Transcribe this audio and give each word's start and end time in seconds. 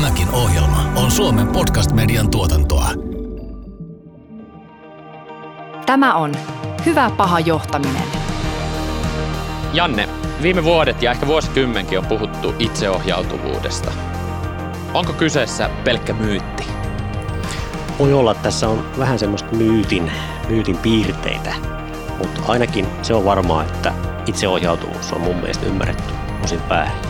Tämäkin 0.00 0.30
ohjelma 0.30 0.92
on 0.96 1.10
Suomen 1.10 1.48
podcast-median 1.48 2.30
tuotantoa. 2.30 2.88
Tämä 5.86 6.14
on 6.14 6.32
Hyvä 6.86 7.10
paha 7.16 7.40
johtaminen. 7.40 8.02
Janne, 9.72 10.08
viime 10.42 10.64
vuodet 10.64 11.02
ja 11.02 11.10
ehkä 11.10 11.26
vuosikymmenkin 11.26 11.98
on 11.98 12.06
puhuttu 12.06 12.54
itseohjautuvuudesta. 12.58 13.92
Onko 14.94 15.12
kyseessä 15.12 15.70
pelkkä 15.84 16.12
myytti? 16.12 16.66
Voi 17.98 18.12
olla, 18.12 18.30
että 18.30 18.42
tässä 18.42 18.68
on 18.68 18.84
vähän 18.98 19.18
semmoista 19.18 19.56
myytin, 19.56 20.12
myytin 20.48 20.76
piirteitä, 20.76 21.54
mutta 22.18 22.40
ainakin 22.48 22.86
se 23.02 23.14
on 23.14 23.24
varmaa, 23.24 23.64
että 23.64 23.92
itseohjautuvuus 24.26 25.12
on 25.12 25.20
mun 25.20 25.36
mielestä 25.36 25.66
ymmärretty 25.66 26.14
osin 26.44 26.60
väärin. 26.68 27.09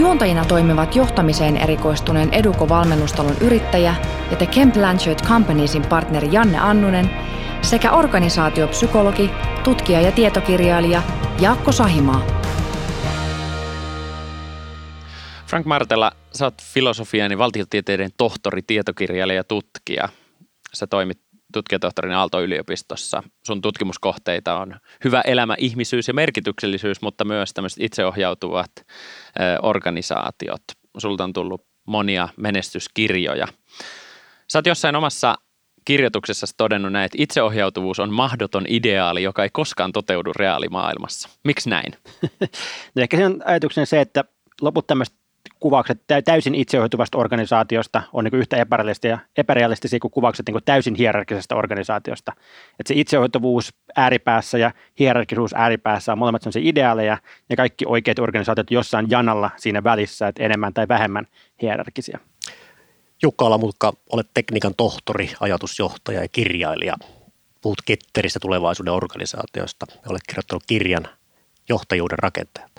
Juontajina 0.00 0.44
toimivat 0.44 0.96
johtamiseen 0.96 1.56
erikoistuneen 1.56 2.34
Eduko-valmennustalon 2.34 3.36
yrittäjä 3.40 3.94
ja 4.30 4.36
The 4.36 4.46
Kemp 4.46 4.74
Blanchard 4.74 5.18
Companiesin 5.28 5.82
partneri 5.82 6.28
Janne 6.32 6.58
Annunen 6.58 7.10
sekä 7.62 7.92
organisaatiopsykologi, 7.92 9.30
tutkija 9.64 10.00
ja 10.00 10.12
tietokirjailija 10.12 11.02
Jaakko 11.40 11.72
Sahimaa. 11.72 12.26
Frank 15.46 15.66
Martella, 15.66 16.12
sä 16.32 16.44
oot 16.44 16.62
filosofian 16.62 17.30
ja 17.30 17.38
valtiotieteiden 17.38 18.10
tohtori, 18.16 18.62
tietokirjailija 18.62 19.36
ja 19.36 19.44
tutkija. 19.44 20.08
Sä 20.74 20.86
toimit 20.86 21.20
tutkijatohtorin 21.52 22.12
Aalto-yliopistossa. 22.12 23.22
Sun 23.46 23.62
tutkimuskohteita 23.62 24.58
on 24.58 24.76
hyvä 25.04 25.20
elämä, 25.20 25.54
ihmisyys 25.58 26.08
ja 26.08 26.14
merkityksellisyys, 26.14 27.02
mutta 27.02 27.24
myös 27.24 27.54
tämmöiset 27.54 27.82
itseohjautuvat 27.82 28.70
organisaatiot. 29.62 30.62
Sulta 30.98 31.24
on 31.24 31.32
tullut 31.32 31.66
monia 31.86 32.28
menestyskirjoja. 32.36 33.48
Sä 34.52 34.58
oot 34.58 34.66
jossain 34.66 34.96
omassa 34.96 35.38
kirjoituksessa 35.84 36.46
todennut 36.56 36.92
näin, 36.92 37.04
että 37.04 37.18
itseohjautuvuus 37.20 38.00
on 38.00 38.12
mahdoton 38.12 38.64
ideaali, 38.68 39.22
joka 39.22 39.42
ei 39.42 39.50
koskaan 39.52 39.92
toteudu 39.92 40.32
reaalimaailmassa. 40.32 41.28
Miksi 41.44 41.70
näin? 41.70 41.92
no 42.94 43.02
ehkä 43.02 43.16
sen 43.16 43.42
ajatuksen 43.44 43.86
se, 43.86 44.00
että 44.00 44.24
loput 44.60 44.86
tämmöistä 44.86 45.16
kuvaukset 45.60 46.02
täysin 46.24 46.54
itseohjautuvasta 46.54 47.18
organisaatiosta 47.18 48.02
on 48.12 48.24
niin 48.24 48.34
yhtä 48.34 48.56
epärealistisia, 48.56 49.18
epärealistisia 49.36 49.98
kuin 49.98 50.10
kuvaukset 50.10 50.46
niin 50.46 50.54
kuin 50.54 50.64
täysin 50.64 50.94
hierarkisesta 50.94 51.56
organisaatiosta. 51.56 52.32
Että 52.78 52.88
se 52.88 53.00
itseohjautuvuus 53.00 53.74
ääripäässä 53.96 54.58
ja 54.58 54.72
hierarkisuus 54.98 55.54
ääripäässä 55.54 56.12
on 56.12 56.18
molemmat 56.18 56.42
sellaisia 56.42 56.62
ideaaleja 56.64 57.18
ja 57.50 57.56
kaikki 57.56 57.84
oikeat 57.88 58.18
organisaatiot 58.18 58.70
jossain 58.70 59.06
janalla 59.10 59.50
siinä 59.56 59.84
välissä, 59.84 60.28
että 60.28 60.42
enemmän 60.42 60.74
tai 60.74 60.88
vähemmän 60.88 61.26
hierarkisia. 61.62 62.18
Jukka 63.22 63.46
Alamulkka, 63.46 63.92
olet 64.12 64.30
tekniikan 64.34 64.74
tohtori, 64.76 65.30
ajatusjohtaja 65.40 66.22
ja 66.22 66.28
kirjailija. 66.28 66.94
Puhut 67.60 67.78
ketteristä 67.86 68.40
tulevaisuuden 68.40 68.92
organisaatiosta 68.92 69.86
ja 69.90 70.10
olet 70.10 70.22
kirjoittanut 70.28 70.62
kirjan 70.66 71.08
johtajuuden 71.68 72.18
rakentajat. 72.18 72.69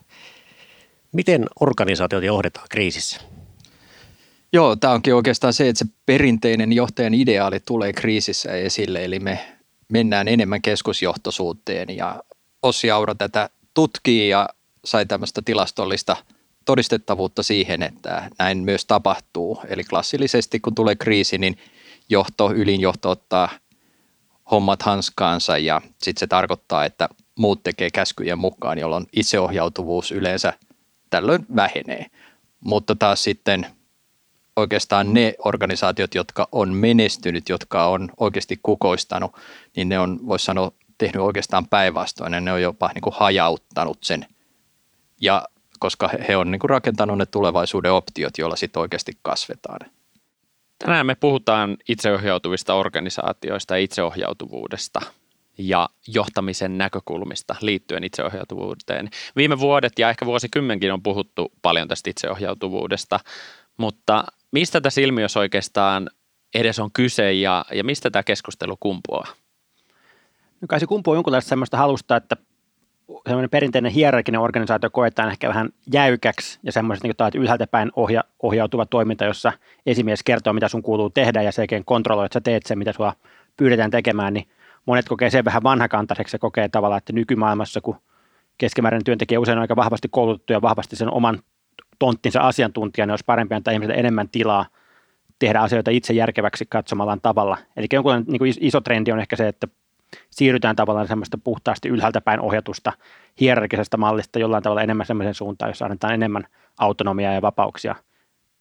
Miten 1.11 1.45
organisaatiot 1.59 2.23
johdetaan 2.23 2.67
kriisissä? 2.69 3.21
Joo, 4.53 4.75
tämä 4.75 4.93
onkin 4.93 5.15
oikeastaan 5.15 5.53
se, 5.53 5.69
että 5.69 5.85
se 5.85 5.91
perinteinen 6.05 6.73
johtajan 6.73 7.13
ideaali 7.13 7.59
tulee 7.59 7.93
kriisissä 7.93 8.51
esille, 8.51 9.05
eli 9.05 9.19
me 9.19 9.39
mennään 9.89 10.27
enemmän 10.27 10.61
keskusjohtoisuuteen 10.61 11.97
ja 11.97 12.23
Ossi 12.63 12.91
Aura 12.91 13.15
tätä 13.15 13.49
tutkii 13.73 14.29
ja 14.29 14.49
sai 14.85 15.05
tämmöistä 15.05 15.41
tilastollista 15.45 16.17
todistettavuutta 16.65 17.43
siihen, 17.43 17.83
että 17.83 18.29
näin 18.39 18.57
myös 18.57 18.85
tapahtuu. 18.85 19.59
Eli 19.67 19.83
klassillisesti 19.83 20.59
kun 20.59 20.75
tulee 20.75 20.95
kriisi, 20.95 21.37
niin 21.37 21.57
johto, 22.09 22.51
ylinjohto 22.53 23.09
ottaa 23.09 23.49
hommat 24.51 24.81
hanskaansa 24.81 25.57
ja 25.57 25.81
sitten 26.03 26.19
se 26.19 26.27
tarkoittaa, 26.27 26.85
että 26.85 27.09
muut 27.39 27.63
tekee 27.63 27.89
käskyjen 27.89 28.39
mukaan, 28.39 28.77
jolloin 28.77 29.07
itseohjautuvuus 29.13 30.11
yleensä– 30.11 30.53
tällöin 31.11 31.45
vähenee. 31.55 32.05
Mutta 32.59 32.95
taas 32.95 33.23
sitten 33.23 33.67
oikeastaan 34.55 35.13
ne 35.13 35.33
organisaatiot, 35.45 36.15
jotka 36.15 36.47
on 36.51 36.73
menestynyt, 36.73 37.49
jotka 37.49 37.85
on 37.85 38.11
oikeasti 38.17 38.59
kukoistanut, 38.63 39.35
niin 39.75 39.89
ne 39.89 39.99
on, 39.99 40.19
voisi 40.27 40.45
sanoa, 40.45 40.71
tehnyt 40.97 41.21
oikeastaan 41.21 41.67
päinvastoin. 41.67 42.31
Ne 42.31 42.53
on 42.53 42.61
jopa 42.61 42.91
niin 42.93 43.01
kuin 43.01 43.15
hajauttanut 43.17 43.97
sen. 44.03 44.25
Ja 45.21 45.43
koska 45.79 46.09
he 46.27 46.37
on 46.37 46.51
niin 46.51 46.59
kuin 46.59 46.69
rakentanut 46.69 47.17
ne 47.17 47.25
tulevaisuuden 47.25 47.91
optiot, 47.91 48.37
joilla 48.37 48.55
sitten 48.55 48.79
oikeasti 48.79 49.11
kasvetaan. 49.21 49.79
Tänään 50.79 51.05
me 51.05 51.15
puhutaan 51.15 51.77
itseohjautuvista 51.89 52.73
organisaatioista 52.73 53.77
ja 53.77 53.83
itseohjautuvuudesta– 53.83 55.01
ja 55.57 55.89
johtamisen 56.07 56.77
näkökulmista 56.77 57.55
liittyen 57.61 58.03
itseohjautuvuuteen. 58.03 59.09
Viime 59.35 59.59
vuodet 59.59 59.99
ja 59.99 60.09
ehkä 60.09 60.25
vuosikymmenkin 60.25 60.93
on 60.93 61.03
puhuttu 61.03 61.51
paljon 61.61 61.87
tästä 61.87 62.09
itseohjautuvuudesta, 62.09 63.19
mutta 63.77 64.23
mistä 64.51 64.81
tässä 64.81 65.01
ilmiössä 65.01 65.39
oikeastaan 65.39 66.09
edes 66.55 66.79
on 66.79 66.91
kyse 66.93 67.33
ja, 67.33 67.65
ja 67.73 67.83
mistä 67.83 68.09
tämä 68.09 68.23
keskustelu 68.23 68.77
kumpuaa? 68.79 69.27
No 70.61 70.65
kai 70.67 70.79
se 70.79 70.85
kumpuaa 70.85 71.17
jonkinlaista 71.17 71.49
sellaista 71.49 71.77
halusta, 71.77 72.15
että 72.15 72.37
semmoinen 73.25 73.49
perinteinen 73.49 73.91
hierarkinen 73.91 74.41
organisaatio 74.41 74.89
koetaan 74.89 75.29
ehkä 75.29 75.47
vähän 75.49 75.69
jäykäksi 75.93 76.59
ja 76.63 76.71
semmoiset, 76.71 77.03
niin 77.03 77.11
että 77.11 77.31
ylhäältä 77.35 77.67
päin 77.67 77.91
ohja, 77.95 78.23
ohjautuva 78.43 78.85
toiminta, 78.85 79.25
jossa 79.25 79.53
esimies 79.85 80.23
kertoo, 80.23 80.53
mitä 80.53 80.67
sun 80.67 80.81
kuuluu 80.81 81.09
tehdä 81.09 81.41
ja 81.41 81.51
se 81.51 81.61
oikein 81.61 81.85
kontrolloi, 81.85 82.25
että 82.25 82.33
sä 82.33 82.41
teet 82.41 82.65
sen, 82.65 82.77
mitä 82.77 82.93
sua 82.93 83.13
pyydetään 83.57 83.91
tekemään, 83.91 84.33
niin 84.33 84.47
monet 84.91 85.09
kokee 85.09 85.29
sen 85.29 85.45
vähän 85.45 85.63
vanhakantaiseksi 85.63 86.35
ja 86.35 86.39
kokee 86.39 86.69
tavallaan, 86.69 86.97
että 86.97 87.13
nykymaailmassa, 87.13 87.81
kun 87.81 87.95
keskimääräinen 88.57 89.03
työntekijä 89.03 89.39
usein 89.39 89.57
on 89.57 89.61
aika 89.61 89.75
vahvasti 89.75 90.07
koulutettu 90.11 90.53
ja 90.53 90.61
vahvasti 90.61 90.95
sen 90.95 91.13
oman 91.13 91.39
tonttinsa 91.99 92.39
asiantuntija, 92.39 93.05
niin 93.05 93.11
olisi 93.11 93.23
parempi 93.25 93.55
antaa 93.55 93.71
ihmisille 93.71 93.99
enemmän 93.99 94.29
tilaa 94.29 94.65
tehdä 95.39 95.59
asioita 95.59 95.91
itse 95.91 96.13
järkeväksi 96.13 96.65
katsomallaan 96.69 97.21
tavalla. 97.21 97.57
Eli 97.77 97.87
jonkunlainen 97.93 98.27
niin 98.27 98.53
iso 98.59 98.81
trendi 98.81 99.11
on 99.11 99.19
ehkä 99.19 99.35
se, 99.35 99.47
että 99.47 99.67
siirrytään 100.29 100.75
tavallaan 100.75 101.07
semmoista 101.07 101.37
puhtaasti 101.43 101.89
ylhäältä 101.89 102.21
päin 102.21 102.39
ohjatusta 102.39 102.93
hierarkisesta 103.39 103.97
mallista 103.97 104.39
jollain 104.39 104.63
tavalla 104.63 104.81
enemmän 104.81 105.05
semmoisen 105.05 105.33
suuntaan, 105.33 105.69
jossa 105.69 105.85
annetaan 105.85 106.13
enemmän 106.13 106.47
autonomiaa 106.79 107.33
ja 107.33 107.41
vapauksia 107.41 107.95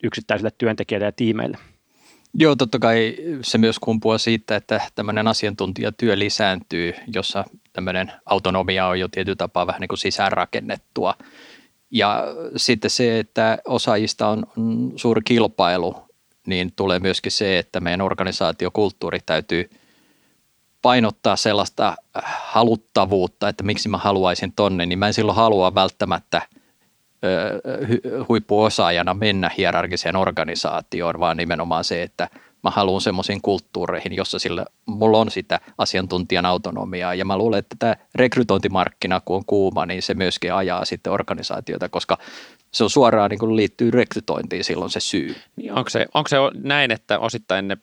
yksittäisille 0.03 0.51
työntekijöille 0.59 1.07
ja 1.07 1.13
tiimeille. 1.13 1.59
Joo, 2.35 2.57
totta 2.57 2.79
kai 2.79 3.17
se 3.43 3.59
myös 3.59 3.79
kumpuaa 3.79 4.19
siitä, 4.19 4.57
että 4.57 4.81
tämmöinen 4.95 5.29
asiantuntijatyö 5.29 6.19
lisääntyy, 6.19 6.95
jossa 7.15 7.45
tämmöinen 7.73 8.13
autonomia 8.27 8.87
on 8.87 9.01
jo 9.01 9.09
tietyllä 9.09 9.37
tapaa 9.37 9.67
vähän 9.67 9.81
niin 9.81 9.89
kuin 9.89 9.99
sisäänrakennettua. 9.99 11.15
Ja 11.91 12.25
sitten 12.57 12.91
se, 12.91 13.19
että 13.19 13.59
osaajista 13.65 14.29
on 14.29 14.47
suuri 14.97 15.21
kilpailu, 15.25 15.97
niin 16.47 16.73
tulee 16.77 16.99
myöskin 16.99 17.33
se, 17.33 17.59
että 17.59 17.81
meidän 17.81 18.01
organisaatiokulttuuri 18.01 19.19
täytyy 19.27 19.71
painottaa 20.83 21.37
sellaista 21.37 21.97
haluttavuutta, 22.25 23.49
että 23.49 23.65
miksi 23.65 23.89
mä 23.89 23.99
haluaisin 23.99 24.53
tonne, 24.53 24.87
niin 24.87 24.99
mä 24.99 25.07
en 25.07 25.15
silloin 25.15 25.37
halua 25.37 25.75
välttämättä– 25.75 26.43
huippuosaajana 28.29 29.15
mennä 29.15 29.51
hierarkiseen 29.59 30.17
organisaatioon, 30.17 31.21
vaan 31.21 31.37
nimenomaan 31.37 31.85
se, 31.85 32.03
että 32.03 32.29
mä 32.63 32.71
haluan 32.71 33.01
semmoisiin 33.01 33.43
kulttuureihin, 33.43 34.17
jossa 34.17 34.39
sillä, 34.39 34.67
mulla 34.87 35.19
on 35.19 35.31
sitä 35.31 35.61
asiantuntijan 35.79 36.47
autonomiaa 36.47 37.15
ja 37.15 37.25
mä 37.25 37.39
luulen, 37.39 37.59
että 37.59 37.77
tämä 37.79 37.97
rekrytointimarkkina, 38.15 39.21
kun 39.25 39.37
on 39.37 39.45
kuuma, 39.45 39.87
niin 39.87 40.03
se 40.03 40.15
myöskin 40.15 40.55
ajaa 40.55 40.85
sitten 40.85 41.13
organisaatiota, 41.13 41.89
koska 41.89 42.19
se 42.73 42.85
on 42.85 42.91
suoraan 42.91 43.31
niin 43.31 43.39
kuin 43.39 43.57
liittyy 43.57 43.91
rekrytointiin 43.91 44.65
silloin 44.65 44.91
se 44.91 45.01
syy. 45.01 45.37
Niin 45.57 45.73
onko, 45.73 45.91
se, 45.91 46.07
onko 46.15 46.29
se 46.29 46.37
näin, 46.55 46.91
että 46.91 47.19
osittain 47.19 47.69
ne 47.69 47.77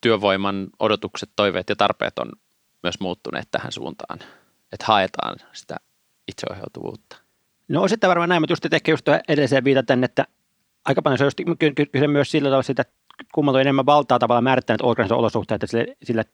työvoiman 0.00 0.68
odotukset, 0.78 1.30
toiveet 1.36 1.68
ja 1.68 1.76
tarpeet 1.76 2.18
on 2.18 2.32
myös 2.82 3.00
muuttuneet 3.00 3.48
tähän 3.50 3.72
suuntaan, 3.72 4.18
että 4.72 4.86
haetaan 4.86 5.36
sitä 5.52 5.76
itseohjautuvuutta? 6.28 7.21
No 7.68 7.82
osittain 7.82 8.08
varmaan 8.08 8.28
näin, 8.28 8.42
mutta 8.42 8.52
just 8.52 8.74
ehkä 8.74 8.90
just 8.90 9.08
edelliseen 9.28 9.64
viitaten, 9.64 10.04
että 10.04 10.24
aika 10.84 11.02
paljon 11.02 11.18
se 11.18 11.24
on 11.24 11.56
kyse 11.92 12.08
myös 12.08 12.30
sillä 12.30 12.46
tavalla 12.46 12.62
sitä, 12.62 12.82
että 12.82 12.94
kummalla 13.34 13.56
on 13.56 13.60
enemmän 13.60 13.86
valtaa 13.86 14.18
tavalla 14.18 14.40
määrittänyt 14.40 14.80
organisaation 14.82 15.18
olosuhteita 15.18 15.66
sille, 16.02 16.24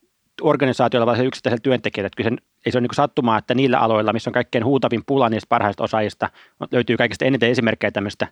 organisaatioilla 0.42 1.06
vaan 1.06 1.18
se 1.18 1.24
yksittäisellä 1.24 1.60
työntekijällä. 1.62 2.06
Että 2.06 2.16
kyllä 2.16 2.30
se, 2.30 2.36
ei 2.66 2.72
se 2.72 2.78
ole 2.78 2.82
niin 2.82 2.94
sattumaa, 2.94 3.38
että 3.38 3.54
niillä 3.54 3.78
aloilla, 3.78 4.12
missä 4.12 4.30
on 4.30 4.34
kaikkein 4.34 4.64
huutavin 4.64 5.02
pula 5.06 5.28
niistä 5.28 5.48
parhaista 5.48 5.84
osaajista, 5.84 6.30
löytyy 6.72 6.96
kaikista 6.96 7.24
eniten 7.24 7.50
esimerkkejä 7.50 7.90
tämmöistä 7.90 8.28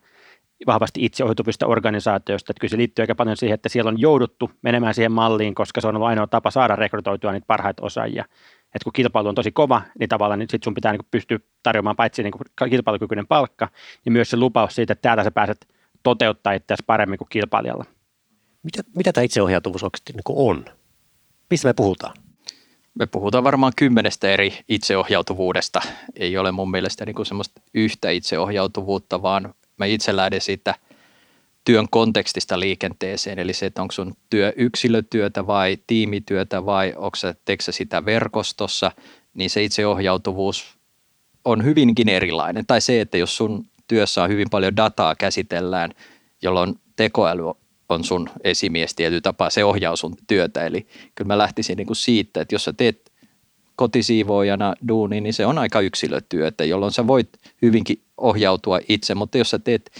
vahvasti 0.66 1.04
itseohjautuvista 1.04 1.66
organisaatioista. 1.66 2.52
Että 2.52 2.60
kyllä 2.60 2.70
se 2.70 2.76
liittyy 2.76 3.02
aika 3.02 3.14
paljon 3.14 3.37
siihen, 3.37 3.54
että 3.54 3.69
siellä 3.69 3.88
on 3.88 4.00
jouduttu 4.00 4.50
menemään 4.62 4.94
siihen 4.94 5.12
malliin, 5.12 5.54
koska 5.54 5.81
se 5.81 5.88
on 5.88 5.96
ollut 5.96 6.08
ainoa 6.08 6.26
tapa 6.26 6.50
saada 6.50 6.76
rekrytoitua 6.76 7.32
niitä 7.32 7.46
parhaita 7.46 7.82
osaajia. 7.82 8.25
Että 8.76 8.84
kun 8.84 8.93
kilpailu 8.93 9.28
on 9.28 9.34
tosi 9.34 9.52
kova, 9.52 9.82
niin 9.99 10.08
tavallaan 10.08 10.38
niin 10.38 10.49
sit 10.50 10.62
sun 10.62 10.75
pitää 10.75 10.93
niin 10.93 11.06
pystyä 11.11 11.38
tarjoamaan 11.62 11.96
paitsi 11.96 12.23
niin 12.23 12.70
kilpailukykyinen 12.70 13.26
palkka, 13.26 13.69
niin 14.05 14.12
myös 14.12 14.31
se 14.31 14.37
lupaus 14.37 14.75
siitä, 14.75 14.93
että 14.93 15.02
täältä 15.02 15.25
sä 15.25 15.31
pääset 15.31 15.69
toteuttaa 16.02 16.52
itseäsi 16.52 16.82
paremmin 16.87 17.19
kuin 17.19 17.28
kilpailijalla. 17.28 17.84
Mitä, 18.62 18.82
mitä 18.96 19.12
tämä 19.12 19.25
itseohjautuvuus 19.25 19.82
oikeasti 19.82 20.12
niin 20.12 20.23
on? 20.28 20.64
Mistä 21.50 21.69
me 21.69 21.73
puhutaan? 21.73 22.14
Me 22.94 23.06
puhutaan 23.06 23.44
varmaan 23.44 23.73
kymmenestä 23.76 24.31
eri 24.31 24.58
itseohjautuvuudesta. 24.69 25.81
Ei 26.17 26.38
ole 26.38 26.52
mun 26.52 26.70
mielestä 26.70 27.06
niin 27.06 27.17
kuin 27.17 27.26
semmoista 27.26 27.61
yhtä 27.75 28.11
itseohjautuvuutta, 28.11 29.23
vaan 29.23 29.55
mä 29.76 29.87
itse 29.87 30.17
lähden 30.17 30.40
siitä 30.40 30.75
työn 31.66 31.86
kontekstista 31.90 32.60
liikenteeseen, 32.60 33.38
eli 33.38 33.52
se, 33.52 33.66
että 33.66 33.82
onko 33.82 33.92
sun 33.92 34.16
työ 34.30 34.52
yksilötyötä 34.56 35.46
vai 35.46 35.78
tiimityötä 35.86 36.66
vai 36.66 36.94
onko 36.96 37.16
sä, 37.16 37.34
sitä 37.70 38.04
verkostossa, 38.04 38.92
niin 39.34 39.50
se 39.50 39.64
itseohjautuvuus 39.64 40.76
on 41.44 41.64
hyvinkin 41.64 42.08
erilainen. 42.08 42.66
Tai 42.66 42.80
se, 42.80 43.00
että 43.00 43.18
jos 43.18 43.36
sun 43.36 43.66
työssä 43.88 44.22
on 44.22 44.28
hyvin 44.28 44.50
paljon 44.50 44.76
dataa 44.76 45.14
käsitellään, 45.14 45.90
jolloin 46.42 46.74
tekoäly 46.96 47.42
on 47.88 48.04
sun 48.04 48.28
esimies 48.44 48.94
tietyllä 48.94 49.20
tapaa, 49.20 49.50
se 49.50 49.64
ohjaa 49.64 49.96
sun 49.96 50.16
työtä. 50.26 50.66
Eli 50.66 50.86
kyllä 51.14 51.28
mä 51.28 51.38
lähtisin 51.38 51.76
niin 51.76 51.86
kuin 51.86 51.96
siitä, 51.96 52.40
että 52.40 52.54
jos 52.54 52.64
sä 52.64 52.72
teet 52.72 53.12
kotisiivoojana 53.76 54.74
duuni, 54.88 55.20
niin 55.20 55.34
se 55.34 55.46
on 55.46 55.58
aika 55.58 55.80
yksilötyötä, 55.80 56.64
jolloin 56.64 56.92
sä 56.92 57.06
voit 57.06 57.28
hyvinkin 57.62 58.02
ohjautua 58.16 58.80
itse, 58.88 59.14
mutta 59.14 59.38
jos 59.38 59.50
sä 59.50 59.58
teet 59.58 59.90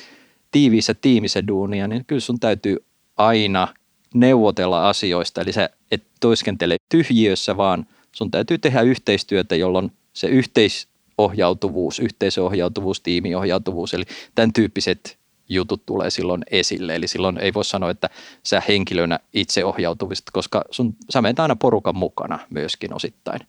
tiiviissä 0.51 0.95
tiimissä 0.95 1.47
duunia, 1.47 1.89
niin 1.89 2.05
kyllä 2.05 2.21
sun 2.21 2.41
täytyy 2.41 2.77
aina 3.17 3.69
neuvotella 4.15 4.89
asioista, 4.89 5.41
eli 5.41 5.53
sä 5.53 5.71
et 5.91 6.05
toiskentele 6.21 6.77
tyhjiössä, 6.89 7.57
vaan 7.57 7.87
sun 8.13 8.31
täytyy 8.31 8.59
tehdä 8.59 8.81
yhteistyötä, 8.81 9.57
jolloin 9.57 9.93
se 10.13 10.27
yhteisohjautuvuus, 10.27 11.99
yhteisöohjautuvuus, 11.99 13.01
tiimiohjautuvuus, 13.01 13.95
eli 13.95 14.05
tämän 14.35 14.53
tyyppiset 14.53 15.19
jutut 15.49 15.87
tulee 15.87 16.11
silloin 16.11 16.43
esille. 16.51 16.95
Eli 16.95 17.09
silloin 17.09 17.39
ei 17.39 17.55
voi 17.55 17.65
sanoa, 17.65 17.91
että 17.91 18.11
sä 18.43 18.63
henkilönä 18.69 19.19
itse 19.33 19.65
ohjautuvista, 19.65 20.33
koska 20.33 20.65
sun, 20.71 20.97
sä 21.11 21.23
menet 21.23 21.41
aina 21.41 21.57
porukan 21.57 21.97
mukana 21.97 22.39
myöskin 22.51 22.95
osittain. 22.95 23.41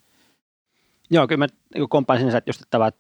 Joo, 1.10 1.28
kyllä 1.28 1.40
mä 1.40 1.48
niin 1.76 1.90
kompaan 1.90 2.20
sinänsä, 2.20 2.38
että, 2.38 2.50
just, 2.50 2.62
että, 2.62 2.92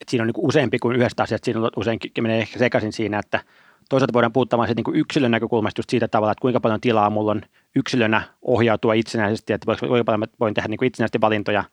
että 0.00 0.10
siinä 0.10 0.22
on 0.22 0.26
niin 0.26 0.48
useampi 0.48 0.78
kuin 0.78 0.96
yhdestä 0.96 1.22
asiasta, 1.22 1.44
siinä 1.44 1.60
on 1.60 1.70
usein 1.76 1.98
menee 2.20 2.38
ehkä 2.38 2.58
sekaisin 2.58 2.92
siinä, 2.92 3.18
että 3.18 3.40
toisaalta 3.88 4.12
voidaan 4.12 4.32
puuttua 4.32 4.58
vain 4.58 4.70
niin 4.76 4.96
yksilön 4.96 5.30
näkökulmasta 5.30 5.78
just 5.78 5.90
siitä 5.90 6.08
tavalla, 6.08 6.32
että 6.32 6.42
kuinka 6.42 6.60
paljon 6.60 6.80
tilaa 6.80 7.10
mulla 7.10 7.30
on 7.30 7.42
yksilönä 7.76 8.22
ohjautua 8.42 8.94
itsenäisesti, 8.94 9.52
että 9.52 9.76
kuinka 9.80 10.04
paljon 10.04 10.20
mä 10.20 10.26
voin 10.40 10.54
tehdä 10.54 10.68
niin 10.68 10.78
kuin 10.78 10.86
itsenäisesti 10.86 11.20
valintoja. 11.20 11.64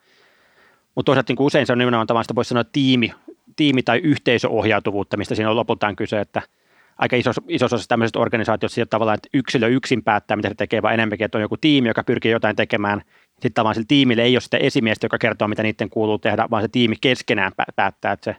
Mutta 0.95 1.05
toisaalta 1.05 1.31
niin 1.31 1.37
kuin 1.37 1.47
usein 1.47 1.65
se 1.65 1.73
on 1.73 1.79
nimenomaan 1.79 2.07
tavallaan 2.07 2.23
sitä 2.23 2.35
voisi 2.35 2.49
sanoa 2.49 2.63
tiimi, 2.63 3.13
tiimi- 3.55 3.83
tai 3.83 3.99
yhteisöohjautuvuutta, 3.99 5.17
mistä 5.17 5.35
siinä 5.35 5.49
on 5.49 5.55
lopultaan 5.55 5.95
kyse, 5.95 6.19
että 6.19 6.41
aika 6.97 7.15
iso, 7.15 7.31
iso 7.47 7.65
osa 7.65 7.87
tämmöisestä 7.87 8.19
organisaatiosta 8.19 8.75
sillä 8.75 8.85
tavalla, 8.85 9.13
että 9.13 9.29
yksilö 9.33 9.67
yksin 9.67 10.03
päättää, 10.03 10.37
mitä 10.37 10.49
se 10.49 10.55
tekee, 10.55 10.81
vaan 10.81 10.93
enemmänkin, 10.93 11.25
että 11.25 11.37
on 11.37 11.41
joku 11.41 11.57
tiimi, 11.57 11.87
joka 11.87 12.03
pyrkii 12.03 12.31
jotain 12.31 12.55
tekemään. 12.55 13.01
Sitten 13.43 13.53
tavallaan 13.53 13.75
sillä 13.75 13.85
tiimille 13.87 14.21
ei 14.21 14.35
ole 14.35 14.41
sitä 14.41 14.57
esimiestä, 14.57 15.05
joka 15.05 15.17
kertoo, 15.17 15.47
mitä 15.47 15.63
niiden 15.63 15.89
kuuluu 15.89 16.17
tehdä, 16.17 16.47
vaan 16.51 16.63
se 16.63 16.67
tiimi 16.67 16.95
keskenään 17.01 17.51
päättää, 17.75 18.11
että 18.11 18.31
se 18.31 18.35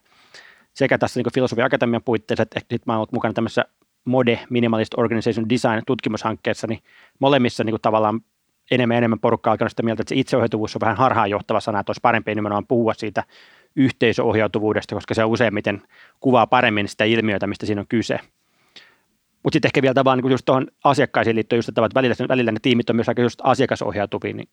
sekä 0.74 0.98
tässä 0.98 1.20
niin 1.20 1.32
Filosofian 1.34 1.66
Akatemian 1.66 2.02
puitteissa, 2.02 2.42
että 2.42 2.60
sitten 2.60 2.80
mä 2.86 2.96
olen 2.96 3.08
mukana 3.12 3.34
tämmöisessä 3.34 3.64
MODE, 4.04 4.40
Minimalist 4.50 4.92
Organization 4.96 5.48
Design 5.48 5.82
tutkimushankkeessa, 5.86 6.66
niin 6.66 6.82
molemmissa 7.18 7.64
niin 7.64 7.72
kuin 7.72 7.80
tavallaan 7.80 8.20
enemmän 8.70 8.94
ja 8.94 8.98
enemmän 8.98 9.20
porukkaa 9.20 9.50
alkanut 9.50 9.72
sitä 9.72 9.82
mieltä, 9.82 10.02
että 10.02 10.08
se 10.08 10.20
itseohjautuvuus 10.20 10.76
on 10.76 10.80
vähän 10.80 10.96
harhaanjohtava 10.96 11.60
sana, 11.60 11.80
että 11.80 11.90
olisi 11.90 12.00
parempi 12.02 12.34
nimenomaan 12.34 12.66
puhua 12.66 12.94
siitä 12.94 13.24
yhteisöohjautuvuudesta, 13.76 14.94
koska 14.94 15.14
se 15.14 15.24
useimmiten 15.24 15.82
kuvaa 16.20 16.46
paremmin 16.46 16.88
sitä 16.88 17.04
ilmiötä, 17.04 17.46
mistä 17.46 17.66
siinä 17.66 17.80
on 17.80 17.86
kyse. 17.88 18.18
Mutta 19.44 19.56
sitten 19.56 19.68
ehkä 19.68 19.82
vielä 19.82 20.04
vaan 20.04 20.18
niin 20.18 20.30
just 20.30 20.44
tuohon 20.44 20.66
asiakkaisiin 20.84 21.36
liittyen 21.36 21.58
just, 21.58 21.68
että 21.68 21.82
välillä, 21.94 22.14
välillä 22.28 22.52
ne 22.52 22.58
tiimit 22.62 22.90
on 22.90 22.96
myös 22.96 23.08
aika 23.08 23.22
just 23.22 23.40
asiakasohjautuvia, 23.42 24.32
niin 24.32 24.48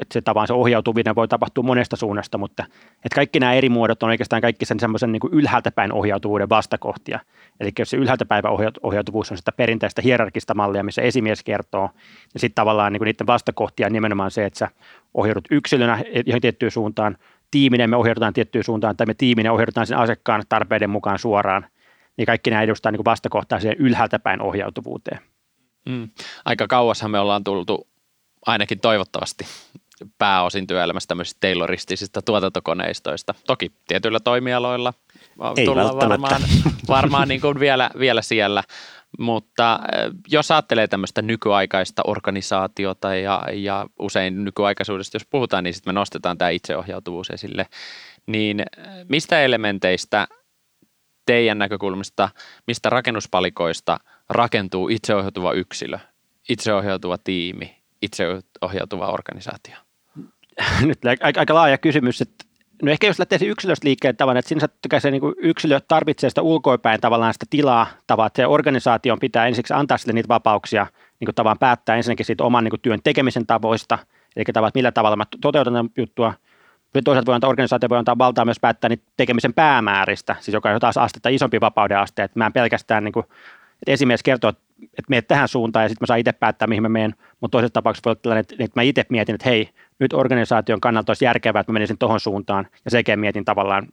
että 0.00 0.12
se 0.12 0.20
tavan 0.20 0.46
se 0.46 0.52
ohjautuminen 0.52 1.14
voi 1.14 1.28
tapahtua 1.28 1.64
monesta 1.64 1.96
suunnasta, 1.96 2.38
mutta 2.38 2.64
että 3.04 3.14
kaikki 3.14 3.40
nämä 3.40 3.54
eri 3.54 3.68
muodot 3.68 4.02
on 4.02 4.08
oikeastaan 4.08 4.42
kaikki 4.42 4.64
sen 4.64 4.80
semmoisen 4.80 5.12
niin 5.12 5.20
ylhäältä 5.32 5.70
päin 5.70 5.92
ohjautuvuuden 5.92 6.48
vastakohtia. 6.48 7.20
Eli 7.60 7.70
jos 7.78 7.90
se 7.90 7.96
ylhäältä 7.96 8.24
päivä 8.24 8.48
ohjautuvuus 8.82 9.30
on 9.30 9.36
sitä 9.36 9.52
perinteistä 9.52 10.02
hierarkista 10.02 10.54
mallia, 10.54 10.82
missä 10.82 11.02
esimies 11.02 11.42
kertoo, 11.42 11.90
niin 12.34 12.40
sitten 12.40 12.54
tavallaan 12.54 12.92
niin 12.92 13.02
niiden 13.02 13.26
vastakohtia 13.26 13.86
on 13.86 13.92
nimenomaan 13.92 14.30
se, 14.30 14.44
että 14.44 14.58
sä 14.58 14.68
ohjaudut 15.14 15.44
yksilönä 15.50 16.02
johon 16.26 16.40
tiettyyn 16.40 16.70
suuntaan, 16.70 17.16
tiiminen 17.50 17.90
me 17.90 17.96
ohjaudutaan 17.96 18.32
tiettyyn 18.32 18.64
suuntaan, 18.64 18.96
tai 18.96 19.06
me 19.06 19.14
tiiminen 19.14 19.52
ohjaudutaan 19.52 19.86
sen 19.86 19.98
asiakkaan 19.98 20.42
tarpeiden 20.48 20.90
mukaan 20.90 21.18
suoraan, 21.18 21.66
niin 22.16 22.26
kaikki 22.26 22.50
nämä 22.50 22.62
edustaa 22.62 22.92
niin 22.92 23.04
vastakohtaiseen 23.04 23.76
ylhäältä 23.78 24.18
päin 24.18 24.42
ohjautuvuuteen. 24.42 25.20
Mm. 25.88 26.08
Aika 26.44 26.66
kauashan 26.66 27.10
me 27.10 27.18
ollaan 27.18 27.44
tultu 27.44 27.88
ainakin 28.46 28.80
toivottavasti 28.80 29.44
pääosin 30.18 30.66
työelämässä 30.66 31.06
tämmöisistä 31.06 31.40
tayloristisista 31.40 32.22
tuotantokoneistoista. 32.22 33.34
Toki 33.46 33.72
tietyillä 33.88 34.20
toimialoilla 34.20 34.94
Ei 35.56 35.64
tullaan 35.64 35.96
varmaan, 35.96 36.42
varmaan 36.88 37.28
niin 37.28 37.40
kuin 37.40 37.60
vielä, 37.60 37.90
vielä 37.98 38.22
siellä, 38.22 38.62
mutta 39.18 39.80
jos 40.28 40.50
ajattelee 40.50 40.88
tämmöistä 40.88 41.22
nykyaikaista 41.22 42.02
organisaatiota 42.06 43.14
ja, 43.14 43.42
ja 43.52 43.86
usein 43.98 44.44
nykyaikaisuudesta, 44.44 45.16
jos 45.16 45.26
puhutaan, 45.30 45.64
niin 45.64 45.74
sitten 45.74 45.94
me 45.94 46.00
nostetaan 46.00 46.38
tämä 46.38 46.50
itseohjautuvuus 46.50 47.30
esille, 47.30 47.66
niin 48.26 48.62
mistä 49.08 49.42
elementeistä 49.42 50.28
teidän 51.26 51.58
näkökulmasta, 51.58 52.28
mistä 52.66 52.90
rakennuspalikoista 52.90 53.98
rakentuu 54.28 54.88
itseohjautuva 54.88 55.52
yksilö, 55.52 55.98
itseohjautuva 56.48 57.18
tiimi, 57.18 57.76
itseohjautuva 58.02 59.06
organisaatio? 59.06 59.76
Nyt 60.80 61.04
aika, 61.04 61.40
aika 61.40 61.54
laaja 61.54 61.78
kysymys, 61.78 62.20
että 62.20 62.46
No 62.82 62.90
ehkä 62.92 63.06
jos 63.06 63.18
lähtee 63.18 63.38
yksilöstä 63.42 63.88
liikkeelle 63.88 64.16
tavallaan, 64.16 64.38
että 64.38 64.48
sinänsä 64.48 64.68
se 64.98 65.10
niin 65.10 65.22
yksilö 65.36 65.80
tarvitsee 65.88 66.30
sitä 66.30 66.42
ulkoipäin 66.42 67.00
tavallaan 67.00 67.32
sitä 67.32 67.46
tilaa, 67.50 67.86
tavallaan, 68.06 68.26
että 68.26 68.42
se 68.42 68.46
organisaation 68.46 69.18
pitää 69.18 69.46
ensiksi 69.46 69.74
antaa 69.74 69.98
sille 69.98 70.12
niitä 70.12 70.28
vapauksia, 70.28 70.86
niin 71.20 71.26
kuin 71.26 71.34
tavallaan 71.34 71.58
päättää 71.58 71.96
ensinnäkin 71.96 72.26
siitä 72.26 72.44
oman 72.44 72.64
niin 72.64 72.70
kuin 72.70 72.80
työn 72.80 73.00
tekemisen 73.04 73.46
tavoista, 73.46 73.98
eli 74.36 74.44
tavallaan, 74.44 74.68
että 74.68 74.78
millä 74.78 74.92
tavalla 74.92 75.16
mä 75.16 75.24
toteutan 75.40 75.90
juttua, 75.96 76.34
toisaalta 77.04 77.26
voi 77.26 77.34
antaa, 77.34 77.50
organisaatio 77.50 77.88
voi 77.88 77.98
antaa 77.98 78.18
valtaa 78.18 78.44
myös 78.44 78.60
päättää 78.60 78.88
niitä 78.88 79.04
tekemisen 79.16 79.54
päämääristä, 79.54 80.36
siis 80.40 80.54
joka 80.54 80.70
on 80.70 80.80
taas 80.80 80.98
astetta 80.98 81.28
isompi 81.28 81.60
vapauden 81.60 81.98
aste, 81.98 82.22
että 82.22 82.38
mä 82.38 82.46
en 82.46 82.52
pelkästään 82.52 83.04
niin 83.04 83.12
kuin, 83.12 83.24
että 83.82 83.92
esimies 83.92 84.22
kertoo, 84.22 84.50
että 84.82 85.08
menet 85.08 85.26
tähän 85.26 85.48
suuntaan 85.48 85.84
ja 85.84 85.88
sitten 85.88 86.02
mä 86.02 86.06
saan 86.06 86.20
itse 86.20 86.32
päättää, 86.32 86.68
mihin 86.68 86.82
mä 86.82 86.88
menen, 86.88 87.14
mutta 87.40 87.52
toisessa 87.52 87.72
tapauksessa 87.72 88.02
voi 88.04 88.10
olla 88.10 88.20
tällainen, 88.22 88.44
että, 88.58 88.72
mä 88.80 88.82
itse 88.82 89.04
mietin, 89.08 89.34
että 89.34 89.48
hei, 89.48 89.70
nyt 89.98 90.12
organisaation 90.12 90.80
kannalta 90.80 91.10
olisi 91.10 91.24
järkevää, 91.24 91.60
että 91.60 91.72
mä 91.72 91.74
menisin 91.74 91.98
tuohon 91.98 92.20
suuntaan. 92.20 92.66
Ja 92.84 92.90
sekin 92.90 93.20
mietin 93.20 93.44
tavallaan, 93.44 93.88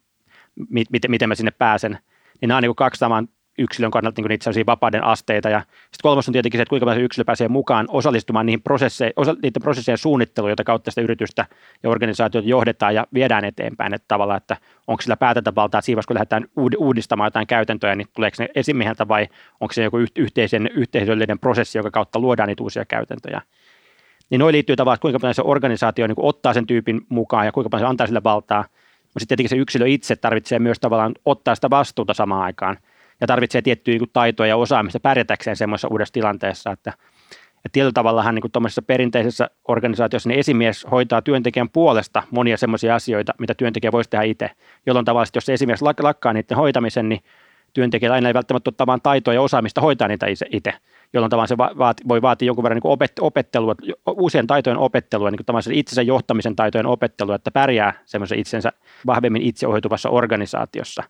miten, 0.70 1.12
miten 1.12 1.30
mä 1.30 1.36
sinne 1.36 1.52
pääsen. 1.52 2.00
Niin 2.42 2.48
nämä 2.48 2.58
on 2.58 2.64
niin 2.64 2.76
kaksi 2.76 3.00
saman 3.00 3.28
yksilön 3.58 3.92
kannalta 3.92 4.22
niin 4.22 4.30
niitä 4.30 4.66
vapauden 4.66 5.04
asteita. 5.04 5.50
Ja 5.50 5.60
sitten 5.60 6.00
kolmas 6.04 6.28
on 6.28 6.34
tietenkin 6.34 6.58
se, 6.58 6.62
että 6.62 6.70
kuinka 6.70 6.96
yksilö 6.96 7.26
pääsee 7.26 7.48
mukaan 7.48 7.86
osallistumaan 7.90 8.46
niihin 8.46 8.62
prosesseihin, 8.62 9.14
osa, 9.16 9.34
niiden 9.34 9.62
prosessien 9.62 9.98
suunnitteluun, 9.98 10.50
jota 10.50 10.64
kautta 10.64 10.92
sitä 10.92 11.02
yritystä 11.02 11.46
ja 11.84 11.90
organisaatiota 11.90 12.48
johdetaan 12.48 12.96
ja 12.96 13.08
viedään 13.14 13.46
eteenpäin. 13.46 13.94
Että 13.94 14.06
tavallaan, 14.08 14.38
että 14.38 14.58
onko 14.88 15.02
sillä 15.02 15.18
päätäntävaltaa, 15.18 15.82
siinä 15.82 16.02
kun 16.08 16.14
lähdetään 16.14 16.46
uudistamaan 16.78 17.28
jotain 17.28 17.48
käytäntöjä, 17.48 17.96
niin 17.96 18.08
tuleeko 18.16 18.36
ne 18.40 18.50
esimieheltä 18.56 19.08
vai 19.08 19.28
onko 19.62 19.74
se 19.74 19.84
joku 19.84 19.98
yhteisen, 20.16 20.70
yhteisöllinen 20.74 21.40
prosessi, 21.40 21.78
joka 21.78 21.92
kautta 21.92 22.20
luodaan 22.20 22.48
niitä 22.48 22.64
uusia 22.64 22.86
käytäntöjä. 22.86 23.42
Niin 24.30 24.40
noin 24.40 24.54
liittyy 24.54 24.76
tavallaan, 24.76 24.96
että 24.96 25.02
kuinka 25.02 25.20
paljon 25.20 25.36
se 25.36 25.42
organisaatio 25.46 26.08
niin 26.08 26.16
ottaa 26.18 26.54
sen 26.54 26.68
tyypin 26.68 27.02
mukaan 27.10 27.46
ja 27.46 27.52
kuinka 27.52 27.70
paljon 27.70 27.88
se 27.88 27.90
antaa 27.90 28.08
sille 28.08 28.24
valtaa. 28.24 28.62
Mutta 28.62 29.20
sitten 29.20 29.28
tietenkin 29.28 29.50
se 29.50 29.62
yksilö 29.62 29.88
itse 29.88 30.16
tarvitsee 30.16 30.60
myös 30.60 30.80
tavallaan 30.80 31.14
ottaa 31.26 31.56
sitä 31.56 31.70
vastuuta 31.70 32.14
samaan 32.14 32.42
aikaan– 32.42 32.78
ja 33.24 33.28
tarvitsee 33.28 33.62
tiettyjä 33.62 33.98
niin 33.98 34.10
taitoja 34.14 34.50
ja 34.50 34.58
osaamista 34.58 35.00
pärjätäkseen 35.00 35.56
semmoisessa 35.56 35.88
uudessa 35.88 36.14
tilanteessa, 36.14 36.72
että 36.72 36.94
ja 37.64 37.70
tietyllä 37.72 37.92
tavallahan 37.94 38.36
niin 38.36 38.86
perinteisessä 38.88 39.50
organisaatiossa 39.68 40.30
niin 40.30 40.40
esimies 40.40 40.88
hoitaa 40.92 41.22
työntekijän 41.22 41.70
puolesta 41.70 42.24
monia 42.32 42.58
semmoisia 42.58 42.96
asioita, 42.96 43.34
mitä 43.40 43.54
työntekijä 43.54 43.92
voisi 43.92 44.10
tehdä 44.10 44.24
itse, 44.24 44.50
jolloin 44.86 45.06
tavallaan, 45.06 45.28
jos 45.36 45.50
esimies 45.50 45.82
lakkaa 45.82 46.34
niiden 46.34 46.58
hoitamisen, 46.58 47.10
niin 47.10 47.22
työntekijä 47.74 48.14
aina 48.14 48.28
ei 48.28 48.34
välttämättä 48.34 48.70
ole 48.70 48.76
tavan 48.78 49.02
taitoa 49.02 49.34
ja 49.34 49.42
osaamista 49.42 49.82
hoitaa 49.82 50.08
niitä 50.08 50.26
itse. 50.52 50.74
jolloin 51.14 51.30
tavallaan 51.30 51.48
se 51.48 51.58
vaati, 51.58 52.04
voi 52.08 52.22
vaatia 52.22 52.46
jonkun 52.46 52.64
verran 52.64 52.80
niin 52.84 52.92
opet, 52.92 53.12
opettelua, 53.20 53.76
uusien 54.08 54.48
taitojen 54.48 54.78
opettelua, 54.78 55.32
niin 55.32 55.46
kuin 55.46 55.78
itsensä 55.78 56.02
johtamisen 56.02 56.56
taitojen 56.56 56.88
opettelua, 56.88 57.36
että 57.36 57.52
pärjää 57.52 57.94
semmoisen 58.06 58.40
itsensä 58.40 58.72
vahvemmin 59.06 59.42
itseohjautuvassa 59.42 60.10
organisaatiossa. 60.10 61.04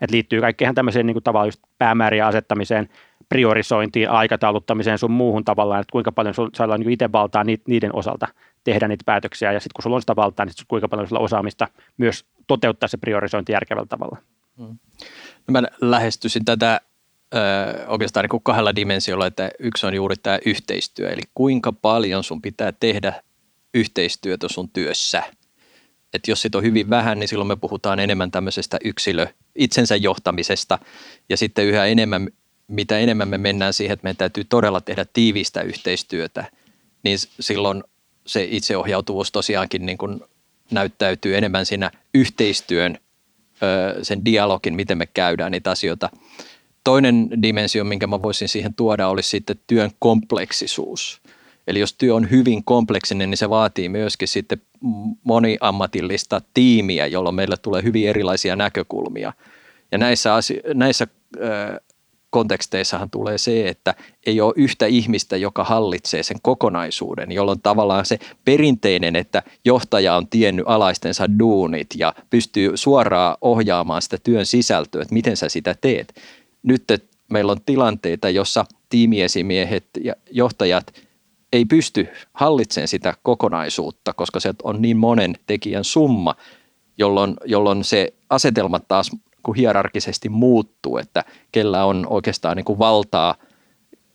Et 0.00 0.10
liittyy 0.10 0.40
kaikkeen 0.40 0.74
tämmöiseen 0.74 1.06
niin 1.06 1.14
kuin 1.14 1.24
tavallaan 1.24 1.48
just 1.48 1.62
päämäärien 1.78 2.26
asettamiseen, 2.26 2.88
priorisointiin, 3.28 4.10
aikatauluttamiseen 4.10 4.98
sun 4.98 5.10
muuhun 5.10 5.44
tavallaan, 5.44 5.80
että 5.80 5.92
kuinka 5.92 6.12
paljon 6.12 6.34
sulla 6.34 6.74
on 6.74 6.80
niin 6.80 6.90
itse 6.90 7.12
valtaa 7.12 7.44
niiden 7.44 7.94
osalta 7.94 8.28
tehdä 8.64 8.88
niitä 8.88 9.02
päätöksiä, 9.06 9.52
ja 9.52 9.60
sitten 9.60 9.74
kun 9.74 9.82
sulla 9.82 9.96
on 9.96 10.02
sitä 10.02 10.16
valtaa, 10.16 10.46
niin 10.46 10.54
kuinka 10.68 10.88
paljon 10.88 11.08
sulla 11.08 11.22
osaamista 11.22 11.68
myös 11.96 12.24
toteuttaa 12.46 12.88
se 12.88 12.96
priorisointi 12.96 13.52
järkevällä 13.52 13.86
tavalla. 13.86 14.18
Hmm. 14.58 14.78
No 15.48 15.52
mä 15.52 15.62
lähestyisin 15.80 16.44
tätä 16.44 16.80
ö, 17.34 17.38
oikeastaan 17.86 18.24
niin 18.24 18.30
kuin 18.30 18.42
kahdella 18.42 18.76
dimensiolla, 18.76 19.26
että 19.26 19.50
yksi 19.58 19.86
on 19.86 19.94
juuri 19.94 20.16
tämä 20.16 20.38
yhteistyö, 20.46 21.10
eli 21.10 21.22
kuinka 21.34 21.72
paljon 21.72 22.24
sun 22.24 22.42
pitää 22.42 22.72
tehdä 22.72 23.22
yhteistyötä 23.74 24.48
sun 24.48 24.68
työssä. 24.68 25.22
Että 26.14 26.30
jos 26.30 26.42
sit 26.42 26.54
on 26.54 26.62
hyvin 26.62 26.90
vähän, 26.90 27.18
niin 27.18 27.28
silloin 27.28 27.48
me 27.48 27.56
puhutaan 27.56 28.00
enemmän 28.00 28.30
tämmöisestä 28.30 28.76
yksilö 28.84 29.26
itsensä 29.54 29.96
johtamisesta 29.96 30.78
ja 31.28 31.36
sitten 31.36 31.66
yhä 31.66 31.86
enemmän, 31.86 32.28
mitä 32.68 32.98
enemmän 32.98 33.28
me 33.28 33.38
mennään 33.38 33.72
siihen, 33.72 33.94
että 33.94 34.04
meidän 34.04 34.16
täytyy 34.16 34.44
todella 34.44 34.80
tehdä 34.80 35.06
tiivistä 35.12 35.62
yhteistyötä, 35.62 36.44
niin 37.02 37.18
silloin 37.40 37.84
se 38.26 38.48
itseohjautuvuus 38.50 39.32
tosiaankin 39.32 39.86
niin 39.86 39.98
kuin 39.98 40.20
näyttäytyy 40.70 41.36
enemmän 41.36 41.66
siinä 41.66 41.90
yhteistyön, 42.14 42.98
sen 44.02 44.24
dialogin, 44.24 44.74
miten 44.74 44.98
me 44.98 45.06
käydään 45.06 45.52
niitä 45.52 45.70
asioita. 45.70 46.10
Toinen 46.84 47.28
dimensio, 47.42 47.84
minkä 47.84 48.06
mä 48.06 48.22
voisin 48.22 48.48
siihen 48.48 48.74
tuoda, 48.74 49.08
olisi 49.08 49.28
sitten 49.28 49.60
työn 49.66 49.90
kompleksisuus. 49.98 51.20
Eli 51.66 51.80
jos 51.80 51.92
työ 51.92 52.14
on 52.14 52.30
hyvin 52.30 52.64
kompleksinen, 52.64 53.30
niin 53.30 53.38
se 53.38 53.50
vaatii 53.50 53.88
myöskin 53.88 54.28
sitten 54.28 54.62
moniammatillista 55.24 56.40
tiimiä, 56.54 57.06
jolloin 57.06 57.34
meille 57.34 57.56
tulee 57.56 57.82
hyvin 57.82 58.08
erilaisia 58.08 58.56
näkökulmia. 58.56 59.32
Ja 59.92 59.98
näissä, 59.98 60.34
asio- 60.34 60.74
näissä 60.74 61.06
konteksteissahan 62.30 63.10
tulee 63.10 63.38
se, 63.38 63.68
että 63.68 63.94
ei 64.26 64.40
ole 64.40 64.52
yhtä 64.56 64.86
ihmistä, 64.86 65.36
joka 65.36 65.64
hallitsee 65.64 66.22
sen 66.22 66.36
kokonaisuuden, 66.42 67.32
jolloin 67.32 67.60
tavallaan 67.62 68.06
se 68.06 68.18
perinteinen, 68.44 69.16
että 69.16 69.42
johtaja 69.64 70.16
on 70.16 70.28
tiennyt 70.28 70.64
alaistensa 70.68 71.38
duunit 71.38 71.86
ja 71.96 72.14
pystyy 72.30 72.76
suoraan 72.76 73.36
ohjaamaan 73.40 74.02
sitä 74.02 74.16
työn 74.24 74.46
sisältöä, 74.46 75.02
että 75.02 75.14
miten 75.14 75.36
sä 75.36 75.48
sitä 75.48 75.74
teet. 75.80 76.20
Nyt 76.62 76.84
meillä 77.30 77.52
on 77.52 77.60
tilanteita, 77.66 78.30
jossa 78.30 78.64
tiimiesimiehet 78.88 79.84
ja 80.04 80.14
johtajat 80.30 80.86
ei 81.54 81.64
pysty 81.64 82.08
hallitsemaan 82.32 82.88
sitä 82.88 83.14
kokonaisuutta, 83.22 84.12
koska 84.12 84.40
se 84.40 84.54
on 84.62 84.82
niin 84.82 84.96
monen 84.96 85.34
tekijän 85.46 85.84
summa, 85.84 86.34
jolloin, 86.98 87.36
jolloin 87.44 87.84
se 87.84 88.14
asetelma 88.30 88.80
taas 88.80 89.10
kuin 89.42 89.56
hierarkisesti 89.56 90.28
muuttuu, 90.28 90.98
että 90.98 91.24
kellä 91.52 91.84
on 91.84 92.06
oikeastaan 92.10 92.56
niin 92.56 92.64
kuin 92.64 92.78
valtaa 92.78 93.34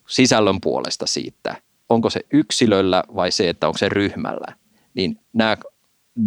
sisällön 0.08 0.62
puolesta 0.62 1.06
siitä, 1.06 1.56
onko 1.90 2.10
se 2.10 2.20
yksilöllä 2.34 3.04
vai 3.16 3.32
se, 3.32 3.50
että 3.50 3.68
onko 3.68 3.78
se 3.78 3.90
ryhmällä, 3.90 4.56
niin 4.94 5.20
nämä 5.34 5.58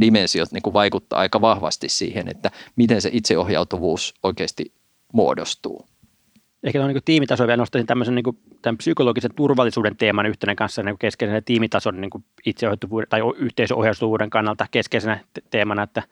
dimensiot 0.00 0.52
niin 0.52 0.62
kuin 0.62 0.74
vaikuttaa 0.74 1.18
aika 1.18 1.40
vahvasti 1.40 1.88
siihen, 1.88 2.28
että 2.28 2.50
miten 2.76 3.02
se 3.02 3.10
itseohjautuvuus 3.12 4.14
oikeasti 4.22 4.72
muodostuu. 5.12 5.86
Ehkä 6.62 6.78
tuohon 6.78 6.94
niin 6.94 7.04
tiimitasoon 7.04 7.46
vielä 7.46 7.60
nostaisin 7.60 7.86
tämmöisen 7.86 8.14
niin 8.14 8.22
kuin, 8.24 8.38
tämän 8.62 8.78
psykologisen 8.78 9.34
turvallisuuden 9.34 9.96
teeman 9.96 10.26
yhtenä 10.26 10.54
kanssa 10.54 10.82
niin 10.82 10.98
keskeisenä 10.98 11.40
tiimitason 11.40 12.00
niin 12.00 12.10
kuin 12.10 12.24
itseohjautuvuuden 12.46 13.08
tai 13.08 13.20
yhteisöohjautuvuuden 13.36 14.30
kannalta 14.30 14.66
keskeisenä 14.70 15.20
teemana, 15.50 15.82
että 15.82 16.02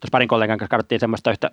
tuossa 0.00 0.12
parin 0.12 0.28
kollegan 0.28 0.58
kanssa 0.58 0.70
katsottiin 0.70 1.00
semmoista 1.00 1.30
yhtä 1.30 1.50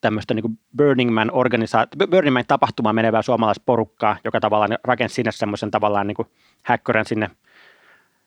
tämmöistä 0.00 0.34
niin 0.34 0.58
Burning 0.76 1.14
Man 1.14 1.30
organisaatio, 1.32 2.06
Burning 2.06 2.32
Man 2.32 2.44
tapahtumaan 2.48 2.94
menevää 2.94 3.22
suomalaisporukkaa, 3.22 4.16
joka 4.24 4.40
tavallaan 4.40 4.78
rakensi 4.84 5.14
sinne 5.14 5.32
semmoisen 5.32 5.70
tavallaan 5.70 6.06
niin 6.06 6.26
häkkörän 6.62 7.04
sinne 7.04 7.30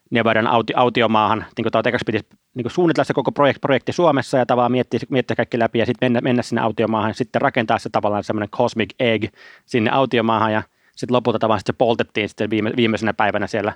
Nevadan 0.10 0.48
auti, 0.48 0.74
autiomaahan, 0.76 1.46
niin 1.58 1.72
kuin 1.72 1.88
ekaksi 1.88 2.06
piti 2.06 2.20
niin 2.54 2.72
suunnitella 2.72 3.04
se 3.04 3.14
koko 3.14 3.32
projekti, 3.32 3.60
projekti 3.60 3.92
Suomessa 3.92 4.38
ja 4.38 4.46
tavallaan 4.46 4.72
miettiä, 4.72 5.00
miettiä 5.10 5.36
kaikki 5.36 5.60
läpi 5.60 5.80
ja 5.80 5.86
sitten 5.86 6.06
mennä, 6.06 6.22
mennä 6.22 6.42
sinne 6.42 6.62
autiomaahan 6.62 7.14
sitten 7.14 7.42
rakentaa 7.42 7.80
se 7.80 7.90
tavallaan 7.90 8.24
semmoinen 8.24 8.50
cosmic 8.50 8.90
egg 9.00 9.26
sinne 9.66 9.92
autiomaahan 9.92 10.54
ja 10.54 10.64
sitten 10.98 11.16
lopulta 11.16 11.40
tavallaan 11.40 11.62
se 11.66 11.74
poltettiin 11.74 12.30
sitten 12.30 12.50
viime, 12.50 12.72
viimeisenä 12.76 13.14
päivänä 13.14 13.48
siellä 13.48 13.74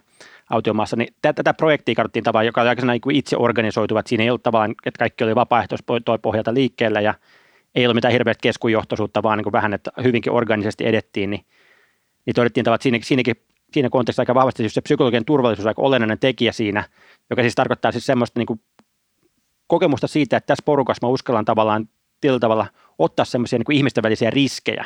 autiomaassa. 0.50 0.95
Niin 0.95 1.13
tätä 1.21 1.53
projektia 1.53 1.95
katsottiin 1.95 2.23
tavallaan, 2.23 2.45
joka 2.45 2.61
oli 2.61 2.69
aika 2.69 2.85
niin 2.85 3.01
itse 3.11 3.38
organisoituva, 3.38 4.00
että 4.00 4.09
siinä 4.09 4.23
ei 4.23 4.29
ollut 4.29 4.43
tavallaan, 4.43 4.75
että 4.85 5.00
kaikki 5.00 5.23
oli 5.23 5.35
vapaaehtoispohjalta 5.35 6.53
liikkeellä 6.53 7.01
ja 7.01 7.13
ei 7.75 7.85
ollut 7.85 7.95
mitään 7.95 8.11
hirveät 8.11 8.38
keskujohtoisuutta, 8.41 9.23
vaan 9.23 9.38
niin 9.38 9.43
kuin 9.43 9.53
vähän, 9.53 9.73
että 9.73 9.91
hyvinkin 10.03 10.31
organisesti 10.31 10.88
edettiin, 10.88 11.29
niin, 11.29 11.45
niin 12.25 12.33
todettiin 12.33 12.67
että 12.67 12.83
siinäkin, 12.83 13.05
siinäkin 13.05 13.35
siinä 13.74 13.90
kontekstissa 13.90 14.22
aika 14.22 14.36
vahvasti 14.36 14.70
se 14.70 14.82
psykologinen 14.82 15.25
turvallisuus 15.25 15.66
on 15.66 15.70
aika 15.70 15.82
olennainen 15.82 16.20
tekijä 16.20 16.51
siinä, 16.51 16.84
joka 17.30 17.42
siis 17.42 17.56
tarkoittaa 17.56 17.92
siis 17.92 18.06
semmoista 18.06 18.40
niin 18.40 18.48
kuin 18.48 18.62
kokemusta 19.68 20.08
siitä, 20.08 20.38
että 20.38 20.48
tässä 20.48 20.63
porukassa 20.66 21.08
mä 21.08 21.12
uskallan 21.12 21.46
tavallaan 21.46 21.90
tällä 22.22 22.40
tavalla 22.40 22.68
ottaa 23.00 23.25
semmoisia 23.25 23.60
niin 23.60 23.78
ihmisten 23.78 24.04
välisiä 24.04 24.30
riskejä. 24.30 24.86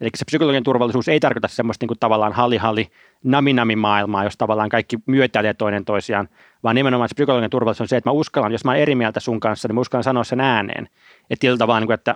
Eli 0.00 0.10
se 0.14 0.24
psykologinen 0.24 0.62
turvallisuus 0.62 1.08
ei 1.08 1.20
tarkoita 1.20 1.48
semmoista 1.48 1.82
niin 1.82 1.88
kuin 1.88 1.98
tavallaan 1.98 2.32
halli-halli 2.32 2.90
nami 3.24 3.76
maailmaa, 3.76 4.24
jos 4.24 4.36
tavallaan 4.36 4.68
kaikki 4.68 4.98
myötäilee 5.06 5.54
toinen 5.54 5.84
toisiaan, 5.84 6.28
vaan 6.62 6.76
nimenomaan 6.76 7.08
se 7.08 7.14
psykologinen 7.14 7.50
turvallisuus 7.50 7.80
on 7.80 7.88
se, 7.88 7.96
että 7.96 8.10
mä 8.10 8.12
uskallan, 8.12 8.52
jos 8.52 8.64
mä 8.64 8.70
olen 8.70 8.82
eri 8.82 8.94
mieltä 8.94 9.20
sun 9.20 9.40
kanssa, 9.40 9.68
niin 9.68 9.74
mä 9.74 9.80
uskallan 9.80 10.04
sanoa 10.04 10.24
sen 10.24 10.40
ääneen. 10.40 10.88
Että 11.30 11.46
sillä 11.46 11.58
tavalla, 11.58 11.80
niin 11.80 11.92
että 11.92 12.14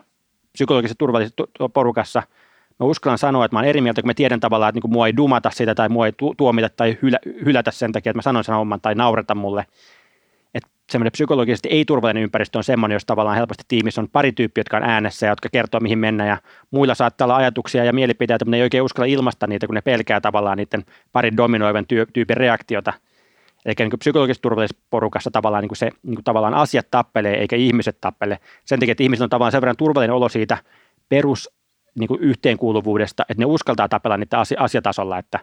psykologisessa 0.53 0.99
turvallisessa 0.99 1.69
porukassa 1.75 2.23
mä 2.81 2.87
uskallan 2.87 3.19
sanoa, 3.19 3.45
että 3.45 3.55
mä 3.55 3.59
olen 3.59 3.69
eri 3.69 3.81
mieltä, 3.81 4.03
kun 4.03 4.09
mä 4.09 4.15
tiedän 4.15 4.41
tavallaan, 4.41 4.69
että 4.69 4.81
niin 4.85 4.93
mua 4.93 5.07
ei 5.07 5.17
dumata 5.17 5.51
sitä 5.51 5.75
tai 5.75 5.89
mua 5.89 6.07
ei 6.07 6.13
tuomita 6.37 6.69
tai 6.69 6.99
hylä, 7.03 7.19
hylätä 7.45 7.71
sen 7.71 7.93
takia, 7.93 8.11
että 8.11 8.19
mä 8.19 8.23
sanon 8.23 8.45
sen 8.45 8.55
homman 8.55 8.81
tai 8.81 8.95
naureta 8.95 9.35
mulle. 9.35 9.67
Että 10.55 10.71
semmoinen 10.91 11.13
psykologisesti 11.13 11.69
ei-turvallinen 11.69 12.23
ympäristö 12.23 12.59
on 12.59 12.65
semmoinen, 12.65 12.95
jos 12.95 13.05
tavallaan 13.05 13.37
helposti 13.37 13.65
tiimissä 13.69 14.01
on 14.01 14.09
pari 14.13 14.33
tyyppiä, 14.33 14.61
jotka 14.61 14.77
on 14.77 14.83
äänessä 14.83 15.27
ja 15.27 15.33
jotka 15.33 15.49
kertoo, 15.53 15.81
mihin 15.81 15.99
mennä 15.99 16.27
ja 16.27 16.37
muilla 16.71 16.95
saattaa 16.95 17.25
olla 17.25 17.37
ajatuksia 17.37 17.85
ja 17.85 17.93
mielipiteitä, 17.93 18.45
mutta 18.45 18.51
ne 18.51 18.57
ei 18.57 18.63
oikein 18.63 18.83
uskalla 18.83 19.07
ilmaista 19.07 19.47
niitä, 19.47 19.67
kun 19.67 19.75
ne 19.75 19.81
pelkää 19.81 20.21
tavallaan 20.21 20.59
niiden 20.59 20.85
parin 21.13 21.37
dominoivan 21.37 21.87
tyypin 22.13 22.37
reaktiota– 22.37 22.93
Eli 23.65 23.75
niin 23.79 23.99
psykologisessa 23.99 24.43
turvallisessa 24.43 24.83
porukassa 24.91 25.31
tavallaan, 25.31 25.63
niin 25.63 25.69
kuin 25.69 25.77
se, 25.77 25.91
niin 26.03 26.15
kuin 26.15 26.25
tavallaan 26.25 26.55
asiat 26.55 26.87
tappelee 26.91 27.35
eikä 27.41 27.57
ihmiset 27.57 28.01
tappele. 28.01 28.39
Sen 28.65 28.81
takia, 28.81 28.93
että 28.93 29.03
ihmiset 29.03 29.23
on 29.23 29.31
tavallaan 29.31 29.53
sen 29.53 29.61
verran 29.61 29.77
turvallinen 29.77 30.17
olo 30.17 30.29
siitä 30.29 30.59
perus 31.09 31.51
niin 31.99 32.09
kuin 32.09 32.21
yhteenkuuluvuudesta, 32.21 33.23
että 33.29 33.43
ne 33.43 33.47
uskaltaa 33.47 33.89
tapella 33.89 34.17
niitä 34.17 34.39
asia, 34.41 34.61
asiatasolla, 34.61 35.19
että, 35.19 35.39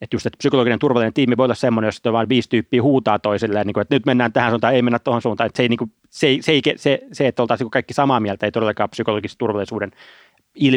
että 0.00 0.16
just, 0.16 0.26
että 0.26 0.38
psykologinen 0.38 0.78
turvallinen 0.78 1.12
tiimi 1.12 1.36
voi 1.36 1.44
olla 1.44 1.54
semmoinen, 1.54 1.88
jos 1.88 2.00
vain 2.12 2.28
viisi 2.28 2.48
tyyppiä 2.48 2.82
huutaa 2.82 3.18
toisilleen, 3.18 3.66
niin 3.66 3.74
kuin, 3.74 3.82
että 3.82 3.94
nyt 3.94 4.06
mennään 4.06 4.32
tähän 4.32 4.50
suuntaan, 4.50 4.74
ei 4.74 4.82
mennä 4.82 4.98
tuohon 4.98 5.22
suuntaan. 5.22 5.46
Että 5.46 5.56
se, 5.56 5.62
ei, 5.62 5.68
niin 5.68 5.78
kuin, 5.78 5.92
se, 6.10 6.38
se, 6.40 6.60
se, 6.64 6.74
se, 6.76 7.00
se, 7.12 7.26
että 7.26 7.42
oltaisiin 7.42 7.70
kaikki 7.70 7.94
samaa 7.94 8.20
mieltä, 8.20 8.46
ei 8.46 8.52
todellakaan 8.52 8.90
psykologisen 8.90 9.38
turvallisuuden 9.38 9.90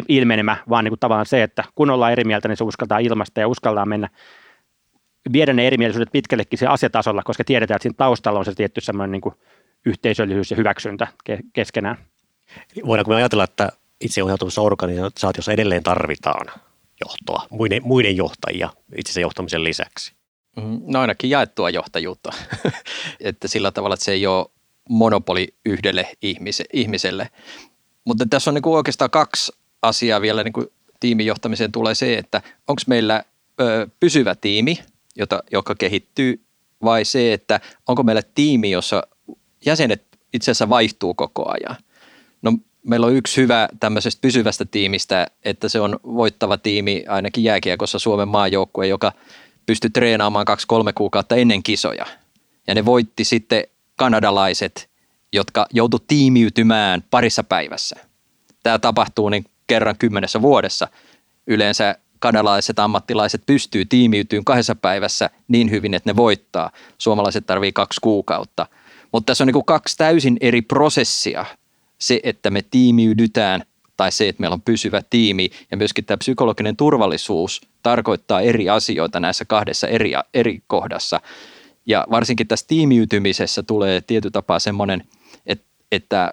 ilmenemä, 0.08 0.56
vaan 0.68 0.84
niin 0.84 0.90
kuin 0.90 1.00
tavallaan 1.00 1.26
se, 1.26 1.42
että 1.42 1.64
kun 1.74 1.90
ollaan 1.90 2.12
eri 2.12 2.24
mieltä, 2.24 2.48
niin 2.48 2.56
se 2.56 2.64
uskaltaa 2.64 2.98
ilmasta 2.98 3.40
ja 3.40 3.48
uskaltaa 3.48 3.86
mennä 3.86 4.08
viedä 5.32 5.52
ne 5.52 5.66
erimielisyydet 5.66 6.12
pitkällekin 6.12 6.58
se 6.58 6.66
asiatasolla, 6.66 7.22
koska 7.22 7.44
tiedetään, 7.44 7.76
että 7.76 7.82
siinä 7.82 7.96
taustalla 7.96 8.38
on 8.38 8.44
se 8.44 8.54
tietty 8.54 8.80
semmoinen 8.80 9.10
niin 9.10 9.34
yhteisöllisyys 9.86 10.50
ja 10.50 10.56
hyväksyntä 10.56 11.06
keskenään. 11.52 11.96
Voidaanko 12.86 13.10
me 13.10 13.16
ajatella, 13.16 13.44
että 13.44 13.72
itseohjautuvassa 14.00 14.60
organisaatiossa 14.60 15.52
edelleen 15.52 15.82
tarvitaan 15.82 16.46
johtoa, 17.00 17.46
muiden, 17.50 17.82
muiden 17.84 18.16
johtajia 18.16 18.70
itsensä 18.96 19.20
johtamisen 19.20 19.64
lisäksi? 19.64 20.12
Mm, 20.56 20.80
no 20.86 21.00
ainakin 21.00 21.30
jaettua 21.30 21.70
johtajuutta, 21.70 22.32
että 23.20 23.48
sillä 23.48 23.70
tavalla, 23.70 23.94
että 23.94 24.04
se 24.04 24.12
ei 24.12 24.26
ole 24.26 24.46
monopoli 24.88 25.54
yhdelle 25.66 26.08
ihmiselle. 26.72 27.30
Mutta 28.04 28.26
tässä 28.30 28.50
on 28.50 28.54
niin 28.54 28.62
kuin 28.62 28.76
oikeastaan 28.76 29.10
kaksi 29.10 29.52
asiaa 29.82 30.20
vielä 30.20 30.42
niin 30.44 30.52
kuin 30.52 30.66
tiimijohtamiseen 31.00 31.72
tulee 31.72 31.94
se, 31.94 32.18
että 32.18 32.42
onko 32.68 32.82
meillä 32.86 33.24
ö, 33.60 33.88
pysyvä 34.00 34.34
tiimi, 34.34 34.78
jota, 35.16 35.42
joka 35.52 35.74
kehittyy, 35.74 36.44
vai 36.84 37.04
se, 37.04 37.32
että 37.32 37.60
onko 37.88 38.02
meillä 38.02 38.22
tiimi, 38.34 38.70
jossa 38.70 39.02
jäsenet 39.66 40.04
itse 40.32 40.50
asiassa 40.50 40.68
vaihtuu 40.68 41.14
koko 41.14 41.50
ajan. 41.50 41.76
Meillä 42.82 43.06
on 43.06 43.14
yksi 43.14 43.40
hyvä 43.40 43.68
tämmöisestä 43.80 44.20
pysyvästä 44.20 44.64
tiimistä, 44.64 45.26
että 45.44 45.68
se 45.68 45.80
on 45.80 45.98
voittava 46.04 46.56
tiimi 46.56 47.04
ainakin 47.08 47.44
jääkiekossa 47.44 47.98
Suomen 47.98 48.28
maajoukkue, 48.28 48.86
joka 48.86 49.12
pystyi 49.66 49.90
treenaamaan 49.90 50.44
kaksi-kolme 50.44 50.92
kuukautta 50.92 51.36
ennen 51.36 51.62
kisoja. 51.62 52.06
Ja 52.66 52.74
ne 52.74 52.84
voitti 52.84 53.24
sitten 53.24 53.64
kanadalaiset, 53.96 54.90
jotka 55.32 55.66
joutu 55.72 55.98
tiimiytymään 55.98 57.04
parissa 57.10 57.44
päivässä. 57.44 57.96
Tämä 58.62 58.78
tapahtuu 58.78 59.28
niin 59.28 59.44
kerran 59.66 59.96
kymmenessä 59.98 60.42
vuodessa. 60.42 60.88
Yleensä 61.46 61.96
kanalaiset 62.18 62.78
ammattilaiset 62.78 63.42
pystyy 63.46 63.84
tiimiytyyn 63.84 64.44
kahdessa 64.44 64.74
päivässä 64.74 65.30
niin 65.48 65.70
hyvin, 65.70 65.94
että 65.94 66.10
ne 66.10 66.16
voittaa. 66.16 66.70
Suomalaiset 66.98 67.46
tarvii 67.46 67.72
kaksi 67.72 68.00
kuukautta. 68.00 68.66
Mutta 69.12 69.26
tässä 69.30 69.44
on 69.44 69.48
niin 69.48 69.64
kaksi 69.64 69.96
täysin 69.96 70.36
eri 70.40 70.62
prosessia. 70.62 71.44
Se, 72.00 72.20
että 72.22 72.50
me 72.50 72.62
tiimiydytään 72.70 73.62
tai 73.96 74.12
se, 74.12 74.28
että 74.28 74.40
meillä 74.40 74.54
on 74.54 74.62
pysyvä 74.62 75.02
tiimi 75.10 75.50
ja 75.70 75.76
myöskin 75.76 76.04
tämä 76.04 76.16
psykologinen 76.16 76.76
turvallisuus 76.76 77.60
tarkoittaa 77.82 78.40
eri 78.40 78.68
asioita 78.68 79.20
näissä 79.20 79.44
kahdessa 79.44 79.88
eri, 79.88 80.12
eri 80.34 80.62
kohdassa. 80.66 81.20
Ja 81.86 82.06
varsinkin 82.10 82.48
tässä 82.48 82.66
tiimiytymisessä 82.68 83.62
tulee 83.62 84.00
tietyllä 84.00 84.32
tapaa 84.32 84.58
semmoinen, 84.58 85.04
että, 85.46 85.66
että 85.92 86.32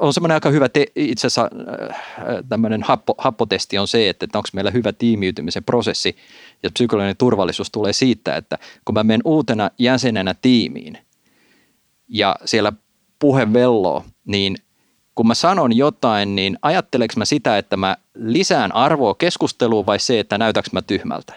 on 0.00 0.14
semmoinen 0.14 0.34
aika 0.34 0.50
hyvä, 0.50 0.68
te, 0.68 0.86
itse 0.96 1.26
asiassa 1.26 1.50
tämmöinen 2.48 2.82
happo, 2.82 3.14
happotesti 3.18 3.78
on 3.78 3.88
se, 3.88 4.08
että, 4.08 4.24
että 4.24 4.38
onko 4.38 4.48
meillä 4.52 4.70
hyvä 4.70 4.92
tiimiytymisen 4.92 5.64
prosessi 5.64 6.16
ja 6.62 6.70
psykologinen 6.70 7.16
turvallisuus 7.16 7.70
tulee 7.70 7.92
siitä, 7.92 8.36
että 8.36 8.58
kun 8.84 8.94
mä 8.94 9.04
menen 9.04 9.20
uutena 9.24 9.70
jäsenenä 9.78 10.34
tiimiin 10.42 10.98
ja 12.08 12.36
siellä 12.44 12.72
puhe 13.18 13.52
velloo, 13.52 14.04
niin 14.24 14.56
kun 15.18 15.26
mä 15.26 15.34
sanon 15.34 15.76
jotain, 15.76 16.36
niin 16.36 16.58
ajatteleks 16.62 17.16
mä 17.16 17.24
sitä, 17.24 17.58
että 17.58 17.76
mä 17.76 17.96
lisään 18.14 18.74
arvoa 18.74 19.14
keskusteluun 19.14 19.86
vai 19.86 19.98
se, 19.98 20.20
että 20.20 20.38
näytäks 20.38 20.72
mä 20.72 20.82
tyhmältä? 20.82 21.34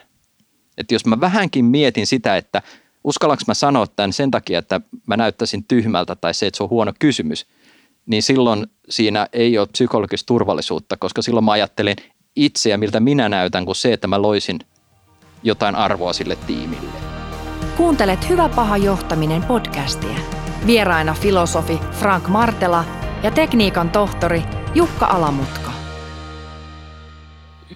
Että 0.78 0.96
jos 0.96 1.06
mä 1.06 1.20
vähänkin 1.20 1.66
mietin 1.66 2.08
sitä, 2.08 2.38
että 2.38 2.62
uskallanko 3.04 3.44
mä 3.48 3.54
sanoa 3.54 3.88
tämän 3.88 4.14
sen 4.14 4.32
takia, 4.32 4.60
että 4.60 4.82
mä 5.08 5.18
näyttäisin 5.18 5.64
tyhmältä 5.64 6.16
tai 6.16 6.34
se, 6.34 6.48
että 6.48 6.58
se 6.58 6.64
on 6.64 6.70
huono 6.70 6.94
kysymys, 7.00 7.46
niin 8.06 8.24
silloin 8.24 8.68
siinä 8.90 9.28
ei 9.34 9.58
ole 9.58 9.68
psykologista 9.68 10.28
turvallisuutta, 10.28 10.98
koska 10.98 11.22
silloin 11.22 11.46
mä 11.46 11.52
ajattelen 11.52 11.96
itseä, 12.36 12.78
miltä 12.78 13.00
minä 13.00 13.30
näytän, 13.30 13.66
kuin 13.66 13.76
se, 13.76 13.94
että 13.94 14.08
mä 14.08 14.22
loisin 14.22 14.60
jotain 15.44 15.76
arvoa 15.76 16.14
sille 16.14 16.36
tiimille. 16.36 16.92
Kuuntelet 17.78 18.30
Hyvä 18.30 18.50
paha 18.50 18.78
johtaminen 18.78 19.44
podcastia. 19.44 20.18
Vieraina 20.68 21.14
filosofi 21.14 21.80
Frank 21.92 22.28
Martela 22.28 23.01
ja 23.24 23.32
tekniikan 23.32 23.90
tohtori 23.90 24.44
Jukka 24.76 25.06
Alamutko. 25.06 25.72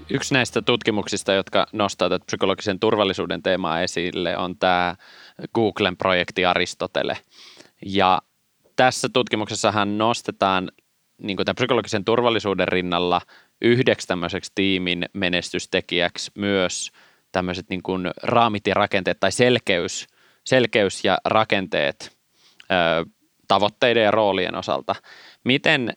Yksi 0.10 0.34
näistä 0.34 0.62
tutkimuksista, 0.62 1.34
jotka 1.34 1.68
nostaa 1.74 2.10
tätä 2.10 2.25
psykologisen 2.25 2.80
turvallisuuden 2.80 3.44
teemaa 3.44 3.82
esille, 3.82 4.38
on 4.38 4.58
tämä 4.58 4.96
Googlen 5.54 5.98
projekti 5.98 6.46
Aristotele. 6.46 7.18
Ja 7.86 8.22
tässä 8.75 9.10
tutkimuksessahan 9.14 9.98
nostetaan 9.98 10.72
niin 11.22 11.38
tämän 11.38 11.56
psykologisen 11.56 12.06
turvallisuuden 12.06 12.68
rinnalla 12.68 13.22
yhdeksi 13.62 14.08
tämmöiseksi 14.08 14.52
tiimin 14.56 15.06
menestystekijäksi 15.14 16.32
myös 16.36 16.92
tämmöiset 17.32 17.70
niin 17.70 17.84
kuin 17.84 18.12
raamit 18.24 18.68
ja 18.68 18.74
rakenteet 18.74 19.20
tai 19.20 19.32
selkeys, 19.32 20.08
selkeys 20.46 21.06
ja 21.06 21.18
rakenteet 21.25 22.18
ö, 22.62 23.06
tavoitteiden 23.48 24.04
ja 24.04 24.12
roolien 24.12 24.56
osalta. 24.56 24.96
Miten 25.46 25.94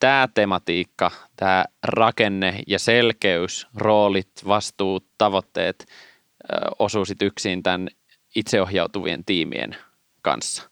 tämä 0.00 0.28
tematiikka, 0.34 1.10
tämä 1.36 1.64
rakenne 1.82 2.60
ja 2.66 2.78
selkeys, 2.78 3.66
roolit, 3.74 4.30
vastuut, 4.46 5.06
tavoitteet 5.18 5.86
osuu 6.78 7.04
yksin 7.22 7.62
tämän 7.62 7.88
itseohjautuvien 8.36 9.24
tiimien 9.24 9.76
kanssa? 10.22 10.70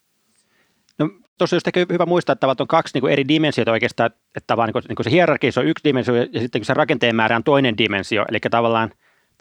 No 0.98 1.10
tuossa 1.38 1.56
just 1.56 1.66
hyvä 1.92 2.06
muistaa, 2.06 2.32
että 2.32 2.46
on 2.46 2.66
kaksi 2.68 3.00
niin 3.00 3.12
eri 3.12 3.28
dimensioita 3.28 3.72
oikeastaan, 3.72 4.10
että 4.36 4.56
vaan 4.56 4.66
niin 4.66 4.72
kuin, 4.72 4.84
niin 4.88 4.96
kuin 4.96 5.04
se 5.04 5.10
hierarkia 5.10 5.50
on 5.56 5.66
yksi 5.66 5.84
dimensio 5.84 6.14
ja 6.14 6.40
sitten 6.40 6.64
se 6.64 6.74
rakenteen 6.74 7.16
määrä 7.16 7.36
on 7.36 7.44
toinen 7.44 7.78
dimensio, 7.78 8.24
eli 8.28 8.38
tavallaan 8.50 8.90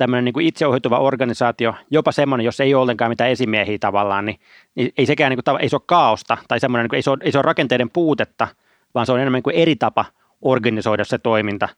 tämmöinen 0.02 0.26
niin 0.26 0.42
itseohjautuva 0.42 1.00
organisaatio, 1.00 1.76
jopa 1.92 2.12
semmoinen, 2.12 2.46
jos 2.46 2.60
ei 2.60 2.74
ole 2.74 2.82
ollenkaan 2.82 3.12
mitään 3.12 3.30
esimiehiä 3.30 3.78
tavallaan, 3.80 4.26
niin, 4.26 4.40
niin 4.76 4.94
ei 4.98 5.06
sekään 5.06 5.30
niin 5.30 5.40
kuin, 5.46 5.62
ei 5.62 5.70
se 5.70 5.76
ole 5.76 5.84
kaaosta 5.86 6.38
tai 6.48 6.60
semmoinen, 6.60 6.84
niin 6.84 6.90
kuin, 6.90 6.98
ei, 6.98 7.02
se 7.02 7.10
ole, 7.10 7.18
ei 7.22 7.32
se 7.32 7.38
ole 7.38 7.44
rakenteiden 7.44 7.90
puutetta, 7.90 8.48
vaan 8.96 9.06
se 9.06 9.12
on 9.12 9.20
enemmän 9.20 9.44
kuin 9.44 9.56
eri 9.56 9.76
tapa 9.76 10.06
organisoida 10.42 11.04
se 11.04 11.18
toiminta. 11.18 11.70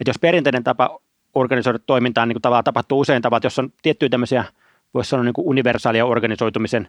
Et 0.00 0.06
jos 0.06 0.18
perinteinen 0.18 0.64
tapa 0.64 0.98
organisoida 1.34 1.78
toimintaa 1.78 2.26
niin 2.26 2.34
kuin 2.34 2.42
tavallaan 2.42 2.64
tapahtuu 2.64 3.00
usein 3.00 3.22
tavat, 3.22 3.44
jos 3.44 3.58
on 3.58 3.72
tiettyjä 3.82 4.08
tämmöisiä, 4.08 4.44
voisi 4.94 5.10
sanoa 5.10 5.24
niin 5.24 5.34
kuin 5.34 5.46
universaalia 5.46 6.06
organisoitumisen 6.06 6.88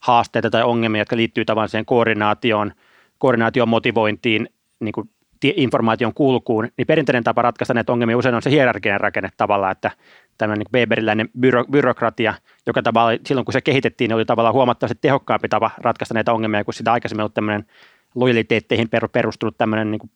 haasteita 0.00 0.50
tai 0.50 0.62
ongelmia, 0.62 1.00
jotka 1.00 1.16
liittyy 1.16 1.44
tavallaan 1.44 1.68
siihen 1.68 1.86
koordinaatioon, 1.86 2.72
koordinaation 3.18 3.68
motivointiin, 3.68 4.48
niin 4.80 4.92
kuin 4.92 5.10
informaation 5.56 6.14
kulkuun, 6.14 6.68
niin 6.76 6.86
perinteinen 6.86 7.24
tapa 7.24 7.42
ratkaista 7.42 7.74
näitä 7.74 7.92
ongelmia 7.92 8.18
usein 8.18 8.34
on 8.34 8.42
se 8.42 8.50
hierarkinen 8.50 9.00
rakenne 9.00 9.28
tavallaan, 9.36 9.72
että 9.72 9.90
tämmöinen 10.38 10.58
niin 10.58 10.80
Weberiläinen 10.80 11.28
byro, 11.40 11.64
byrokratia, 11.64 12.34
joka 12.66 12.82
tavallaan 12.82 13.18
silloin 13.26 13.44
kun 13.44 13.52
se 13.52 13.60
kehitettiin, 13.60 14.08
niin 14.08 14.16
oli 14.16 14.24
tavallaan 14.24 14.54
huomattavasti 14.54 14.98
tehokkaampi 15.00 15.48
tapa 15.48 15.70
ratkaista 15.78 16.14
näitä 16.14 16.32
ongelmia, 16.32 16.64
kun 16.64 16.74
sitä 16.74 16.92
aikaisemmin 16.92 17.20
ollut 17.20 17.34
tämmöinen 17.34 17.66
lojaliteetteihin 18.14 18.88
perustunut 19.12 19.58
tämmöinen 19.58 19.90
niin 19.90 20.10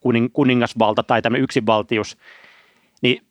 kuning, 0.00 0.28
kuningasvalta 0.32 1.02
tai 1.02 1.22
tämmöinen 1.22 1.44
yksinvaltius, 1.44 2.18
niin 3.02 3.22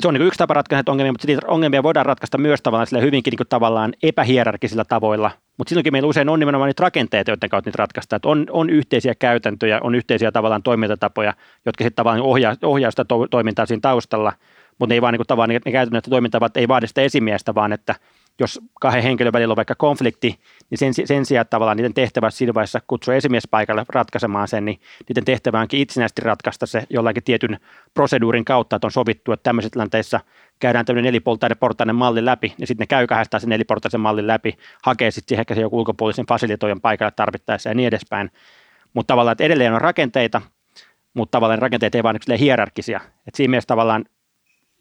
se 0.00 0.08
on 0.08 0.14
niin 0.14 0.26
yksi 0.26 0.38
tapa 0.38 0.54
ratkaista 0.54 0.92
ongelmia, 0.92 1.12
mutta 1.12 1.46
ongelmia 1.46 1.82
voidaan 1.82 2.06
ratkaista 2.06 2.38
myös 2.38 2.62
tavallaan 2.62 2.86
sillä 2.86 3.02
hyvinkin 3.02 3.30
niin 3.30 3.48
tavallaan 3.48 3.92
epähierarkisilla 4.02 4.84
tavoilla, 4.84 5.30
mutta 5.58 5.68
silloinkin 5.68 5.92
meillä 5.92 6.08
usein 6.08 6.28
on 6.28 6.38
nimenomaan 6.38 6.68
niitä 6.68 6.82
rakenteita, 6.82 7.30
joiden 7.30 7.50
kautta 7.50 7.68
niitä 7.68 7.82
ratkaistaan. 7.82 8.20
On, 8.24 8.46
on 8.50 8.70
yhteisiä 8.70 9.14
käytäntöjä, 9.14 9.80
on 9.82 9.94
yhteisiä 9.94 10.32
tavallaan 10.32 10.62
toimintatapoja, 10.62 11.34
jotka 11.66 11.84
sitten 11.84 11.96
tavallaan 11.96 12.22
ohjaa, 12.22 12.56
ohjaa 12.62 12.90
sitä 12.90 13.04
to, 13.04 13.26
toimintaa 13.30 13.66
siinä 13.66 13.80
taustalla, 13.80 14.32
mutta 14.78 14.90
ne 14.90 14.94
ei 14.94 15.02
vaan 15.02 15.14
niin 15.14 15.26
tavallaan 15.26 15.48
ne, 15.48 15.60
ne 15.64 15.72
käytännöt 15.72 16.04
toimintavat 16.10 16.56
ei 16.56 16.68
vaadi 16.68 16.86
sitä 16.86 17.02
esimiestä, 17.02 17.54
vaan 17.54 17.72
että 17.72 17.94
jos 18.40 18.60
kahden 18.80 19.02
henkilön 19.02 19.32
välillä 19.32 19.52
on 19.52 19.56
vaikka 19.56 19.74
konflikti, 19.74 20.40
niin 20.70 20.78
sen, 20.78 21.06
sen 21.06 21.26
sijaan 21.26 21.46
tavallaan 21.50 21.76
niiden 21.76 21.94
tehtävä 21.94 22.30
siinä 22.30 22.54
vaiheessa 22.54 22.80
kutsua 22.86 23.14
esimies 23.14 23.48
paikalle 23.50 23.84
ratkaisemaan 23.88 24.48
sen, 24.48 24.64
niin 24.64 24.80
niiden 25.08 25.24
tehtävä 25.24 25.60
onkin 25.60 25.80
itsenäisesti 25.80 26.22
ratkaista 26.22 26.66
se 26.66 26.86
jollakin 26.90 27.22
tietyn 27.22 27.58
proseduurin 27.94 28.44
kautta, 28.44 28.76
että 28.76 28.86
on 28.86 28.90
sovittu, 28.90 29.32
että 29.32 29.42
tämmöisissä 29.42 29.72
tilanteissa 29.72 30.20
käydään 30.58 30.84
tämmöinen 30.84 31.04
neliportainen 31.04 31.58
portainen 31.58 31.96
malli 31.96 32.24
läpi, 32.24 32.54
ja 32.58 32.66
sitten 32.66 32.82
ne 32.82 32.86
käy 32.86 33.06
kahdestaan 33.06 33.40
sen 33.40 33.50
neliportaisen 33.50 34.00
mallin 34.00 34.26
läpi, 34.26 34.58
hakee 34.82 35.10
sitten 35.10 35.28
siihen 35.28 35.40
ehkä 35.40 35.54
se 35.54 35.60
joku 35.60 35.78
ulkopuolisen 35.78 36.26
fasilitoijan 36.26 36.80
paikalle 36.80 37.12
tarvittaessa 37.16 37.68
ja 37.68 37.74
niin 37.74 37.86
edespäin. 37.86 38.30
Mutta 38.94 39.12
tavallaan, 39.12 39.32
että 39.32 39.44
edelleen 39.44 39.74
on 39.74 39.80
rakenteita, 39.80 40.42
mutta 41.14 41.30
tavallaan 41.30 41.58
rakenteet 41.58 41.94
ei 41.94 42.02
vaan 42.02 42.18
niin 42.28 42.38
hierarkisia. 42.38 43.00
Et 43.26 43.34
siinä 43.34 43.50
mielessä 43.50 43.66
tavallaan 43.66 44.04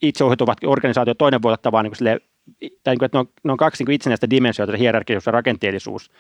itseohjautuvat 0.02 0.58
organisaatiot, 0.66 1.18
toinen 1.18 1.42
voi 1.42 1.50
olla 1.50 1.58
tavallaan 1.58 1.92
niin 2.00 2.20
tai 2.84 2.94
niin 2.94 3.00
kuin, 3.00 3.06
että 3.06 3.18
ne 3.18 3.20
on, 3.20 3.30
ne 3.44 3.52
on 3.52 3.58
kaksi 3.58 3.84
niin 3.84 3.96
itsenäistä 3.96 4.30
dimensioita, 4.30 4.78
hierarkisuus 4.78 5.26
ja 5.26 5.32
rakenteellisuus. 5.32 6.12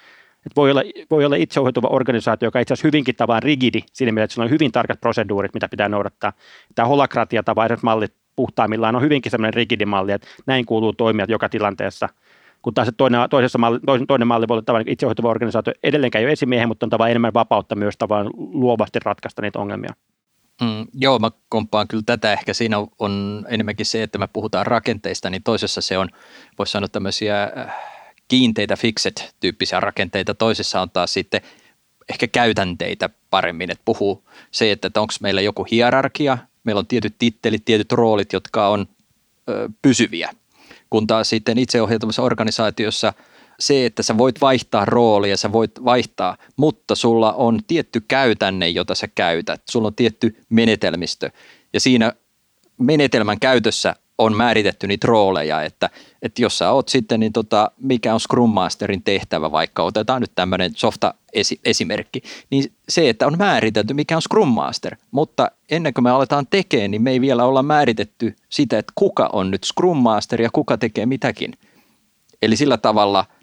Et 0.45 0.55
voi, 0.55 0.71
olla, 0.71 0.81
voi 1.11 1.25
olla 1.25 1.35
itseohjautuva 1.35 1.87
organisaatio, 1.87 2.47
joka 2.47 2.59
itse 2.59 2.73
asiassa 2.73 2.87
hyvinkin 2.87 3.15
tavallaan 3.15 3.43
rigidi 3.43 3.81
siinä 3.93 4.11
mielessä, 4.11 4.23
että 4.23 4.33
sillä 4.33 4.45
on 4.45 4.51
hyvin 4.51 4.71
tarkat 4.71 5.01
proseduurit, 5.01 5.53
mitä 5.53 5.69
pitää 5.69 5.89
noudattaa. 5.89 6.33
Tämä 6.75 6.87
holakratia 6.87 7.43
tai 7.43 7.55
mallit 7.81 8.13
puhtaimmillaan 8.37 8.95
on 8.95 9.01
hyvinkin 9.01 9.31
sellainen 9.31 9.53
rigidi 9.53 9.85
malli, 9.85 10.11
että 10.11 10.27
näin 10.45 10.65
kuuluu 10.65 10.93
toimia 10.93 11.25
joka 11.27 11.49
tilanteessa. 11.49 12.09
Kun 12.61 12.73
taas 12.73 12.89
toinen, 12.97 13.19
toisessa 13.29 13.57
malli, 13.57 13.79
toinen, 13.85 14.07
toinen 14.07 14.27
malli 14.27 14.47
voi 14.47 14.55
olla 14.55 14.61
tavallaan 14.61 14.89
itseohjautuva 14.89 15.29
organisaatio, 15.29 15.73
edelleenkään 15.83 16.19
ei 16.19 16.25
ole 16.25 16.31
esimiehen, 16.31 16.67
mutta 16.67 16.85
on 16.85 16.89
tavallaan 16.89 17.11
enemmän 17.11 17.33
vapautta 17.33 17.75
myös 17.75 17.97
tavallaan 17.97 18.33
luovasti 18.37 18.99
ratkaista 19.05 19.41
niitä 19.41 19.59
ongelmia. 19.59 19.93
Mm, 20.61 20.85
joo, 20.93 21.19
mä 21.19 21.31
komppaan 21.49 21.87
kyllä 21.87 22.03
tätä. 22.05 22.33
Ehkä 22.33 22.53
siinä 22.53 22.77
on 22.99 23.45
enemmänkin 23.49 23.85
se, 23.85 24.03
että 24.03 24.17
me 24.17 24.27
puhutaan 24.33 24.65
rakenteista, 24.65 25.29
niin 25.29 25.43
toisessa 25.43 25.81
se 25.81 25.97
on, 25.97 26.09
voisi 26.57 26.71
sanoa 26.71 26.87
tämmöisiä 26.87 27.43
äh, 27.43 27.75
kiinteitä 28.27 28.75
fixed-tyyppisiä 28.75 29.79
rakenteita. 29.79 30.33
Toisessa 30.33 30.81
on 30.81 30.89
taas 30.89 31.13
sitten 31.13 31.41
ehkä 32.09 32.27
käytänteitä 32.27 33.09
paremmin, 33.29 33.71
että 33.71 33.81
puhuu 33.85 34.27
se, 34.51 34.71
että, 34.71 34.87
että 34.87 35.01
onko 35.01 35.13
meillä 35.21 35.41
joku 35.41 35.63
hierarkia, 35.71 36.37
meillä 36.67 36.79
on 36.79 36.87
tietyt 36.87 37.15
tittelit, 37.19 37.65
tietyt 37.65 37.91
roolit, 37.91 38.33
jotka 38.33 38.67
on 38.67 38.87
ö, 39.49 39.69
pysyviä. 39.81 40.29
Kun 40.89 41.07
taas 41.07 41.29
sitten 41.29 41.57
itseohjautuvassa 41.57 42.21
organisaatiossa– 42.21 43.13
se, 43.59 43.85
että 43.85 44.03
sä 44.03 44.17
voit 44.17 44.41
vaihtaa 44.41 44.85
roolia, 44.85 45.37
sä 45.37 45.51
voit 45.51 45.71
vaihtaa, 45.85 46.37
mutta 46.55 46.95
sulla 46.95 47.33
on 47.33 47.59
tietty 47.67 48.01
käytänne, 48.07 48.69
jota 48.69 48.95
sä 48.95 49.07
käytät. 49.15 49.61
Sulla 49.69 49.87
on 49.87 49.95
tietty 49.95 50.37
menetelmistö 50.49 51.29
ja 51.73 51.79
siinä 51.79 52.13
menetelmän 52.77 53.39
käytössä 53.39 53.95
on 54.17 54.37
määritetty 54.37 54.87
niitä 54.87 55.07
rooleja, 55.07 55.63
että, 55.63 55.89
että 56.21 56.41
jos 56.41 56.57
sä 56.57 56.71
oot 56.71 56.89
sitten, 56.89 57.19
niin 57.19 57.33
tota, 57.33 57.71
mikä 57.77 58.13
on 58.13 58.19
Scrum 58.19 58.49
Masterin 58.49 59.03
tehtävä, 59.03 59.51
vaikka 59.51 59.83
otetaan 59.83 60.21
nyt 60.21 60.31
tämmöinen 60.35 60.71
softa 60.75 61.13
esi- 61.33 61.59
esimerkki, 61.65 62.21
niin 62.49 62.71
se, 62.89 63.09
että 63.09 63.27
on 63.27 63.37
määritelty, 63.37 63.93
mikä 63.93 64.15
on 64.15 64.21
Scrum 64.21 64.47
Master, 64.47 64.95
mutta 65.11 65.51
ennen 65.71 65.93
kuin 65.93 66.03
me 66.03 66.09
aletaan 66.09 66.47
tekemään, 66.49 66.91
niin 66.91 67.01
me 67.01 67.11
ei 67.11 67.21
vielä 67.21 67.45
olla 67.45 67.63
määritetty 67.63 68.35
sitä, 68.49 68.79
että 68.79 68.93
kuka 68.95 69.29
on 69.33 69.51
nyt 69.51 69.63
Scrum 69.63 69.97
Master 69.97 70.41
ja 70.41 70.49
kuka 70.53 70.77
tekee 70.77 71.05
mitäkin. 71.05 71.53
Eli 72.41 72.55
sillä 72.55 72.77
tavalla– 72.77 73.25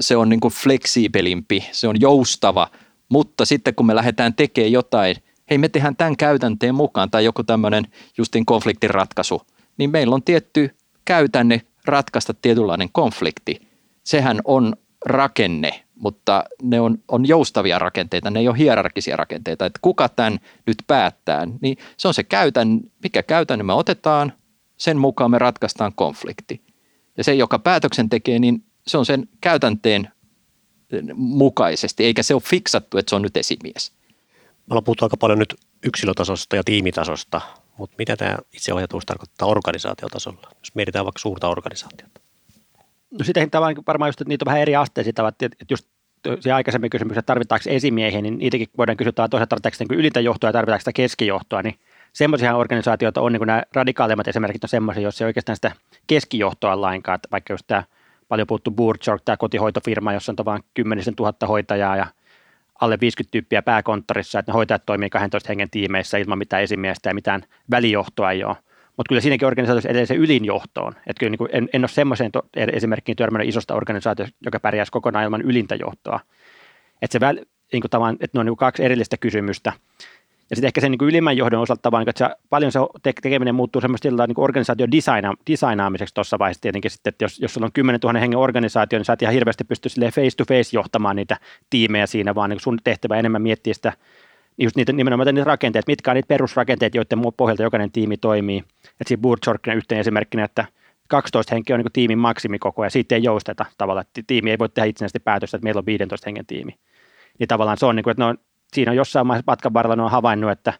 se 0.00 0.16
on 0.16 0.28
niin 0.28 0.40
kuin 0.40 0.54
fleksiipelimpi, 0.54 1.64
se 1.72 1.88
on 1.88 2.00
joustava, 2.00 2.68
mutta 3.08 3.44
sitten 3.44 3.74
kun 3.74 3.86
me 3.86 3.94
lähdetään 3.94 4.34
tekemään 4.34 4.72
jotain, 4.72 5.16
hei 5.50 5.58
me 5.58 5.68
tehdään 5.68 5.96
tämän 5.96 6.16
käytänteen 6.16 6.74
mukaan 6.74 7.10
tai 7.10 7.24
joku 7.24 7.42
tämmöinen 7.44 7.86
justin 8.18 8.46
konfliktin 8.46 8.90
ratkaisu, 8.90 9.42
niin 9.78 9.90
meillä 9.90 10.14
on 10.14 10.22
tietty 10.22 10.76
käytänne 11.04 11.62
ratkaista 11.88 12.34
tietynlainen 12.34 12.88
konflikti. 12.92 13.68
Sehän 14.04 14.40
on 14.44 14.76
rakenne, 15.04 15.84
mutta 15.94 16.44
ne 16.62 16.80
on, 16.80 16.98
on 17.08 17.28
joustavia 17.28 17.78
rakenteita, 17.78 18.30
ne 18.30 18.40
ei 18.40 18.48
ole 18.48 18.58
hierarkisia 18.58 19.16
rakenteita. 19.16 19.66
Että 19.66 19.78
kuka 19.82 20.08
tämän 20.08 20.38
nyt 20.66 20.76
päättää, 20.86 21.46
niin 21.60 21.78
se 21.96 22.08
on 22.08 22.14
se 22.14 22.22
käytän, 22.22 22.80
mikä 23.02 23.22
käytänne 23.22 23.62
me 23.62 23.72
otetaan, 23.72 24.32
sen 24.76 24.96
mukaan 24.96 25.30
me 25.30 25.38
ratkaistaan 25.38 25.92
konflikti. 25.94 26.60
Ja 27.16 27.24
se, 27.24 27.34
joka 27.34 27.58
päätöksen 27.58 28.08
tekee, 28.08 28.38
niin 28.38 28.64
se 28.86 28.98
on 28.98 29.06
sen 29.06 29.28
käytänteen 29.40 30.08
mukaisesti, 31.14 32.04
eikä 32.04 32.22
se 32.22 32.34
ole 32.34 32.42
fiksattu, 32.42 32.98
että 32.98 33.10
se 33.10 33.16
on 33.16 33.22
nyt 33.22 33.36
esimies. 33.36 33.92
Me 34.38 34.72
ollaan 34.72 34.84
puhuttu 34.84 35.04
aika 35.04 35.16
paljon 35.16 35.38
nyt 35.38 35.54
yksilötasosta 35.82 36.56
ja 36.56 36.64
tiimitasosta, 36.64 37.40
mutta 37.78 37.96
mitä 37.98 38.16
tämä 38.16 38.36
itseohjautuvuus 38.52 39.06
tarkoittaa 39.06 39.48
organisaatiotasolla, 39.48 40.48
jos 40.58 40.74
mietitään 40.74 41.04
vaikka 41.04 41.18
suurta 41.18 41.48
organisaatiota? 41.48 42.20
No 43.10 43.24
sitten 43.24 43.50
varmaan 43.86 44.08
just, 44.08 44.20
että 44.20 44.28
niitä 44.28 44.42
on 44.42 44.46
vähän 44.46 44.62
eri 44.62 44.76
asteisia, 44.76 45.12
että 45.28 45.48
just 45.70 45.86
se 46.40 46.52
aikaisemmin 46.52 46.90
kysymys, 46.90 47.16
että 47.16 47.26
tarvitaanko 47.26 47.64
esimiehiä, 47.70 48.22
niin 48.22 48.38
niitäkin 48.38 48.68
voidaan 48.78 48.96
kysyä, 48.96 49.10
että 49.10 49.28
toisaalta 49.28 49.48
tarvitaanko 49.48 49.76
niin 49.88 50.00
ylintä 50.00 50.20
johtoa 50.20 50.48
ja 50.48 50.52
tarvitaanko 50.52 50.80
sitä 50.80 50.92
keskijohtoa, 50.92 51.62
niin 51.62 51.78
semmoisia 52.12 52.56
organisaatioita 52.56 53.20
on, 53.20 53.32
niin 53.32 53.40
kuin 53.40 53.46
nämä 53.46 53.62
radikaalimmat 53.72 54.28
esimerkit 54.28 54.64
on 54.64 54.68
semmoisia, 54.68 55.02
joissa 55.02 55.24
ei 55.24 55.26
oikeastaan 55.26 55.56
sitä 55.56 55.72
keskijohtoa 56.06 56.80
lainkaan, 56.80 57.14
että 57.14 57.28
vaikka 57.32 57.52
just 57.52 57.66
tämä 57.66 57.82
paljon 58.28 58.46
puhuttu 58.46 58.70
Burchard, 58.70 59.20
tämä 59.24 59.36
kotihoitofirma, 59.36 60.12
jossa 60.12 60.34
on 60.38 60.44
vain 60.44 60.62
kymmenisen 60.74 61.16
tuhatta 61.16 61.46
hoitajaa 61.46 61.96
ja 61.96 62.06
alle 62.80 62.98
50 63.00 63.32
tyyppiä 63.32 63.62
pääkonttorissa, 63.62 64.38
että 64.38 64.52
ne 64.52 64.54
hoitajat 64.54 64.86
toimii 64.86 65.10
12 65.10 65.48
hengen 65.48 65.70
tiimeissä 65.70 66.18
ilman 66.18 66.38
mitään 66.38 66.62
esimiestä 66.62 67.10
ja 67.10 67.14
mitään 67.14 67.42
välijohtoa 67.70 68.30
ei 68.30 68.44
ole. 68.44 68.56
Mutta 68.96 69.08
kyllä 69.08 69.20
siinäkin 69.20 69.46
organisaatiossa 69.46 69.88
edelleen 69.88 70.06
se 70.06 70.14
ylinjohtoon. 70.14 70.92
Että 71.06 71.20
kyllä 71.20 71.30
niin 71.30 71.48
en, 71.52 71.68
en 71.72 71.82
ole 71.82 71.88
semmoiseen 71.88 72.32
to, 72.32 72.42
esimerkkiin 72.56 73.16
törmännyt 73.16 73.48
isosta 73.48 73.74
organisaatiosta, 73.74 74.36
joka 74.44 74.60
pärjäisi 74.60 74.92
kokonaan 74.92 75.24
ilman 75.24 75.42
ylintä 75.42 75.74
johtoa. 75.74 76.20
Että, 77.02 77.12
se 77.12 77.20
väl, 77.20 77.36
niin 77.72 77.80
kuin 77.80 77.90
tavan, 77.90 78.16
että 78.20 78.38
ne 78.38 78.40
on 78.40 78.46
niin 78.46 78.50
kuin 78.50 78.66
kaksi 78.66 78.84
erillistä 78.84 79.16
kysymystä. 79.16 79.72
Ja 80.50 80.56
sitten 80.56 80.66
ehkä 80.66 80.80
sen 80.80 80.90
niin 80.90 80.98
kuin 80.98 81.08
ylimmän 81.08 81.36
johdon 81.36 81.60
osalta 81.60 81.90
vaan, 81.90 82.08
että 82.08 82.28
se, 82.28 82.36
paljon 82.50 82.72
se 82.72 82.78
tekeminen 83.22 83.54
muuttuu 83.54 83.80
semmoista 83.80 84.08
niin 84.08 84.34
organisaation 84.36 84.92
designa, 84.92 85.34
designaamiseksi 85.50 86.14
tuossa 86.14 86.38
vaiheessa 86.38 86.60
tietenkin 86.60 86.90
sitten, 86.90 87.10
että 87.10 87.24
jos, 87.24 87.40
jos 87.40 87.54
sulla 87.54 87.64
on 87.64 87.72
10 87.72 88.00
000 88.04 88.18
hengen 88.18 88.38
organisaatio, 88.38 88.98
niin 88.98 89.04
sä 89.04 89.12
et 89.12 89.22
ihan 89.22 89.34
hirveästi 89.34 89.64
pysty 89.64 89.88
face 89.88 90.36
to 90.36 90.44
face 90.44 90.76
johtamaan 90.76 91.16
niitä 91.16 91.36
tiimejä 91.70 92.06
siinä, 92.06 92.34
vaan 92.34 92.50
niin 92.50 92.60
sun 92.60 92.78
tehtävä 92.84 93.16
enemmän 93.16 93.42
miettiä 93.42 93.74
sitä 93.74 93.92
just 94.58 94.76
niitä, 94.76 94.92
nimenomaan 94.92 95.34
niitä 95.34 95.46
rakenteet, 95.46 95.86
mitkä 95.86 96.10
on 96.10 96.14
niitä 96.14 96.28
perusrakenteet, 96.28 96.94
joiden 96.94 97.20
pohjalta 97.36 97.62
jokainen 97.62 97.92
tiimi 97.92 98.16
toimii. 98.16 98.58
Että 98.84 99.08
siinä 99.08 99.20
Burtsorkinen 99.20 99.76
yhteen 99.76 100.00
esimerkkinä, 100.00 100.44
että 100.44 100.64
12 101.08 101.54
henkeä 101.54 101.76
on 101.76 101.80
niin 101.80 101.92
tiimin 101.92 102.18
maksimikoko 102.18 102.84
ja 102.84 102.90
siitä 102.90 103.14
ei 103.14 103.22
jousteta 103.22 103.66
tavallaan, 103.78 104.06
että 104.06 104.22
tiimi 104.26 104.50
ei 104.50 104.58
voi 104.58 104.68
tehdä 104.68 104.86
itsenäisesti 104.86 105.20
päätöstä, 105.20 105.56
että 105.56 105.64
meillä 105.64 105.78
on 105.78 105.86
15 105.86 106.24
hengen 106.26 106.46
tiimi. 106.46 106.72
Niin 107.38 107.48
tavallaan 107.48 107.78
se 107.78 107.86
on, 107.86 107.96
niin 107.96 108.04
kuin, 108.04 108.10
että 108.10 108.22
ne 108.22 108.28
on, 108.28 108.38
siinä 108.72 108.90
on 108.90 108.96
jossain 108.96 109.26
matkan 109.26 109.74
varrella 109.74 109.96
ne 109.96 110.02
on 110.02 110.10
havainnut, 110.10 110.50
että 110.50 110.72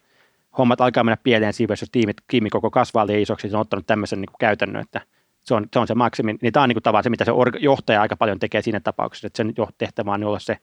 hommat 0.57 0.81
alkaa 0.81 1.03
mennä 1.03 1.17
pieleen 1.23 1.53
siinä, 1.53 1.71
jos 1.71 1.89
tiimi, 1.91 2.13
tiimikoko 2.27 2.71
kasvaa 2.71 3.07
liian 3.07 3.21
isoksi, 3.21 3.49
se 3.49 3.57
on 3.57 3.61
ottanut 3.61 3.87
tämmöisen 3.87 4.21
niin 4.21 4.29
kuin 4.29 4.39
käytännön, 4.39 4.81
että 4.81 5.01
se 5.43 5.53
on, 5.53 5.67
se 5.73 5.79
on 5.79 5.87
se 5.87 5.95
maksimi. 5.95 6.35
Niin 6.41 6.53
tämä 6.53 6.63
on 6.63 6.69
niin 6.69 6.75
kuin 6.75 6.83
tavallaan 6.83 7.03
se, 7.03 7.09
mitä 7.09 7.25
se 7.25 7.31
johtaja 7.59 8.01
aika 8.01 8.15
paljon 8.15 8.39
tekee 8.39 8.61
siinä 8.61 8.79
tapauksessa, 8.79 9.27
että 9.27 9.37
sen 9.37 9.53
tehtävä 9.77 10.11
on 10.11 10.23
olla 10.23 10.39
se 10.39 10.57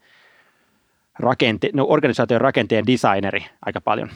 rakente, 1.18 1.70
no, 1.72 1.86
organisaation 1.88 2.40
rakenteen 2.40 2.86
designeri 2.86 3.46
aika 3.66 3.80
paljon. 3.80 4.10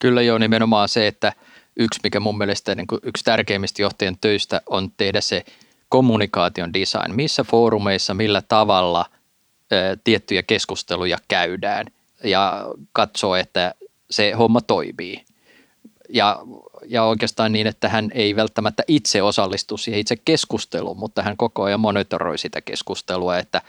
Kyllä 0.00 0.22
joo, 0.22 0.38
nimenomaan 0.38 0.88
se, 0.88 1.06
että 1.06 1.32
yksi, 1.76 2.00
mikä 2.02 2.20
mun 2.20 2.38
mielestä 2.38 2.74
niin 2.74 2.86
kuin 2.86 3.00
yksi 3.02 3.24
tärkeimmistä 3.24 3.82
johtajien 3.82 4.18
töistä 4.20 4.60
on 4.66 4.90
tehdä 4.96 5.20
se 5.20 5.44
kommunikaation 5.88 6.72
design. 6.72 7.14
Missä 7.14 7.44
foorumeissa, 7.44 8.14
millä 8.14 8.42
tavalla 8.42 9.00
ä, 9.00 9.96
tiettyjä 10.04 10.42
keskusteluja 10.42 11.18
käydään 11.28 11.86
ja 12.24 12.66
katsoo, 12.92 13.34
että 13.34 13.74
se 14.10 14.32
homma 14.32 14.60
toimii. 14.60 15.24
Ja, 16.08 16.42
ja 16.86 17.04
oikeastaan 17.04 17.52
niin, 17.52 17.66
että 17.66 17.88
hän 17.88 18.10
ei 18.14 18.36
välttämättä 18.36 18.82
itse 18.88 19.22
osallistu 19.22 19.76
siihen 19.76 20.00
itse 20.00 20.16
keskusteluun, 20.16 20.98
mutta 20.98 21.22
hän 21.22 21.36
koko 21.36 21.62
ajan 21.62 21.80
monitoroi 21.80 22.38
sitä 22.38 22.60
keskustelua, 22.60 23.38
että 23.38 23.62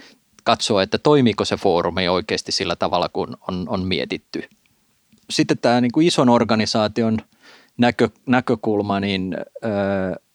katsoa, 0.43 0.83
että 0.83 0.97
toimiiko 0.97 1.45
se 1.45 1.55
foorumi 1.57 2.07
oikeasti 2.07 2.51
sillä 2.51 2.75
tavalla, 2.75 3.09
kun 3.09 3.37
on, 3.47 3.65
on 3.69 3.85
mietitty. 3.85 4.43
Sitten 5.29 5.57
tämä 5.57 5.81
niin 5.81 5.91
kuin 5.91 6.07
ison 6.07 6.29
organisaation 6.29 7.17
näkö, 7.77 8.09
näkökulma, 8.25 8.99
niin 8.99 9.37
öö, 9.65 9.71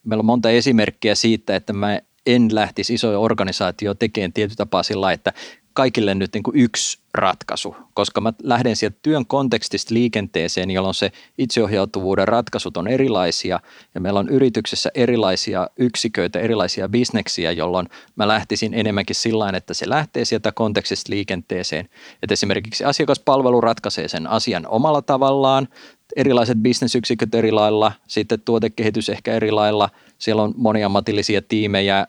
meillä 0.04 0.20
on 0.20 0.26
monta 0.26 0.50
esimerkkiä 0.50 1.14
siitä, 1.14 1.56
että 1.56 1.72
mä 1.72 2.00
en 2.26 2.54
lähtisi 2.54 2.94
isoja 2.94 3.18
organisaatio 3.18 3.94
tekemään 3.94 4.32
tietyllä 4.32 4.56
tapaa 4.56 4.82
sillä 4.82 5.12
että 5.12 5.32
kaikille 5.74 6.14
nyt 6.14 6.32
niin 6.34 6.42
kuin 6.42 6.56
yksi 6.56 6.98
ratkaisu, 7.14 7.76
koska 7.94 8.20
mä 8.20 8.32
lähden 8.42 8.76
sieltä 8.76 8.96
työn 9.02 9.26
kontekstista 9.26 9.94
liikenteeseen, 9.94 10.70
jolloin 10.70 10.94
se 10.94 11.12
itseohjautuvuuden 11.38 12.28
ratkaisut 12.28 12.76
on 12.76 12.88
erilaisia 12.88 13.60
ja 13.94 14.00
meillä 14.00 14.20
on 14.20 14.28
yrityksessä 14.28 14.90
erilaisia 14.94 15.68
yksiköitä, 15.76 16.40
erilaisia 16.40 16.88
bisneksiä, 16.88 17.52
jolloin 17.52 17.88
mä 18.16 18.28
lähtisin 18.28 18.74
enemmänkin 18.74 19.16
sillä 19.16 19.50
että 19.56 19.74
se 19.74 19.88
lähtee 19.88 20.24
sieltä 20.24 20.52
kontekstista 20.52 21.12
liikenteeseen. 21.12 21.88
Että 22.22 22.32
esimerkiksi 22.32 22.84
asiakaspalvelu 22.84 23.60
ratkaisee 23.60 24.08
sen 24.08 24.26
asian 24.26 24.66
omalla 24.66 25.02
tavallaan, 25.02 25.68
erilaiset 26.16 26.58
bisnesyksiköt 26.58 27.34
eri 27.34 27.52
lailla, 27.52 27.92
sitten 28.06 28.40
tuotekehitys 28.40 29.08
ehkä 29.08 29.32
eri 29.32 29.50
lailla, 29.50 29.90
siellä 30.18 30.42
on 30.42 30.54
moniammatillisia 30.56 31.42
tiimejä, 31.42 32.06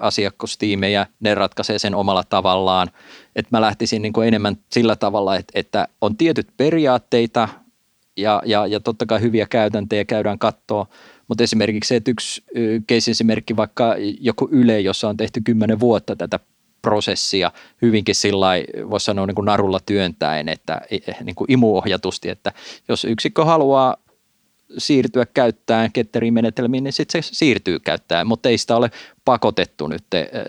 asiakustiimejä, 0.00 1.06
ne 1.20 1.34
ratkaisee 1.34 1.78
sen 1.78 1.94
omalla 1.94 2.24
tavallaan. 2.24 2.90
Että 3.36 3.48
mä 3.50 3.60
lähtisin 3.60 4.02
niin 4.02 4.12
kuin 4.12 4.28
enemmän 4.28 4.56
sillä 4.72 4.96
tavalla, 4.96 5.36
että, 5.36 5.52
että 5.58 5.88
on 6.00 6.16
tietyt 6.16 6.48
periaatteita 6.56 7.48
ja, 8.16 8.42
ja, 8.46 8.66
ja 8.66 8.80
totta 8.80 9.06
kai 9.06 9.20
hyviä 9.20 9.46
käytäntöjä 9.46 10.04
käydään 10.04 10.38
kattoa, 10.38 10.86
mutta 11.28 11.44
esimerkiksi 11.44 11.88
se, 11.88 11.96
että 11.96 12.10
yksi 12.10 12.44
case-esimerkki 12.88 13.56
vaikka 13.56 13.94
joku 14.20 14.48
Yle, 14.52 14.80
jossa 14.80 15.08
on 15.08 15.16
tehty 15.16 15.40
kymmenen 15.44 15.80
vuotta 15.80 16.16
tätä 16.16 16.40
prosessia 16.82 17.52
hyvinkin 17.82 18.14
sillä 18.14 18.48
voisi 18.90 19.04
sanoa 19.04 19.26
niin 19.26 19.34
kuin 19.34 19.44
narulla 19.44 19.80
työntäen, 19.86 20.48
että 20.48 20.80
niin 21.24 21.34
kuin 21.34 21.52
imuohjatusti, 21.52 22.28
että 22.28 22.52
jos 22.88 23.04
yksikö 23.04 23.44
haluaa 23.44 23.96
siirtyä 24.78 25.26
käyttämään 25.26 25.92
ketteriin 25.92 26.34
menetelmiin, 26.34 26.84
niin 26.84 26.92
sitten 26.92 27.22
se 27.22 27.34
siirtyy 27.34 27.78
käyttämään, 27.78 28.26
mutta 28.26 28.48
ei 28.48 28.58
sitä 28.58 28.76
ole 28.76 28.90
pakotettu 29.24 29.88
nyt, 29.88 30.04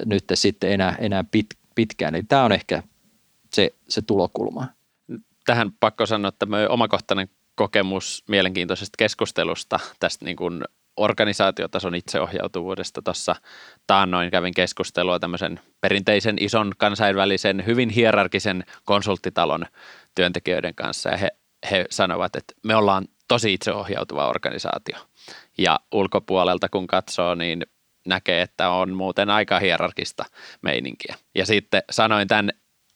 nyt 0.06 0.24
sitten 0.34 0.72
enää, 0.72 0.96
enää 1.00 1.24
pit, 1.32 1.48
pitkään. 1.76 2.16
Eli 2.16 2.24
tämä 2.24 2.44
on 2.44 2.52
ehkä 2.52 2.84
se, 3.54 3.72
se 3.90 4.02
tulokulma. 4.02 4.68
Tähän 5.46 5.72
pakko 5.80 6.06
sanoa, 6.06 6.30
että 6.30 6.48
omakohtainen 6.70 7.30
kokemus 7.56 8.24
mielenkiintoisesta 8.28 8.96
keskustelusta 8.98 9.80
tästä 10.00 10.26
niin 10.26 10.38
kuin 10.38 10.64
organisaatiotason 10.98 11.96
itseohjautuvuudesta 11.96 13.02
tuossa 13.02 13.36
taannoin 13.88 14.32
kävin 14.32 14.54
keskustelua 14.54 15.20
tämmöisen 15.20 15.60
perinteisen 15.82 16.38
ison 16.40 16.72
kansainvälisen 16.78 17.66
hyvin 17.66 17.90
hierarkisen 17.90 18.64
konsulttitalon 18.86 19.66
työntekijöiden 20.16 20.76
kanssa 20.76 21.10
ja 21.10 21.18
he, 21.18 21.30
he 21.72 21.86
sanovat, 21.90 22.36
että 22.36 22.54
me 22.64 22.76
ollaan 22.76 23.06
tosi 23.28 23.54
itseohjautuva 23.54 24.30
organisaatio. 24.30 24.98
Ja 25.58 25.80
ulkopuolelta 25.92 26.70
kun 26.70 26.88
katsoo, 26.88 27.36
niin 27.36 27.66
näkee, 28.08 28.42
että 28.42 28.70
on 28.70 28.94
muuten 28.94 29.30
aika 29.30 29.60
hierarkista 29.60 30.26
meininkiä. 30.62 31.16
Ja 31.36 31.46
sitten 31.46 31.84
sanoin 31.92 32.28
tämän 32.28 32.50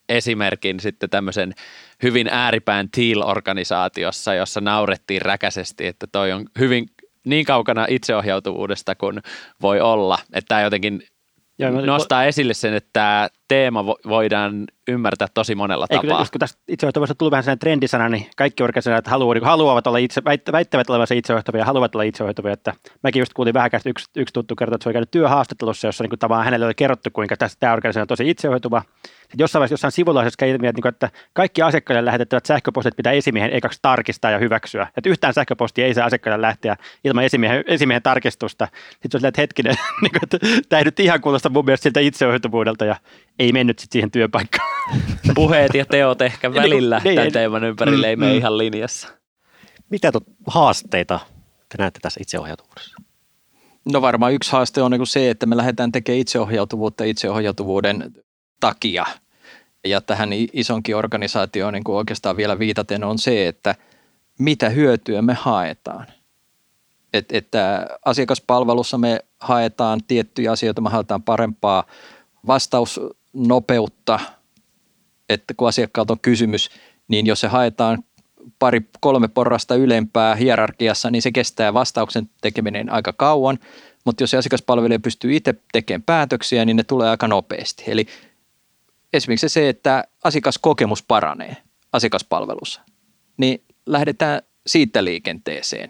esimerkin 0.10 0.80
sitten 0.80 1.10
tämmöisen 1.10 1.54
hyvin 2.04 2.28
ääripään 2.32 2.90
Teal-organisaatiossa, 2.90 4.34
jossa 4.34 4.62
naurettiin 4.62 5.22
räkäisesti, 5.22 5.88
että 5.88 6.08
toi 6.12 6.32
on 6.32 6.46
hyvin 6.60 6.88
niin 7.26 7.46
kaukana 7.46 7.86
itseohjautuvuudesta 7.90 8.96
kuin 8.96 9.22
voi 9.62 9.82
olla. 9.82 10.20
Että 10.34 10.48
tämä 10.48 10.62
jotenkin 10.62 11.04
nostaa 11.86 12.24
esille 12.24 12.54
sen, 12.54 12.74
että 12.74 13.30
teema 13.50 13.86
voidaan 13.86 14.66
ymmärtää 14.88 15.28
tosi 15.34 15.56
monella 15.56 15.88
Eikö, 15.90 16.08
tapaa. 16.08 16.26
Kun 16.32 16.40
tästä 16.40 16.62
itseohjautuvuudesta 16.68 17.16
tuli 17.16 17.32
vähän 17.32 17.44
sellainen 17.44 17.60
trendisana, 17.60 18.10
niin 18.10 18.28
kaikki 18.38 18.64
organisaatiot 18.64 19.08
haluavat, 19.08 19.36
niin 19.36 19.46
haluavat 19.46 19.88
olla 19.88 19.98
itse, 19.98 20.22
väittävät 20.52 20.90
olevansa 20.90 21.14
itseohjautuvia 21.14 21.62
ja 21.62 21.66
haluavat 21.66 21.96
olla 21.96 22.04
itseohjautuvia. 22.04 22.54
Että 22.54 22.74
mäkin 23.04 23.20
just 23.20 23.34
kuulin 23.34 23.54
vähän 23.54 23.72
yksi, 23.86 24.06
yksi 24.16 24.34
tuttu 24.34 24.56
kertoo, 24.56 24.76
että 24.76 24.84
se 24.84 24.90
oli 24.90 24.94
käynyt 24.94 25.12
työhaastattelussa, 25.12 25.88
jossa 25.88 26.04
niin 26.04 26.10
kuin, 26.10 26.20
tavallaan 26.20 26.46
hänelle 26.46 26.66
oli 26.66 26.76
kerrottu, 26.76 27.10
kuinka 27.14 27.38
tästä, 27.38 27.60
tämä 27.60 27.74
organisaatio 27.74 28.04
on 28.04 28.08
tosi. 28.08 28.26
Sitten 28.26 28.52
jossain 29.38 29.60
vaiheessa 29.60 29.74
jossain 29.74 29.92
sivulla 29.92 30.22
olisi 30.22 30.50
ilmi, 30.50 30.68
että, 30.68 30.90
että 30.90 31.10
kaikki 31.34 31.62
asiakkaille 31.62 32.06
lähetettävät 32.06 32.46
sähköpostit 32.46 32.96
pitää 32.96 33.14
esimiehen 33.14 33.54
ekaksi 33.54 33.80
tarkistaa 33.82 34.32
ja 34.32 34.38
hyväksyä. 34.38 34.88
Että 34.98 35.10
yhtään 35.10 35.34
sähköpostia 35.34 35.86
ei 35.86 35.94
saa 35.94 36.06
asiakkaille 36.06 36.42
lähteä 36.42 36.76
ilman 37.04 37.24
esimiehen, 37.24 37.64
esimiehen 37.68 38.04
tarkistusta. 38.04 38.68
Sitten 39.02 39.22
on 39.24 39.26
että 39.26 39.42
hetkinen, 39.42 39.76
niin 40.02 40.12
kuin, 40.12 40.24
että 40.24 40.38
tämä 40.70 40.78
ei 40.78 40.84
nyt 40.84 41.00
ihan 41.00 41.22
kuulosta 41.22 41.50
mun 41.50 41.66
mielestä 41.66 41.84
siltä 41.84 42.00
itseohjautuvuudelta 42.00 42.86
ja 42.86 42.96
ei 43.40 43.52
mennyt 43.52 43.80
sitten 43.80 43.94
siihen 43.94 44.12
työpaikkaan. 44.12 44.70
Puheet 45.36 45.74
ja 45.74 45.86
teot 45.86 46.22
ehkä 46.22 46.54
välillä 46.54 47.02
niin, 47.04 47.16
tämän 47.16 47.32
teeman 47.32 47.64
ympärille 47.64 48.10
ei 48.10 48.16
mene 48.16 48.32
mm. 48.32 48.38
ihan 48.38 48.58
linjassa. 48.58 49.08
Mitä 49.90 50.12
tuot 50.12 50.24
haasteita 50.48 51.20
te 51.70 51.76
näette 51.78 52.00
tässä 52.00 52.20
itseohjautuvuudessa? 52.24 53.02
No 53.86 54.02
varmaan 54.02 54.34
yksi 54.34 54.52
haaste 54.52 54.82
on 54.82 54.92
niin 54.92 55.08
se, 55.08 55.30
että 55.30 55.46
me 55.46 55.58
lähdetään 55.58 55.92
tekemään 55.92 56.20
itseohjautuvuutta 56.20 57.04
itseohjautuvuuden 57.04 58.14
takia. 58.60 59.06
Ja 59.86 60.02
tähän 60.02 60.30
isonkin 60.54 60.96
organisaatioon 60.96 61.74
niin 61.74 61.84
oikeastaan 61.88 62.38
vielä 62.38 62.60
viitaten 62.60 63.04
on 63.04 63.18
se, 63.20 63.48
että 63.48 63.76
mitä 64.40 64.70
hyötyä 64.70 65.22
me 65.22 65.34
haetaan. 65.34 66.08
Et, 67.14 67.32
että 67.32 67.88
asiakaspalvelussa 68.06 68.98
me 68.98 69.20
haetaan 69.40 70.00
tiettyjä 70.08 70.52
asioita, 70.52 70.82
me 70.82 70.90
haetaan 70.90 71.24
parempaa 71.24 71.84
vastausnopeutta, 73.34 74.20
että 75.30 75.54
kun 75.54 75.68
asiakkaalta 75.68 76.14
on 76.14 76.20
kysymys, 76.20 76.70
niin 77.08 77.26
jos 77.26 77.40
se 77.40 77.48
haetaan 77.48 78.04
pari, 78.60 78.82
kolme 79.00 79.28
porrasta 79.28 79.76
ylempää 79.76 80.36
hierarkiassa, 80.36 81.12
niin 81.12 81.22
se 81.22 81.32
kestää 81.32 81.74
vastauksen 81.74 82.30
tekeminen 82.42 82.92
aika 82.92 83.14
kauan, 83.14 83.60
mutta 84.06 84.24
jos 84.24 84.34
asiakaspalvelija 84.34 85.00
pystyy 85.00 85.36
itse 85.36 85.56
tekemään 85.72 86.04
päätöksiä, 86.04 86.66
niin 86.66 86.78
ne 86.78 86.84
tulee 86.84 87.10
aika 87.10 87.28
nopeasti. 87.28 87.84
Eli 87.88 88.06
esimerkiksi 89.14 89.50
se, 89.50 89.70
että 89.70 90.04
asiakaskokemus 90.24 91.04
paranee 91.04 91.58
asiakaspalvelussa, 91.94 92.82
niin 93.38 93.64
lähdetään 93.86 94.42
siitä 94.68 95.04
liikenteeseen. 95.04 95.90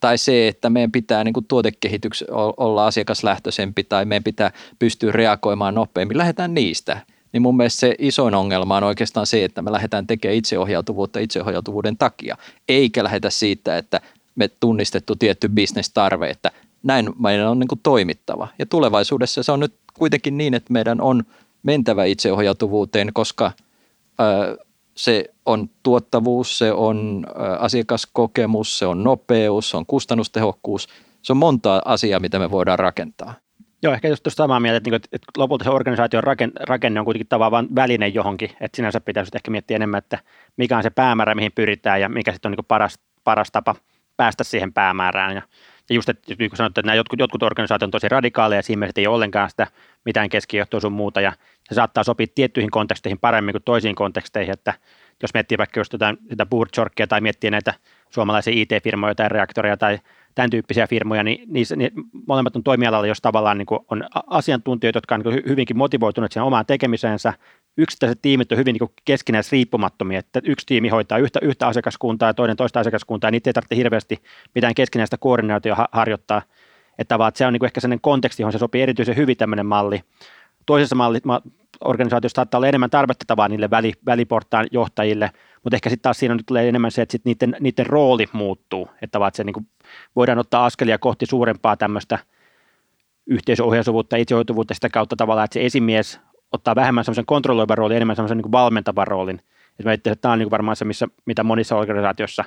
Tai 0.00 0.18
se, 0.18 0.48
että 0.48 0.70
meidän 0.70 0.92
pitää 0.92 1.24
niin 1.24 1.34
tuotekehityks 1.48 2.24
olla 2.56 2.86
asiakaslähtöisempi 2.86 3.84
tai 3.84 4.04
meidän 4.04 4.24
pitää 4.24 4.52
pystyä 4.78 5.12
reagoimaan 5.12 5.74
nopeammin. 5.74 6.18
Lähdetään 6.18 6.54
niistä 6.54 7.00
niin 7.32 7.42
mun 7.42 7.56
mielestä 7.56 7.80
se 7.80 7.94
isoin 7.98 8.34
ongelma 8.34 8.76
on 8.76 8.84
oikeastaan 8.84 9.26
se, 9.26 9.44
että 9.44 9.62
me 9.62 9.72
lähdetään 9.72 10.06
tekemään 10.06 10.36
itseohjautuvuutta 10.36 11.18
itseohjautuvuuden 11.18 11.96
takia, 11.96 12.36
eikä 12.68 13.04
lähdetä 13.04 13.30
siitä, 13.30 13.78
että 13.78 14.00
me 14.34 14.48
tunnistettu 14.48 15.16
tietty 15.16 15.48
bisnestarve, 15.48 16.30
että 16.30 16.50
näin 16.82 17.10
meidän 17.18 17.48
on 17.48 17.58
niin 17.58 17.68
toimittava. 17.82 18.48
Ja 18.58 18.66
tulevaisuudessa 18.66 19.42
se 19.42 19.52
on 19.52 19.60
nyt 19.60 19.74
kuitenkin 19.94 20.38
niin, 20.38 20.54
että 20.54 20.72
meidän 20.72 21.00
on 21.00 21.24
mentävä 21.62 22.04
itseohjautuvuuteen, 22.04 23.10
koska 23.12 23.52
ö, 24.20 24.58
se 24.94 25.24
on 25.50 25.70
tuottavuus, 25.82 26.58
se 26.58 26.72
on 26.72 27.26
asiakaskokemus, 27.58 28.78
se 28.78 28.86
on 28.86 29.04
nopeus, 29.04 29.70
se 29.70 29.76
on 29.76 29.86
kustannustehokkuus. 29.86 30.88
Se 31.22 31.32
on 31.32 31.36
monta 31.36 31.82
asiaa, 31.84 32.20
mitä 32.20 32.38
me 32.38 32.50
voidaan 32.50 32.78
rakentaa. 32.78 33.34
Joo, 33.82 33.94
ehkä 33.94 34.08
just 34.08 34.22
tuosta 34.22 34.42
samaa 34.42 34.60
mieltä, 34.60 34.76
että, 34.76 34.90
niinku, 34.90 35.06
että 35.12 35.26
lopulta 35.36 35.64
se 35.64 35.70
organisaation 35.70 36.22
rakenne 36.60 37.00
on 37.00 37.04
kuitenkin 37.04 37.28
tavallaan 37.28 37.68
väline 37.74 38.08
johonkin, 38.08 38.50
että 38.60 38.76
sinänsä 38.76 39.00
pitäisi 39.00 39.30
ehkä 39.34 39.50
miettiä 39.50 39.74
enemmän, 39.74 39.98
että 39.98 40.18
mikä 40.56 40.76
on 40.76 40.82
se 40.82 40.90
päämäärä, 40.90 41.34
mihin 41.34 41.52
pyritään 41.54 42.00
ja 42.00 42.08
mikä 42.08 42.32
sitten 42.32 42.52
on 42.52 42.56
niin 42.56 42.64
paras, 42.68 42.98
paras 43.24 43.50
tapa 43.52 43.74
päästä 44.16 44.44
siihen 44.44 44.72
päämäärään. 44.72 45.34
Ja, 45.34 45.42
ja 45.88 45.94
just, 45.94 46.08
että 46.08 46.34
niin 46.38 46.50
kuin 46.50 46.56
sanottu, 46.56 46.80
että 46.80 46.86
nämä 46.86 46.96
jotkut, 46.96 47.18
jotkut 47.18 47.42
organisaatiot 47.42 47.86
on 47.86 47.90
tosi 47.90 48.08
radikaaleja 48.08 48.58
ja 48.58 48.62
siinä 48.62 48.80
mielessä 48.80 49.00
ei 49.00 49.06
ole 49.06 49.14
ollenkaan 49.14 49.50
sitä 49.50 49.66
mitään 50.04 50.28
keskijohtoa 50.28 50.80
sun 50.80 50.92
muuta 50.92 51.20
ja 51.20 51.32
se 51.68 51.74
saattaa 51.74 52.04
sopia 52.04 52.26
tiettyihin 52.34 52.70
konteksteihin 52.70 53.18
paremmin 53.18 53.52
kuin 53.52 53.62
toisiin 53.62 53.94
konteksteihin, 53.94 54.52
että 54.52 54.74
jos 55.22 55.34
miettii 55.34 55.58
vaikka 55.58 55.80
just 55.80 55.92
jotain, 55.92 56.18
sitä 56.30 56.46
Burchorkia 56.46 57.06
tai 57.06 57.20
miettii 57.20 57.50
näitä 57.50 57.74
suomalaisia 58.10 58.52
IT-firmoja 58.56 59.14
tai 59.14 59.28
reaktoreja 59.28 59.76
tai 59.76 59.98
tämän 60.34 60.50
tyyppisiä 60.50 60.86
firmoja, 60.86 61.22
niin 61.22 61.42
niissä, 61.46 61.76
niin 61.76 61.92
molemmat 62.26 62.56
on 62.56 62.62
toimialalla, 62.62 63.06
jos 63.06 63.20
tavallaan 63.20 63.58
niin 63.58 63.66
kuin 63.66 63.80
on 63.90 64.04
asiantuntijoita, 64.26 64.96
jotka 64.96 65.14
on 65.14 65.20
niin 65.20 65.42
hyvinkin 65.48 65.76
motivoituneet 65.76 66.32
siihen 66.32 66.46
omaan 66.46 66.66
tekemiseensä. 66.66 67.34
Yksittäiset 67.76 68.18
tiimit 68.22 68.52
on 68.52 68.58
hyvin 68.58 68.76
niin 68.80 68.90
keskinäis 69.04 69.52
riippumattomia, 69.52 70.18
että 70.18 70.40
yksi 70.44 70.66
tiimi 70.66 70.88
hoitaa 70.88 71.18
yhtä, 71.18 71.38
yhtä 71.42 71.66
asiakaskuntaa 71.66 72.28
ja 72.28 72.34
toinen 72.34 72.56
toista 72.56 72.80
asiakaskuntaa, 72.80 73.28
ja 73.28 73.32
niitä 73.32 73.50
ei 73.50 73.54
tarvitse 73.54 73.76
hirveästi 73.76 74.22
mitään 74.54 74.74
keskinäistä 74.74 75.16
koordinaatiota 75.18 75.88
harjoittaa. 75.92 76.42
Että 76.98 77.18
vaan, 77.18 77.28
että 77.28 77.38
se 77.38 77.46
on 77.46 77.52
niin 77.52 77.64
ehkä 77.64 77.80
sellainen 77.80 78.00
konteksti, 78.00 78.42
johon 78.42 78.52
se 78.52 78.58
sopii 78.58 78.82
erityisen 78.82 79.16
hyvin 79.16 79.36
tämmöinen 79.36 79.66
malli. 79.66 80.00
Toisessa 80.66 80.96
malli, 80.96 81.20
organisaatiossa 81.84 82.36
saattaa 82.36 82.58
olla 82.58 82.68
enemmän 82.68 82.90
tarvetta 82.90 83.36
vaan 83.36 83.50
niille 83.50 83.70
väli, 83.70 83.92
väliportaan 84.06 84.66
johtajille, 84.72 85.30
mutta 85.64 85.76
ehkä 85.76 85.90
sitten 85.90 86.02
taas 86.02 86.18
siinä 86.18 86.34
nyt 86.34 86.46
tulee 86.46 86.68
enemmän 86.68 86.90
se, 86.90 87.02
että 87.02 87.12
sit 87.12 87.24
niiden, 87.24 87.56
niiden 87.60 87.86
rooli 87.86 88.26
muuttuu, 88.32 88.88
että 89.02 89.20
vaan, 89.20 89.32
se 89.34 89.44
niin 89.44 89.54
kuin 89.54 89.66
voidaan 90.16 90.38
ottaa 90.38 90.64
askelia 90.64 90.98
kohti 90.98 91.26
suurempaa 91.26 91.76
tämmöistä 91.76 92.18
yhteisöohjautuvuutta, 93.26 94.16
itseohjautuvuutta 94.16 94.74
sitä 94.74 94.88
kautta 94.88 95.16
tavallaan, 95.16 95.44
että 95.44 95.54
se 95.54 95.66
esimies 95.66 96.20
ottaa 96.52 96.74
vähemmän 96.74 97.04
semmoisen 97.04 97.26
kontrolloivan 97.26 97.78
roolin, 97.78 97.96
enemmän 97.96 98.16
semmoisen 98.16 98.38
niin 98.38 98.52
valmentavan 98.52 99.06
roolin. 99.06 99.40
Et 99.78 99.84
mä 99.84 99.92
että 99.92 100.16
tämä 100.16 100.32
on 100.32 100.38
niin 100.38 100.50
varmaan 100.50 100.76
se, 100.76 100.84
missä, 100.84 101.08
mitä 101.26 101.44
monissa 101.44 101.76
organisaatioissa 101.76 102.44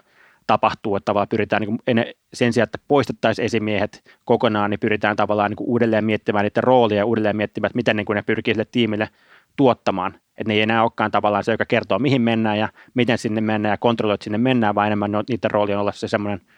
tapahtuu, 0.48 0.96
että 0.96 1.06
tavallaan 1.06 1.28
pyritään 1.28 1.62
niin 1.62 1.68
kuin, 1.68 2.06
sen 2.34 2.54
sijaan, 2.54 2.64
että 2.64 2.78
poistettaisiin 2.88 3.46
esimiehet 3.46 4.04
kokonaan, 4.26 4.70
niin 4.70 4.80
pyritään 4.80 5.16
tavallaan 5.16 5.52
niin 5.52 5.58
kuin 5.58 5.70
uudelleen 5.70 6.06
miettimään 6.06 6.44
niiden 6.44 6.64
roolia 6.64 6.98
ja 6.98 7.06
uudelleen 7.06 7.38
miettimään, 7.38 7.68
että 7.68 7.78
miten 7.78 7.96
niin 7.96 8.06
kuin 8.06 8.16
ne 8.16 8.22
pyrkii 8.22 8.54
sille 8.54 8.68
tiimille 8.72 9.10
tuottamaan. 9.56 10.14
Että 10.16 10.48
ne 10.48 10.54
ei 10.54 10.62
enää 10.62 10.84
olekaan 10.84 11.12
tavallaan 11.12 11.44
se, 11.44 11.52
joka 11.52 11.66
kertoo, 11.66 12.00
mihin 12.00 12.22
mennään 12.22 12.60
ja 12.60 12.70
miten 12.94 13.18
sinne 13.18 13.42
mennään 13.42 13.74
ja 13.74 13.78
kontrolloi, 13.78 14.14
että 14.14 14.24
sinne 14.24 14.38
mennään, 14.38 14.76
vaan 14.76 14.88
enemmän 14.88 15.12
niiden 15.12 15.52
rooli 15.52 15.74
on 15.74 15.82
olla 15.82 15.92
se 15.92 16.08
semmoinen– 16.08 16.42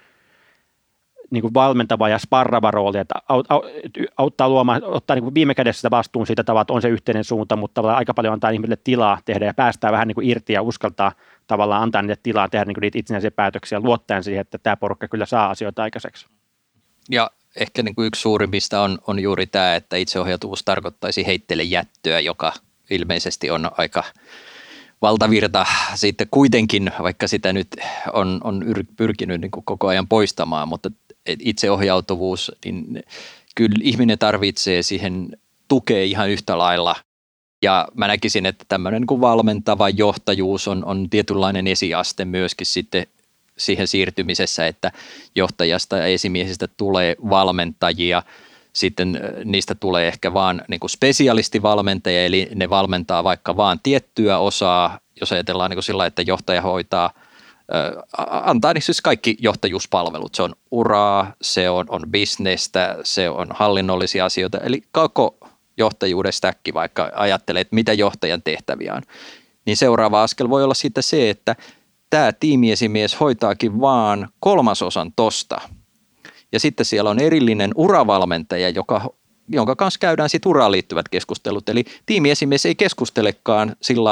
niin 1.32 1.42
kuin 1.42 1.54
valmentava 1.54 2.10
ja 2.10 2.20
sparrava 2.20 2.72
rooli, 2.72 2.98
että 2.98 3.16
auttaa 4.18 4.50
luomaan, 4.50 4.84
ottaa 4.84 5.16
niin 5.16 5.24
kuin 5.24 5.34
viime 5.34 5.56
kädessä 5.56 5.80
sitä 5.80 5.92
vastuun 5.92 6.28
siitä 6.28 6.44
tavalla, 6.44 6.62
että 6.62 6.74
on 6.74 6.82
se 6.82 6.90
yhteinen 6.90 7.24
suunta, 7.24 7.56
mutta 7.56 7.74
tavallaan 7.74 7.98
aika 7.98 8.14
paljon 8.14 8.34
antaa 8.34 8.50
ihmisille 8.50 8.78
tilaa 8.84 9.20
tehdä 9.26 9.46
ja 9.46 9.54
päästää 9.54 9.92
vähän 9.92 10.08
niin 10.08 10.16
kuin 10.16 10.30
irti 10.30 10.54
ja 10.54 10.62
uskaltaa 10.62 11.12
tavallaan 11.48 11.84
antaa 11.84 12.02
niille 12.02 12.18
tilaa 12.24 12.50
tehdä 12.50 12.66
niin 12.66 12.76
kuin 12.76 12.82
niitä 12.82 13.00
itsenäisiä 13.00 13.32
päätöksiä 13.32 13.80
luottaen 13.80 14.24
siihen, 14.24 14.42
että 14.42 14.58
tämä 14.58 14.78
porukka 14.78 15.08
kyllä 15.08 15.26
saa 15.26 15.50
asioita 15.50 15.84
aikaiseksi. 15.84 16.26
Ja 17.10 17.32
ehkä 17.56 17.84
niin 17.84 17.96
kuin 17.96 18.08
yksi 18.08 18.22
suurimmista 18.22 18.82
on, 18.82 19.00
on 19.08 19.20
juuri 19.20 19.48
tämä, 19.48 19.76
että 19.76 19.98
itseohjautuvuus 19.98 20.64
tarkoittaisi 20.64 21.26
heittele 21.26 21.64
jättöä, 21.64 22.20
joka 22.20 22.54
ilmeisesti 22.90 23.52
on 23.52 23.72
aika 23.78 24.04
valtavirta 25.02 25.66
sitten 25.96 26.28
kuitenkin, 26.32 26.92
vaikka 27.02 27.28
sitä 27.28 27.54
nyt 27.54 27.68
on, 28.14 28.42
on 28.44 28.64
pyrkinyt 28.96 29.42
niin 29.42 29.52
kuin 29.52 29.66
koko 29.66 29.88
ajan 29.88 30.08
poistamaan, 30.08 30.68
mutta 30.68 30.90
itseohjautuvuus, 31.40 32.52
niin 32.66 33.04
kyllä 33.56 33.76
ihminen 33.82 34.20
tarvitsee 34.20 34.84
siihen 34.84 35.38
tukea 35.68 36.04
ihan 36.04 36.30
yhtä 36.30 36.58
lailla. 36.58 36.96
Ja 37.62 37.88
mä 37.94 38.08
näkisin, 38.08 38.46
että 38.46 38.66
tämmöinen 38.68 39.02
niin 39.02 39.08
kuin 39.08 39.22
valmentava 39.22 39.90
johtajuus 39.90 40.68
on, 40.68 40.86
on 40.86 41.10
tietynlainen 41.10 41.68
esiaste 41.68 42.26
myöskin 42.26 42.68
sitten 42.68 43.08
siihen 43.58 43.88
siirtymisessä, 43.88 44.68
että 44.68 44.92
johtajasta 45.36 45.98
ja 45.98 46.06
esimiehistä 46.06 46.68
tulee 46.68 47.16
valmentajia. 47.30 48.24
Sitten 48.74 49.20
niistä 49.46 49.76
tulee 49.76 50.08
ehkä 50.08 50.34
vaan 50.34 50.62
niin 50.68 50.80
kuin 50.80 50.90
spesialistivalmentajia, 50.90 52.26
eli 52.26 52.50
ne 52.56 52.70
valmentaa 52.70 53.24
vaikka 53.24 53.58
vaan 53.58 53.80
tiettyä 53.84 54.40
osaa, 54.40 55.00
jos 55.20 55.32
ajatellaan 55.32 55.70
niin 55.70 55.76
kuin 55.76 55.84
sillä, 55.84 56.06
että 56.06 56.22
johtaja 56.22 56.62
hoitaa– 56.62 57.12
antaa 58.28 58.74
niin 58.74 58.82
siis 58.82 59.02
kaikki 59.02 59.38
johtajuuspalvelut. 59.40 60.36
Se 60.36 60.44
on 60.44 60.56
uraa, 60.72 61.34
se 61.42 61.70
on, 61.70 61.86
on 61.90 62.02
bisnestä, 62.10 62.98
se 63.04 63.30
on 63.30 63.48
hallinnollisia 63.50 64.26
asioita, 64.26 64.58
eli 64.58 64.84
koko 64.92 65.38
johtajuuden 65.78 66.34
stäkki, 66.34 66.74
vaikka 66.74 67.12
ajattelee, 67.16 67.62
että 67.62 67.76
mitä 67.76 67.94
johtajan 67.94 68.42
tehtäviä 68.44 68.94
on. 68.94 69.02
Niin 69.66 69.78
seuraava 69.78 70.24
askel 70.24 70.50
voi 70.50 70.64
olla 70.64 70.74
sitten 70.74 71.04
se, 71.04 71.30
että 71.30 71.56
tämä 72.10 72.32
tiimiesimies 72.32 73.20
hoitaakin 73.20 73.82
vaan 73.82 74.30
kolmasosan 74.40 75.12
tosta. 75.16 75.62
Ja 76.52 76.60
sitten 76.60 76.86
siellä 76.86 77.10
on 77.10 77.20
erillinen 77.20 77.72
uravalmentaja, 77.76 78.70
joka, 78.70 79.10
jonka 79.48 79.76
kanssa 79.76 80.00
käydään 80.00 80.30
sitten 80.30 80.50
uraan 80.50 80.72
liittyvät 80.72 81.10
keskustelut. 81.10 81.70
Eli 81.70 81.84
tiimiesimies 82.06 82.66
ei 82.66 82.76
keskustelekaan 82.76 83.76
sillä 83.82 84.12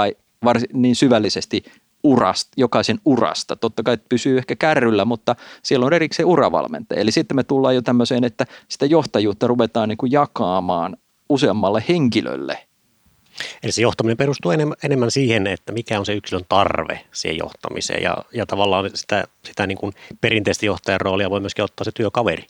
niin 0.73 0.95
syvällisesti 0.95 1.63
urasta, 2.03 2.51
jokaisen 2.57 2.99
urasta. 3.05 3.55
Totta 3.55 3.83
kai 3.83 3.97
pysyy 4.09 4.37
ehkä 4.37 4.55
kärryllä, 4.55 5.05
mutta 5.05 5.35
siellä 5.63 5.85
on 5.85 5.93
erikseen 5.93 6.27
uravalmentaja. 6.27 7.01
Eli 7.01 7.11
sitten 7.11 7.35
me 7.35 7.43
tullaan 7.43 7.75
jo 7.75 7.81
tämmöiseen, 7.81 8.23
että 8.23 8.45
sitä 8.69 8.85
johtajuutta 8.85 9.47
ruvetaan 9.47 9.89
niin 9.89 9.97
kuin 9.97 10.11
jakaamaan 10.11 10.97
useammalle 11.29 11.83
henkilölle. 11.89 12.67
Eli 13.63 13.71
se 13.71 13.81
johtaminen 13.81 14.17
perustuu 14.17 14.51
enemmän, 14.83 15.11
siihen, 15.11 15.47
että 15.47 15.71
mikä 15.71 15.99
on 15.99 16.05
se 16.05 16.13
yksilön 16.13 16.45
tarve 16.49 17.01
siihen 17.11 17.37
johtamiseen 17.37 18.03
ja, 18.03 18.17
ja 18.33 18.45
tavallaan 18.45 18.89
sitä, 18.93 19.23
sitä 19.43 19.67
niin 19.67 19.77
kuin 19.77 19.93
perinteistä 20.21 20.65
johtajan 20.65 21.01
roolia 21.01 21.29
voi 21.29 21.39
myöskin 21.39 21.65
ottaa 21.65 21.83
se 21.85 21.91
työkaveri 21.91 22.45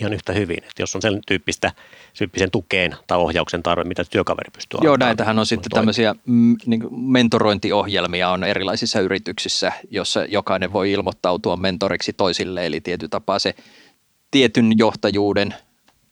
ihan 0.00 0.12
yhtä 0.12 0.32
hyvin. 0.32 0.58
Että 0.58 0.82
jos 0.82 0.94
on 0.94 1.02
sen 1.02 1.20
tyyppistä 1.26 1.72
tyyppisen 2.18 2.50
tukeen 2.50 2.96
tai 3.06 3.18
ohjauksen 3.18 3.62
tarve, 3.62 3.84
mitä 3.84 4.04
työkaveri 4.10 4.50
pystyy 4.52 4.78
Joo, 4.82 4.96
näitähän 4.96 5.38
on 5.38 5.46
sitten 5.46 5.70
tämmöisiä 5.70 6.14
mm, 6.26 6.56
niin 6.66 6.82
mentorointiohjelmia 6.90 8.30
on 8.30 8.44
erilaisissa 8.44 9.00
yrityksissä, 9.00 9.72
jossa 9.90 10.24
jokainen 10.24 10.72
voi 10.72 10.92
ilmoittautua 10.92 11.56
mentoriksi 11.56 12.12
toisille, 12.12 12.66
eli 12.66 12.80
tietty 12.80 13.08
tapaa 13.08 13.38
se 13.38 13.54
tietyn 14.30 14.72
johtajuuden 14.78 15.54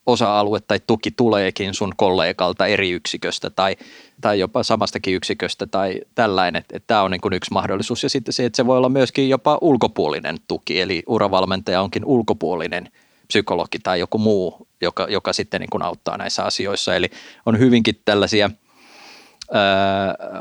osa-alue 0.05 0.59
tai 0.59 0.79
tuki 0.87 1.11
tuleekin 1.11 1.73
sun 1.73 1.93
kollegalta 1.97 2.67
eri 2.67 2.91
yksiköstä 2.91 3.49
tai, 3.49 3.75
tai 4.21 4.39
jopa 4.39 4.63
samastakin 4.63 5.15
yksiköstä 5.15 5.67
tai 5.67 6.01
tällainen, 6.15 6.65
tämä 6.87 7.01
on 7.01 7.11
niin 7.11 7.21
kuin 7.21 7.33
yksi 7.33 7.53
mahdollisuus. 7.53 8.03
Ja 8.03 8.09
sitten 8.09 8.33
se, 8.33 8.45
että 8.45 8.55
se 8.55 8.65
voi 8.65 8.77
olla 8.77 8.89
myöskin 8.89 9.29
jopa 9.29 9.57
ulkopuolinen 9.61 10.37
tuki, 10.47 10.81
eli 10.81 11.03
uravalmentaja 11.07 11.81
onkin 11.81 12.05
ulkopuolinen 12.05 12.89
psykologi 13.33 13.79
tai 13.79 13.99
joku 13.99 14.17
muu, 14.17 14.67
joka, 14.81 15.07
joka 15.09 15.33
sitten 15.33 15.61
niin 15.61 15.69
kuin 15.69 15.83
auttaa 15.83 16.17
näissä 16.17 16.43
asioissa. 16.43 16.95
Eli 16.95 17.09
on 17.45 17.59
hyvinkin 17.59 18.01
tällaisia– 18.05 18.49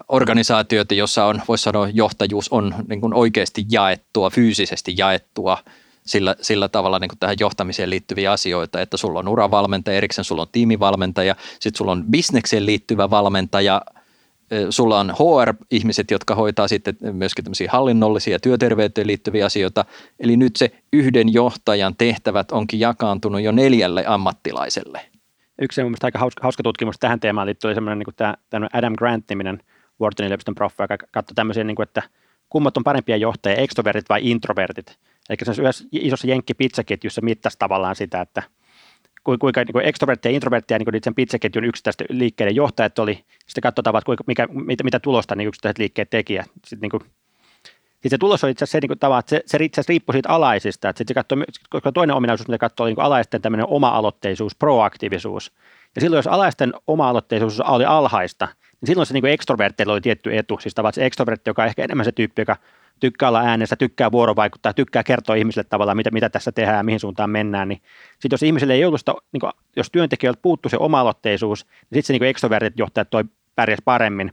organisaatioita, 0.09 0.95
jossa 0.95 1.25
on, 1.25 1.43
voisi 1.49 1.65
sanoa, 1.65 1.89
johtajuus 1.93 2.49
on 2.49 2.75
niin 2.89 3.01
kuin 3.01 3.15
oikeasti 3.15 3.67
jaettua, 3.71 4.31
fyysisesti 4.31 4.95
jaettua 4.97 5.59
sillä, 6.07 6.37
sillä 6.41 6.69
tavalla 6.69 6.99
niin 6.99 7.09
kuin 7.09 7.19
tähän 7.19 7.37
johtamiseen 7.41 7.91
liittyviä 7.91 8.33
asioita, 8.33 8.81
että 8.81 8.97
sulla 8.97 9.19
on 9.19 9.29
uravalmentaja, 9.29 9.97
erikseen 9.97 10.25
sulla 10.25 10.43
on 10.43 10.49
tiimivalmentaja, 10.53 11.37
sitten 11.61 11.79
sulla 11.79 11.93
on 11.93 12.05
bisnekseen 12.11 12.67
liittyvä 12.67 13.11
valmentaja, 13.11 13.83
sulla 14.71 15.01
on 15.01 15.11
HR-ihmiset, 15.11 16.11
jotka 16.11 16.35
hoitaa 16.35 16.69
sitten 16.69 16.97
myöskin 17.13 17.45
tämmöisiä 17.45 17.69
hallinnollisia 17.73 18.39
työterveyteen 18.39 19.07
liittyviä 19.07 19.47
asioita. 19.47 19.85
Eli 20.21 20.37
nyt 20.37 20.57
se 20.57 20.71
yhden 20.93 21.33
johtajan 21.33 21.97
tehtävät 21.97 22.53
onkin 22.53 22.81
jakaantunut 22.81 23.41
jo 23.41 23.53
neljälle 23.53 24.05
ammattilaiselle 24.07 25.01
yksi 25.63 25.85
mun 25.85 25.95
aika 26.03 26.19
hauska, 26.19 26.43
hauska 26.43 26.63
tutkimus 26.63 26.99
tähän 27.01 27.21
teemaan 27.21 27.47
liittyy 27.47 27.75
semmoinen 27.75 27.99
niin 27.99 28.35
tämä, 28.51 28.69
Adam 28.73 28.95
Grant-niminen 28.99 29.63
Whartonin 30.01 30.27
yliopiston 30.27 30.55
proffa, 30.55 30.85
joka 30.85 30.97
katsoi 31.11 31.35
tämmöisiä, 31.35 31.65
niin 31.65 31.77
kuin, 31.77 31.85
että 31.85 32.03
kummat 32.49 32.77
on 32.77 32.85
parempia 32.85 33.17
johtajia, 33.17 33.61
extrovertit 33.63 34.09
vai 34.09 34.31
introvertit. 34.31 34.99
Eli 35.29 35.55
se 35.55 35.63
yhdessä 35.63 35.85
isossa 35.93 36.27
jenkki-pizzaketjussa 36.27 37.21
mittasi 37.23 37.59
tavallaan 37.59 37.97
sitä, 37.97 38.21
että 38.21 38.43
kuinka 39.25 39.65
niin 39.65 39.73
kuin 39.73 39.87
ekstroverttia 39.87 40.31
ja 40.31 40.35
introverttia 40.35 40.79
niin 40.79 41.03
sen 41.05 41.15
pizzaketjun 41.15 41.65
yksittäisten 41.65 42.07
liikkeiden 42.11 42.57
johtajat 42.57 42.99
oli. 42.99 43.25
Sitten 43.47 43.63
katsotaan, 43.63 43.97
että 43.97 44.07
kuinka, 44.07 44.25
mikä, 44.27 44.49
mitä, 44.53 44.85
mitä 44.85 45.01
tulosta 45.01 45.35
niin 45.35 45.49
yksittäiset 45.49 45.79
liikkeet 45.79 46.11
teki. 46.11 46.39
Sitten 46.67 46.81
niin 46.81 46.91
kuin 46.91 47.03
sitten 48.03 48.11
se 48.11 48.19
tulos 48.19 48.45
oli 48.45 48.53
itse 48.53 48.65
asiassa 48.65 48.77
se, 48.77 48.81
niin 48.81 48.89
kuin, 48.89 49.19
että 49.19 49.31
se, 49.31 49.43
se 49.47 49.65
itse 49.65 49.81
asiassa 49.81 49.91
riippui 49.91 50.13
siitä 50.13 50.29
alaisista. 50.29 50.89
Että 50.89 51.05
se 51.09 51.15
katsoi, 51.15 51.45
koska 51.71 51.93
toinen 51.93 52.17
ominaisuus, 52.17 52.49
mitä 52.49 52.59
katsoi, 52.59 52.85
oli 52.85 52.95
niin 52.95 53.05
alaisten 53.05 53.43
tämmöinen 53.43 53.67
oma-aloitteisuus, 53.67 54.57
proaktiivisuus. 54.57 55.53
Ja 55.95 56.01
silloin, 56.01 56.19
jos 56.19 56.27
alaisten 56.27 56.73
oma-aloitteisuus 56.87 57.61
oli 57.61 57.85
alhaista, 57.85 58.49
niin 58.81 58.87
silloin 58.87 59.07
se 59.07 59.15
niin 59.15 59.27
ekstrovertteilla 59.27 59.93
oli 59.93 60.01
tietty 60.01 60.39
etu. 60.39 60.59
Siis 60.61 60.75
tavallaan 60.75 60.93
se 60.93 61.07
ekstrovertti, 61.07 61.51
joka 61.51 61.63
on 61.63 61.69
ehkä 61.69 61.85
enemmän 61.85 62.05
se 62.05 62.13
tyyppi, 62.13 62.43
joka 62.43 62.57
tykkää 63.01 63.29
olla 63.29 63.41
äänessä, 63.41 63.77
tykkää 63.77 64.13
vuorovaikuttaa, 64.13 64.73
tykkää 64.73 65.03
kertoa 65.03 65.35
ihmisille 65.35 65.65
tavallaan, 65.65 65.97
mitä, 65.97 66.11
mitä 66.11 66.29
tässä 66.29 66.53
tehdään 66.53 66.77
ja 66.77 66.83
mihin 66.83 67.01
suuntaan 67.01 67.31
mennään. 67.31 67.69
Niin 67.69 67.83
sitten 68.13 68.35
jos 68.35 68.43
ihmisille 68.43 68.75
ei 68.75 68.85
ollut 68.85 69.01
sitä, 69.01 69.15
niin 69.33 69.41
kuin, 69.41 69.53
jos 69.77 69.91
työntekijöiltä 69.91 70.43
puuttuu 70.43 70.71
se 70.71 70.77
oma-aloitteisuus, 70.77 71.67
niin 71.67 71.81
sitten 71.83 72.03
se 72.03 72.13
niin 72.13 72.31
ekstrovertit 72.31 72.79
johtajat 72.79 73.11
toi 73.11 73.25
pärjäs 73.57 73.79
paremmin. 73.85 74.33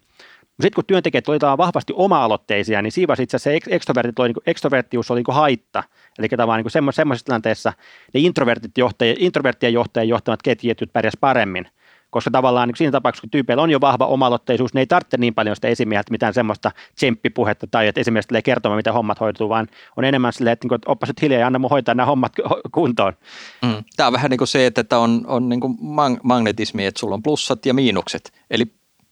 Sitten 0.62 0.76
kun 0.76 0.86
työntekijät 0.86 1.30
olivat 1.30 1.58
vahvasti 1.58 1.94
oma-aloitteisia, 1.96 2.82
niin 2.82 2.92
siinä 2.92 3.14
itse 3.14 3.38
asiassa 3.38 3.50
se 3.50 3.76
ekstrovertit 3.76 4.20
oli, 4.20 4.28
niin 4.28 4.44
ekstroverttius 4.46 5.12
oli 5.12 5.24
niin 5.28 5.36
haitta. 5.36 5.84
Eli 6.20 6.28
tavallaan 6.28 6.64
niin 6.64 6.72
semmoisessa 6.94 7.26
tilanteessa 7.26 7.74
ne 8.14 8.20
introvertit 8.20 8.78
johtajia, 8.78 9.16
introverttien 9.18 9.74
johtajien 9.74 10.10
johtamat 10.10 10.42
ketjut 10.42 10.94
pärjäs 10.94 11.18
paremmin. 11.20 11.68
Koska 12.10 12.32
tavallaan 12.32 12.68
niin 12.68 12.78
siinä 12.78 12.92
tapauksessa, 12.92 13.22
kun 13.22 13.30
tyypeillä 13.30 13.64
on 13.64 13.72
jo 13.72 13.82
vahva 13.82 14.06
oma-aloitteisuus, 14.06 14.74
ne 14.74 14.80
ei 14.80 14.88
tarvitse 14.88 15.18
niin 15.18 15.34
paljon 15.34 15.56
sitä 15.56 15.68
esimieheltä 15.68 16.12
mitään 16.12 16.34
semmoista 16.34 16.72
tsemppipuhetta 16.96 17.68
tai 17.72 17.88
että 17.88 18.02
esimies 18.02 18.28
tulee 18.28 18.42
kertomaan, 18.42 18.78
miten 18.80 18.94
hommat 18.94 19.20
hoituu, 19.20 19.50
vaan 19.50 19.68
on 19.98 20.04
enemmän 20.06 20.34
silleen, 20.34 20.54
että, 20.54 20.68
niin 20.68 20.76
että 20.76 20.92
oppa 20.92 21.08
hiljaa 21.22 21.40
ja 21.40 21.48
anna 21.48 21.60
mun 21.60 21.70
hoitaa 21.70 21.96
nämä 21.96 22.06
hommat 22.06 22.34
kuntoon. 22.72 23.14
Mm. 23.62 23.84
Tämä 23.96 24.08
on 24.08 24.14
vähän 24.14 24.30
niin 24.30 24.38
kuin 24.38 24.48
se, 24.48 24.66
että 24.66 25.00
on, 25.00 25.24
on 25.28 25.50
niin 25.50 25.60
kuin 25.60 25.78
magnetismi, 26.24 26.86
että 26.86 27.00
sulla 27.00 27.16
on 27.16 27.24
plussat 27.24 27.66
ja 27.66 27.74
miinukset. 27.74 28.32
Eli 28.52 28.66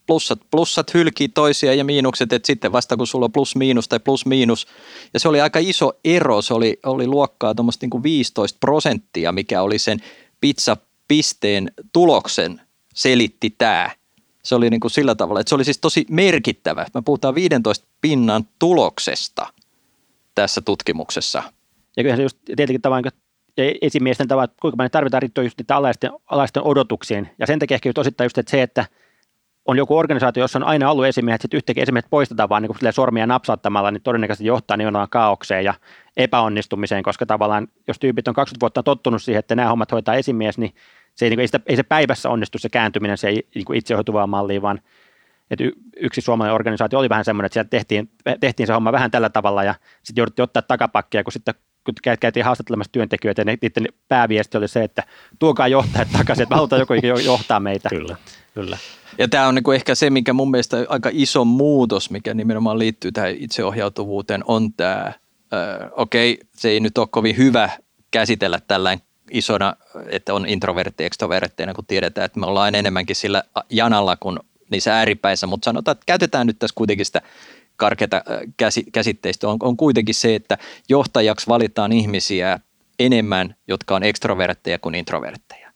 plussat, 0.07 0.39
plussat 0.51 0.93
hylkii 0.93 1.29
toisia 1.29 1.73
ja 1.73 1.83
miinukset, 1.83 2.33
että 2.33 2.47
sitten 2.47 2.71
vasta 2.71 2.97
kun 2.97 3.07
sulla 3.07 3.25
on 3.25 3.31
plus 3.31 3.55
miinus 3.55 3.87
tai 3.87 3.99
plus 3.99 4.25
miinus. 4.25 4.67
Ja 5.13 5.19
se 5.19 5.29
oli 5.29 5.41
aika 5.41 5.59
iso 5.59 5.93
ero, 6.05 6.41
se 6.41 6.53
oli, 6.53 6.79
oli 6.85 7.07
luokkaa 7.07 7.55
tuommoista 7.55 7.83
niin 7.83 7.89
kuin 7.89 8.03
15 8.03 8.57
prosenttia, 8.59 9.31
mikä 9.31 9.61
oli 9.61 9.79
sen 9.79 9.99
pizza-pisteen 10.41 11.71
tuloksen 11.93 12.61
selitti 12.97 13.55
tämä. 13.57 13.89
Se 14.43 14.55
oli 14.55 14.69
niin 14.69 14.79
kuin 14.79 14.91
sillä 14.91 15.15
tavalla, 15.15 15.39
että 15.39 15.49
se 15.49 15.55
oli 15.55 15.63
siis 15.63 15.77
tosi 15.77 16.05
merkittävä. 16.09 16.85
Me 16.93 17.01
puhutaan 17.01 17.35
15 17.35 17.87
pinnan 18.01 18.43
tuloksesta 18.59 19.47
tässä 20.35 20.61
tutkimuksessa. 20.61 21.43
Ja 21.97 22.03
kyllähän 22.03 22.17
se 22.17 22.23
just 22.23 22.37
tietenkin 22.45 22.81
tavallaan 22.81 23.11
esimiesten 23.81 24.27
tavat, 24.27 24.51
kuinka 24.61 24.77
paljon 24.77 24.91
tarvitaan 24.91 25.21
riittää 25.21 25.43
just 25.43 25.57
niitä 25.57 25.75
alaisten, 25.75 26.11
alaisten 26.25 26.63
odotuksiin. 26.63 27.29
Ja 27.39 27.47
sen 27.47 27.59
takia 27.59 27.75
ehkä 27.75 27.89
just 27.89 27.97
osittain 27.97 28.25
just, 28.25 28.37
että 28.37 28.51
se, 28.51 28.61
että 28.61 28.85
on 29.65 29.77
joku 29.77 29.97
organisaatio, 29.97 30.43
jossa 30.43 30.59
on 30.59 30.63
aina 30.63 30.91
ollut 30.91 31.05
esimiehet, 31.05 31.41
sitten 31.41 31.57
yhtäkkiä 31.57 31.83
esimiehet 31.83 32.09
poistetaan 32.09 32.49
vaan 32.49 32.63
niin 32.63 32.93
sormia 32.93 33.27
napsauttamalla, 33.27 33.91
niin 33.91 34.01
todennäköisesti 34.01 34.45
johtaa 34.45 34.77
nimenomaan 34.77 35.09
kaaukseen 35.09 35.65
ja 35.65 35.73
epäonnistumiseen, 36.17 37.03
koska 37.03 37.25
tavallaan 37.25 37.67
jos 37.87 37.99
tyypit 37.99 38.27
on 38.27 38.33
20 38.33 38.61
vuotta 38.61 38.83
tottunut 38.83 39.21
siihen, 39.21 39.39
että 39.39 39.55
nämä 39.55 39.69
hommat 39.69 39.91
hoitaa 39.91 40.15
esimies, 40.15 40.57
niin 40.57 40.73
se 41.17 41.25
ei, 41.25 41.29
niin 41.29 41.37
kuin, 41.37 41.41
ei, 41.41 41.47
sitä, 41.47 41.59
ei 41.65 41.75
se 41.75 41.83
päivässä 41.83 42.29
onnistu 42.29 42.57
se 42.57 42.69
kääntyminen 42.69 43.17
se 43.17 43.27
ei 43.27 43.47
niin 43.55 43.65
kuin 43.65 43.79
itsehoituvaan 43.79 44.29
malliin, 44.29 44.61
vaan 44.61 44.81
että 45.51 45.63
yksi 45.97 46.21
suomalainen 46.21 46.55
organisaatio 46.55 46.99
oli 46.99 47.09
vähän 47.09 47.25
semmoinen, 47.25 47.45
että 47.45 47.53
siellä 47.53 47.69
tehtiin, 47.69 48.09
tehtiin 48.39 48.67
se 48.67 48.73
homma 48.73 48.91
vähän 48.91 49.11
tällä 49.11 49.29
tavalla 49.29 49.63
ja 49.63 49.75
sitten 50.03 50.21
jouduttiin 50.21 50.43
ottaa 50.43 50.61
takapakkia, 50.61 51.23
kun 51.23 51.33
sitten 51.33 51.53
kun 51.83 52.17
käytiin 52.19 52.45
haastattelemassa 52.45 52.91
työntekijöitä, 52.91 53.45
niin 53.45 53.57
niiden 53.61 53.87
pääviesti 54.07 54.57
oli 54.57 54.67
se, 54.67 54.83
että 54.83 55.03
tuokaa 55.39 55.67
johtajat 55.67 56.07
takaisin, 56.11 56.43
että 56.43 56.55
me 56.55 56.57
halutaan 56.57 56.79
joku 56.79 56.93
johtaa 57.25 57.59
meitä. 57.59 57.89
Kyllä, 57.89 58.15
kyllä. 58.53 58.77
Ja 59.17 59.27
tämä 59.27 59.47
on 59.47 59.55
niinku 59.55 59.71
ehkä 59.71 59.95
se, 59.95 60.09
mikä 60.09 60.33
mun 60.33 60.51
mielestä 60.51 60.85
aika 60.89 61.09
iso 61.13 61.45
muutos, 61.45 62.11
mikä 62.11 62.33
nimenomaan 62.33 62.79
liittyy 62.79 63.11
tähän 63.11 63.35
itseohjautuvuuteen, 63.37 64.43
on 64.47 64.73
tämä, 64.73 65.13
okei, 65.91 66.33
okay, 66.33 66.47
se 66.53 66.69
ei 66.69 66.79
nyt 66.79 66.97
ole 66.97 67.07
kovin 67.11 67.37
hyvä 67.37 67.69
käsitellä 68.11 68.59
tällainen 68.67 69.06
isona, 69.31 69.73
että 70.09 70.33
on 70.33 70.45
introvertti 70.49 71.05
ekstrovertteina, 71.05 71.73
kun 71.73 71.85
tiedetään, 71.85 72.25
että 72.25 72.39
me 72.39 72.45
ollaan 72.45 72.75
enemmänkin 72.75 73.15
sillä 73.15 73.43
janalla 73.69 74.15
kuin 74.15 74.39
niissä 74.71 74.97
ääripäissä, 74.97 75.47
mutta 75.47 75.65
sanotaan, 75.65 75.93
että 75.93 76.05
käytetään 76.05 76.47
nyt 76.47 76.59
tässä 76.59 76.75
kuitenkin 76.75 77.05
sitä 77.05 77.21
karkeata 77.75 78.21
käsitteistä, 78.91 79.49
on, 79.49 79.57
on 79.61 79.77
kuitenkin 79.77 80.15
se, 80.15 80.35
että 80.35 80.57
johtajaksi 80.89 81.47
valitaan 81.47 81.91
ihmisiä 81.91 82.59
enemmän, 82.99 83.55
jotka 83.67 83.95
on 83.95 84.03
ekstrovertteja 84.03 84.79
kuin 84.79 84.95
introvertteja. 84.95 85.71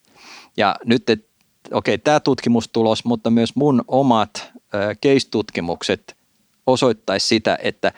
Ja 0.57 0.75
nyt, 0.85 1.03
okei, 1.09 1.25
okay, 1.71 1.97
tämä 1.97 2.19
tutkimustulos, 2.19 3.05
mutta 3.05 3.29
myös 3.29 3.55
mun 3.55 3.83
omat 3.87 4.51
case-tutkimukset 5.05 6.15
osoittaisi 6.67 7.27
sitä, 7.27 7.57
että 7.61 7.91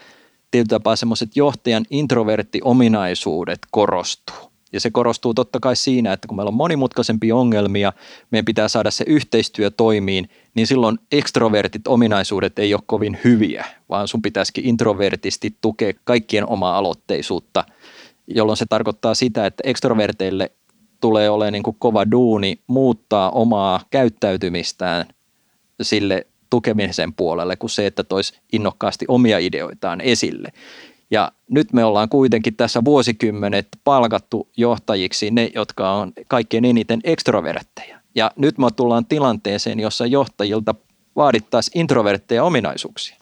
tietyllä 0.52 0.80
tapaa 0.80 0.96
semmoiset 0.96 1.36
johtajan 1.36 1.86
introvertti-ominaisuudet 1.90 3.60
korostuu. 3.72 4.53
Ja 4.74 4.80
se 4.80 4.92
korostuu 4.92 5.34
totta 5.34 5.60
kai 5.60 5.76
siinä, 5.76 6.14
että 6.14 6.28
kun 6.28 6.38
meillä 6.38 6.50
on 6.50 6.54
monimutkaisempia 6.54 7.36
ongelmia, 7.36 7.94
meidän 8.32 8.46
pitää 8.46 8.68
saada 8.68 8.92
se 8.92 9.04
yhteistyö 9.08 9.72
toimiin, 9.72 10.30
niin 10.56 10.68
silloin 10.68 11.00
ekstrovertit 11.12 11.88
ominaisuudet 11.88 12.60
ei 12.60 12.74
ole 12.74 12.82
kovin 12.86 13.18
hyviä, 13.24 13.66
vaan 13.90 14.08
sun 14.08 14.22
pitäisikin 14.22 14.66
introvertisti 14.66 15.56
tukea 15.62 15.94
kaikkien 16.04 16.50
omaa 16.50 16.78
aloitteisuutta, 16.78 17.64
jolloin 18.28 18.58
se 18.58 18.66
tarkoittaa 18.66 19.16
sitä, 19.16 19.46
että 19.46 19.64
ekstroverteille 19.66 20.52
tulee 21.02 21.30
olemaan 21.30 21.54
niin 21.54 21.64
kuin 21.64 21.76
kova 21.80 22.12
duuni 22.12 22.60
muuttaa 22.68 23.32
omaa 23.32 23.80
käyttäytymistään 23.90 25.06
sille 25.82 26.28
tukemisen 26.50 27.14
puolelle 27.14 27.56
kuin 27.56 27.70
se, 27.70 27.86
että 27.86 28.04
toisi 28.04 28.40
innokkaasti 28.52 29.06
omia 29.08 29.38
ideoitaan 29.38 30.02
esille. 30.02 30.50
Ja 31.14 31.32
nyt 31.50 31.74
me 31.74 31.86
ollaan 31.86 32.10
kuitenkin 32.10 32.56
tässä 32.56 32.86
vuosikymmenet 32.86 33.68
palkattu 33.84 34.50
johtajiksi 34.58 35.32
ne, 35.32 35.52
jotka 35.56 35.92
on 35.92 36.14
kaikkein 36.28 36.66
eniten 36.66 37.00
ekstrovertteja. 37.04 38.00
Ja 38.16 38.32
nyt 38.36 38.58
me 38.58 38.68
tullaan 38.76 39.06
tilanteeseen, 39.06 39.80
jossa 39.80 40.06
johtajilta 40.06 40.76
vaadittaisiin 41.16 41.80
introvertteja 41.80 42.44
ominaisuuksia. 42.44 43.18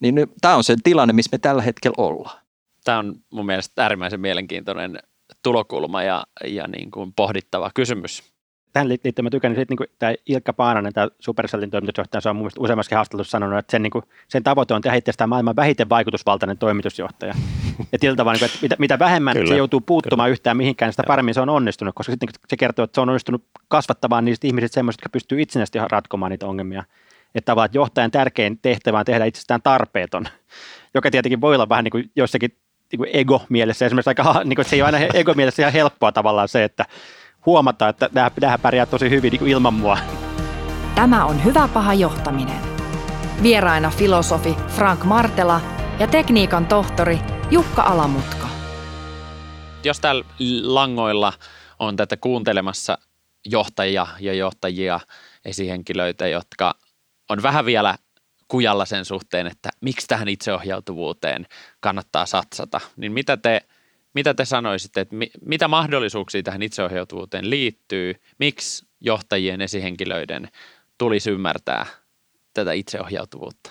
Niin 0.00 0.14
tämä 0.40 0.56
on 0.56 0.64
se 0.64 0.76
tilanne, 0.84 1.12
missä 1.12 1.28
me 1.32 1.38
tällä 1.38 1.62
hetkellä 1.62 1.94
ollaan. 1.98 2.40
Tämä 2.84 2.98
on 2.98 3.14
mun 3.30 3.46
mielestä 3.46 3.82
äärimmäisen 3.82 4.20
mielenkiintoinen 4.20 4.98
tulokulma 5.42 6.02
ja, 6.02 6.24
ja 6.44 6.66
niin 6.66 6.90
kuin 6.90 7.12
pohdittava 7.12 7.70
kysymys. 7.74 8.22
Tähän 8.72 8.88
liittyen 8.88 9.14
mä 9.22 9.30
siitä, 9.54 9.70
niin 9.70 9.76
kuin 9.76 9.86
tämä 9.98 10.14
Ilkka 10.26 10.52
Paananen, 10.52 10.92
tämä 10.92 11.08
Supercellin 11.18 11.70
toimitusjohtaja, 11.70 12.20
se 12.20 12.28
on 12.28 12.36
mun 12.36 12.42
mielestä 12.42 12.60
useammaskin 12.60 12.96
haastattelussa 12.96 13.30
sanonut, 13.30 13.58
että 13.58 13.70
sen, 13.70 13.82
niin 13.82 13.90
kuin, 13.90 14.04
sen 14.28 14.42
tavoite 14.42 14.74
on 14.74 14.82
tehdä 14.82 14.96
itsestään 14.96 15.30
maailman 15.30 15.56
vähiten 15.56 15.88
vaikutusvaltainen 15.88 16.58
toimitusjohtaja. 16.58 17.34
Ja 17.92 17.98
tietyllä 17.98 18.16
tavalla, 18.16 18.32
niin 18.32 18.40
kuin, 18.40 18.46
että 18.48 18.58
mitä, 18.62 18.76
mitä 18.78 18.98
vähemmän 18.98 19.36
kyllä, 19.36 19.48
se 19.48 19.56
joutuu 19.56 19.80
puuttumaan 19.80 20.26
kyllä. 20.26 20.32
yhtään 20.32 20.56
mihinkään, 20.56 20.92
sitä 20.92 21.02
paremmin 21.06 21.34
se 21.34 21.40
on 21.40 21.48
onnistunut, 21.48 21.94
koska 21.94 22.12
sitten 22.12 22.28
se 22.48 22.56
kertoo, 22.56 22.84
että 22.84 22.94
se 22.94 23.00
on 23.00 23.08
onnistunut 23.08 23.44
kasvattamaan 23.68 24.24
niistä 24.24 24.46
ihmisistä 24.46 24.74
semmoiset, 24.74 24.98
jotka 24.98 25.08
pystyy 25.08 25.42
itsenäisesti 25.42 25.78
ratkomaan 25.90 26.30
niitä 26.30 26.46
ongelmia. 26.46 26.84
Että 27.34 27.46
tavallaan 27.46 27.66
että 27.66 27.78
johtajan 27.78 28.10
tärkein 28.10 28.58
tehtävä 28.62 28.98
on 28.98 29.04
tehdä 29.04 29.24
itsestään 29.24 29.62
tarpeeton, 29.62 30.28
joka 30.94 31.10
tietenkin 31.10 31.40
voi 31.40 31.54
olla 31.54 31.68
vähän 31.68 31.84
niin 31.84 31.92
kuin 31.92 32.10
jossakin 32.16 32.56
niin 32.92 33.08
ego-mielessä 33.12 33.86
esimerkiksi 33.86 34.10
aika, 34.10 34.44
niin 34.44 34.56
kuin, 34.56 34.64
se 34.64 34.76
ei 34.76 34.82
ole 34.82 34.86
aina 34.86 35.06
ego-mielessä 35.14 35.62
ihan 35.62 35.72
helppoa 35.72 36.12
tavallaan 36.12 36.48
se, 36.48 36.64
että 36.64 36.84
huomata, 37.46 37.88
että 37.88 38.10
nämä, 38.12 38.58
pärjää 38.62 38.86
tosi 38.86 39.10
hyvin 39.10 39.32
niin 39.32 39.46
ilman 39.48 39.74
mua. 39.74 39.98
Tämä 40.94 41.24
on 41.24 41.44
Hyvä 41.44 41.68
paha 41.68 41.94
johtaminen. 41.94 42.60
Vieraina 43.42 43.90
filosofi 43.90 44.56
Frank 44.68 45.04
Martela 45.04 45.60
ja 45.98 46.06
tekniikan 46.06 46.66
tohtori 46.66 47.18
Jukka 47.50 47.82
Alamutka. 47.82 48.48
Jos 49.84 50.00
täällä 50.00 50.24
langoilla 50.62 51.32
on 51.78 51.96
tätä 51.96 52.16
kuuntelemassa 52.16 52.98
johtajia 53.46 54.06
ja 54.20 54.34
johtajia, 54.34 55.00
esihenkilöitä, 55.44 56.28
jotka 56.28 56.74
on 57.28 57.42
vähän 57.42 57.64
vielä 57.64 57.98
kujalla 58.48 58.84
sen 58.84 59.04
suhteen, 59.04 59.46
että 59.46 59.68
miksi 59.80 60.06
tähän 60.06 60.28
itseohjautuvuuteen 60.28 61.46
kannattaa 61.80 62.26
satsata, 62.26 62.80
niin 62.96 63.12
mitä 63.12 63.36
te, 63.36 63.60
mitä 64.14 64.34
te 64.34 64.44
sanoisitte, 64.44 65.00
että 65.00 65.14
mi, 65.14 65.30
mitä 65.46 65.68
mahdollisuuksia 65.68 66.42
tähän 66.42 66.62
itseohjautuvuuteen 66.62 67.50
liittyy, 67.50 68.14
miksi 68.38 68.86
johtajien 69.00 69.60
esihenkilöiden 69.60 70.48
tulisi 70.98 71.30
ymmärtää 71.30 71.86
tätä 72.54 72.72
itseohjautuvuutta? 72.72 73.70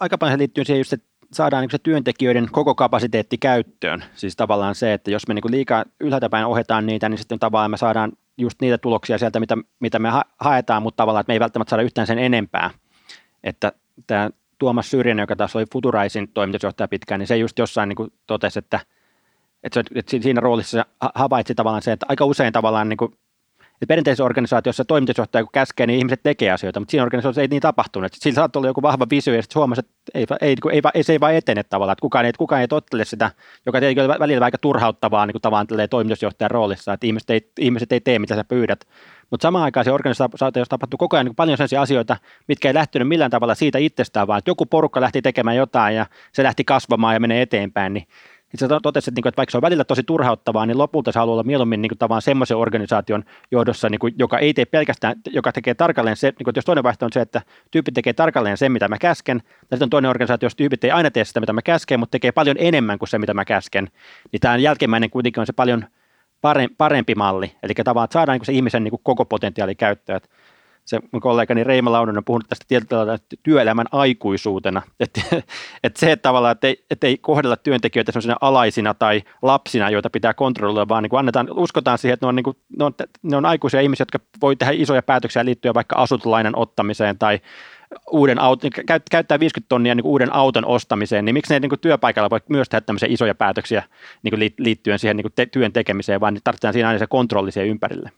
Aika 0.00 0.18
paljon 0.18 0.34
se 0.34 0.38
liittyy 0.38 0.64
siihen 0.64 0.84
että 0.92 1.14
saadaan 1.32 1.62
niin 1.62 1.70
se 1.70 1.78
työntekijöiden 1.78 2.48
koko 2.52 2.74
kapasiteetti 2.74 3.38
käyttöön. 3.38 4.04
Siis 4.14 4.36
tavallaan 4.36 4.74
se, 4.74 4.92
että 4.92 5.10
jos 5.10 5.28
me 5.28 5.34
niin 5.34 5.50
liikaa 5.50 5.84
ylhäältä 6.00 6.28
päin 6.28 6.46
ohjataan 6.46 6.86
niitä, 6.86 7.08
niin 7.08 7.18
sitten 7.18 7.38
tavallaan 7.38 7.70
me 7.70 7.76
saadaan 7.76 8.12
just 8.38 8.60
niitä 8.60 8.78
tuloksia 8.78 9.18
sieltä, 9.18 9.40
mitä, 9.40 9.56
mitä 9.80 9.98
me 9.98 10.08
haetaan, 10.40 10.82
mutta 10.82 10.96
tavallaan, 10.96 11.20
että 11.20 11.30
me 11.30 11.34
ei 11.34 11.40
välttämättä 11.40 11.70
saada 11.70 11.82
yhtään 11.82 12.06
sen 12.06 12.18
enempää. 12.18 12.70
Että 13.44 13.72
tämä 14.06 14.30
Tuomas 14.58 14.90
Syrjänen, 14.90 15.22
joka 15.22 15.36
taas 15.36 15.56
oli 15.56 15.64
Futuraisin 15.72 16.28
toimitusjohtaja 16.28 16.88
pitkään, 16.88 17.18
niin 17.18 17.26
se 17.26 17.36
just 17.36 17.58
jossain 17.58 17.88
niin 17.88 18.12
totesi, 18.26 18.58
että, 18.58 18.80
että, 19.62 19.74
se, 19.74 19.84
että 19.94 20.16
siinä 20.22 20.40
roolissa 20.40 20.86
havaitsi 21.14 21.54
tavallaan 21.54 21.82
se, 21.82 21.92
että 21.92 22.06
aika 22.08 22.24
usein 22.24 22.52
tavallaan 22.52 22.88
niin 22.88 22.96
kuin 22.96 23.18
että 23.84 23.92
perinteisessä 23.92 24.24
organisaatiossa 24.24 24.84
toimitusjohtaja 24.84 25.44
kun 25.44 25.52
käskee, 25.52 25.86
niin 25.86 25.98
ihmiset 25.98 26.22
tekee 26.22 26.50
asioita, 26.50 26.80
mutta 26.80 26.90
siinä 26.90 27.04
organisaatiossa 27.04 27.40
ei 27.40 27.48
niin 27.48 27.62
tapahtunut. 27.62 28.06
Että 28.06 28.18
sillä 28.22 28.34
saattaa 28.34 28.60
olla 28.60 28.68
joku 28.68 28.82
vahva 28.82 29.06
visio 29.10 29.34
ja 29.34 29.42
sitten 29.42 29.60
huomasi, 29.60 29.80
että 29.80 29.92
ei, 30.14 30.26
ei, 30.40 30.56
ei, 30.72 30.80
ei, 30.94 31.02
se 31.02 31.12
ei 31.12 31.20
vaan 31.20 31.34
etene 31.34 31.62
tavallaan, 31.62 31.92
että 31.92 32.00
kukaan 32.00 32.24
ei, 32.24 32.32
kukaan 32.38 32.60
ei 32.60 32.68
tottele 32.68 33.04
sitä, 33.04 33.30
joka 33.66 33.80
tietenkin 33.80 34.04
on 34.04 34.18
välillä 34.20 34.44
aika 34.44 34.58
turhauttavaa 34.58 35.26
niin 35.26 35.36
kuin 35.42 35.88
toimitusjohtajan 35.90 36.50
roolissa, 36.50 36.92
että 36.92 37.06
ihmiset 37.06 37.30
ei, 37.30 37.50
ihmiset 37.58 37.92
ei 37.92 38.00
tee, 38.00 38.18
mitä 38.18 38.34
sä 38.34 38.44
pyydät. 38.44 38.86
Mutta 39.30 39.42
samaan 39.42 39.64
aikaan 39.64 39.84
se 39.84 39.92
organisaatiossa 39.92 40.70
tapahtuu 40.70 40.98
koko 40.98 41.16
ajan 41.16 41.26
niin 41.26 41.34
paljon 41.34 41.56
sellaisia 41.56 41.82
asioita, 41.82 42.16
mitkä 42.48 42.68
ei 42.68 42.74
lähtenyt 42.74 43.08
millään 43.08 43.30
tavalla 43.30 43.54
siitä 43.54 43.78
itsestään, 43.78 44.26
vaan 44.26 44.38
että 44.38 44.50
joku 44.50 44.66
porukka 44.66 45.00
lähti 45.00 45.22
tekemään 45.22 45.56
jotain 45.56 45.96
ja 45.96 46.06
se 46.32 46.42
lähti 46.42 46.64
kasvamaan 46.64 47.14
ja 47.14 47.20
menee 47.20 47.42
eteenpäin, 47.42 47.92
niin 47.92 48.06
sä 48.58 48.68
totesit, 48.82 49.08
että, 49.08 49.18
niin 49.18 49.28
että 49.28 49.36
vaikka 49.36 49.50
se 49.50 49.58
on 49.58 49.62
välillä 49.62 49.84
tosi 49.84 50.02
turhauttavaa, 50.02 50.66
niin 50.66 50.78
lopulta 50.78 51.12
se 51.12 51.18
haluaa 51.18 51.32
olla 51.32 51.42
mieluummin 51.42 51.82
niin 51.82 51.90
kuin, 51.98 52.22
semmoisen 52.22 52.56
organisaation 52.56 53.24
johdossa, 53.50 53.88
niin 53.88 53.98
kuin, 53.98 54.14
joka 54.18 54.38
ei 54.38 54.54
tee 54.54 54.64
pelkästään, 54.64 55.14
joka 55.30 55.52
tekee 55.52 55.74
tarkalleen 55.74 56.16
se, 56.16 56.26
niin 56.38 56.44
kuin, 56.44 56.52
jos 56.56 56.64
toinen 56.64 56.84
vaihtoehto 56.84 57.04
on 57.04 57.12
se, 57.12 57.20
että 57.20 57.42
tyyppi 57.70 57.92
tekee 57.92 58.12
tarkalleen 58.12 58.56
sen, 58.56 58.72
mitä 58.72 58.88
mä 58.88 58.98
käsken, 58.98 59.40
tai 59.40 59.50
sitten 59.70 59.86
on 59.86 59.90
toinen 59.90 60.10
organisaatio, 60.10 60.46
jos 60.46 60.56
tyypit 60.56 60.84
ei 60.84 60.90
aina 60.90 61.10
tee 61.10 61.24
sitä, 61.24 61.40
mitä 61.40 61.52
mä 61.52 61.62
käsken, 61.62 62.00
mutta 62.00 62.10
tekee 62.10 62.32
paljon 62.32 62.56
enemmän 62.58 62.98
kuin 62.98 63.08
se, 63.08 63.18
mitä 63.18 63.34
mä 63.34 63.44
käsken, 63.44 63.90
niin 64.32 64.40
tämä 64.40 64.56
jälkimmäinen 64.56 65.10
kuitenkin 65.10 65.40
on 65.40 65.46
se 65.46 65.52
paljon 65.52 65.86
parempi 66.78 67.14
malli, 67.14 67.52
eli 67.62 67.74
tavallaan, 67.74 68.04
että 68.04 68.12
saadaan 68.12 68.38
niin 68.38 68.46
se 68.46 68.52
ihmisen 68.52 68.84
niin 68.84 68.90
kuin, 68.90 69.00
koko 69.04 69.24
potentiaali 69.24 69.74
käyttöön 69.74 70.20
se 70.84 71.00
mun 71.12 71.22
kollegani 71.22 71.64
Reima 71.64 71.92
Launonen 71.92 72.18
on 72.18 72.24
puhunut 72.24 72.48
tästä 72.48 72.64
tietyllä 72.68 73.18
työelämän 73.42 73.86
aikuisuutena, 73.92 74.82
että, 75.00 75.20
että 75.84 76.00
se 76.00 76.12
että 76.12 76.22
tavallaan, 76.22 76.52
että 76.52 76.66
ei, 76.66 76.84
että 76.90 77.06
ei 77.06 77.18
kohdella 77.18 77.56
työntekijöitä 77.56 78.12
sellaisina 78.12 78.36
alaisina 78.40 78.94
tai 78.94 79.22
lapsina, 79.42 79.90
joita 79.90 80.10
pitää 80.10 80.34
kontrolloida, 80.34 80.88
vaan 80.88 81.02
niin 81.02 81.10
kuin 81.10 81.18
annetaan, 81.18 81.48
uskotaan 81.56 81.98
siihen, 81.98 82.14
että 82.14 82.26
ne 82.26 82.28
on, 82.28 82.36
niin 82.36 82.44
kuin, 82.44 82.56
ne, 82.78 82.84
on, 82.84 82.92
ne 83.22 83.36
on 83.36 83.46
aikuisia 83.46 83.80
ihmisiä, 83.80 84.02
jotka 84.02 84.18
voi 84.42 84.56
tehdä 84.56 84.72
isoja 84.76 85.02
päätöksiä 85.02 85.44
liittyen 85.44 85.74
vaikka 85.74 85.96
asuntolainan 85.96 86.58
ottamiseen 86.58 87.18
tai 87.18 87.40
uuden 88.10 88.38
auton, 88.40 88.70
käyttää 89.10 89.40
50 89.40 89.68
tonnia 89.68 89.94
niin 89.94 90.04
uuden 90.04 90.34
auton 90.34 90.64
ostamiseen, 90.64 91.24
niin 91.24 91.34
miksi 91.34 91.54
ne 91.54 91.60
niin 91.60 91.68
kuin 91.68 91.80
työpaikalla 91.80 92.30
voi 92.30 92.40
myös 92.48 92.68
tehdä 92.68 92.80
tämmöisiä 92.80 93.08
isoja 93.10 93.34
päätöksiä 93.34 93.82
niin 94.22 94.30
kuin 94.30 94.52
liittyen 94.58 94.98
siihen 94.98 95.16
niin 95.16 95.24
kuin 95.24 95.32
te, 95.36 95.46
työn 95.46 95.72
tekemiseen, 95.72 96.20
vaan 96.20 96.38
tarvitaan 96.44 96.72
siinä 96.72 96.88
aina 96.88 96.98
se 96.98 97.06
kontrolli 97.06 97.52
siihen 97.52 97.70
ympärille. 97.70 98.10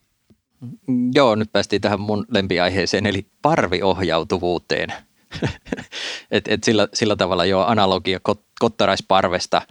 Joo, 1.15 1.35
nyt 1.35 1.53
päästiin 1.53 1.83
tähän 1.83 2.01
mun 2.01 2.25
lempiaiheeseen, 2.29 3.07
eli 3.07 3.27
parviohjautuvuuteen. 3.43 4.93
et, 6.31 6.49
et 6.49 6.65
sillä, 6.65 6.89
sillä 6.95 7.17
tavalla 7.17 7.45
jo 7.45 7.61
analogia 7.61 8.21
kot, 8.23 8.41
kottaraisparvesta 8.59 9.63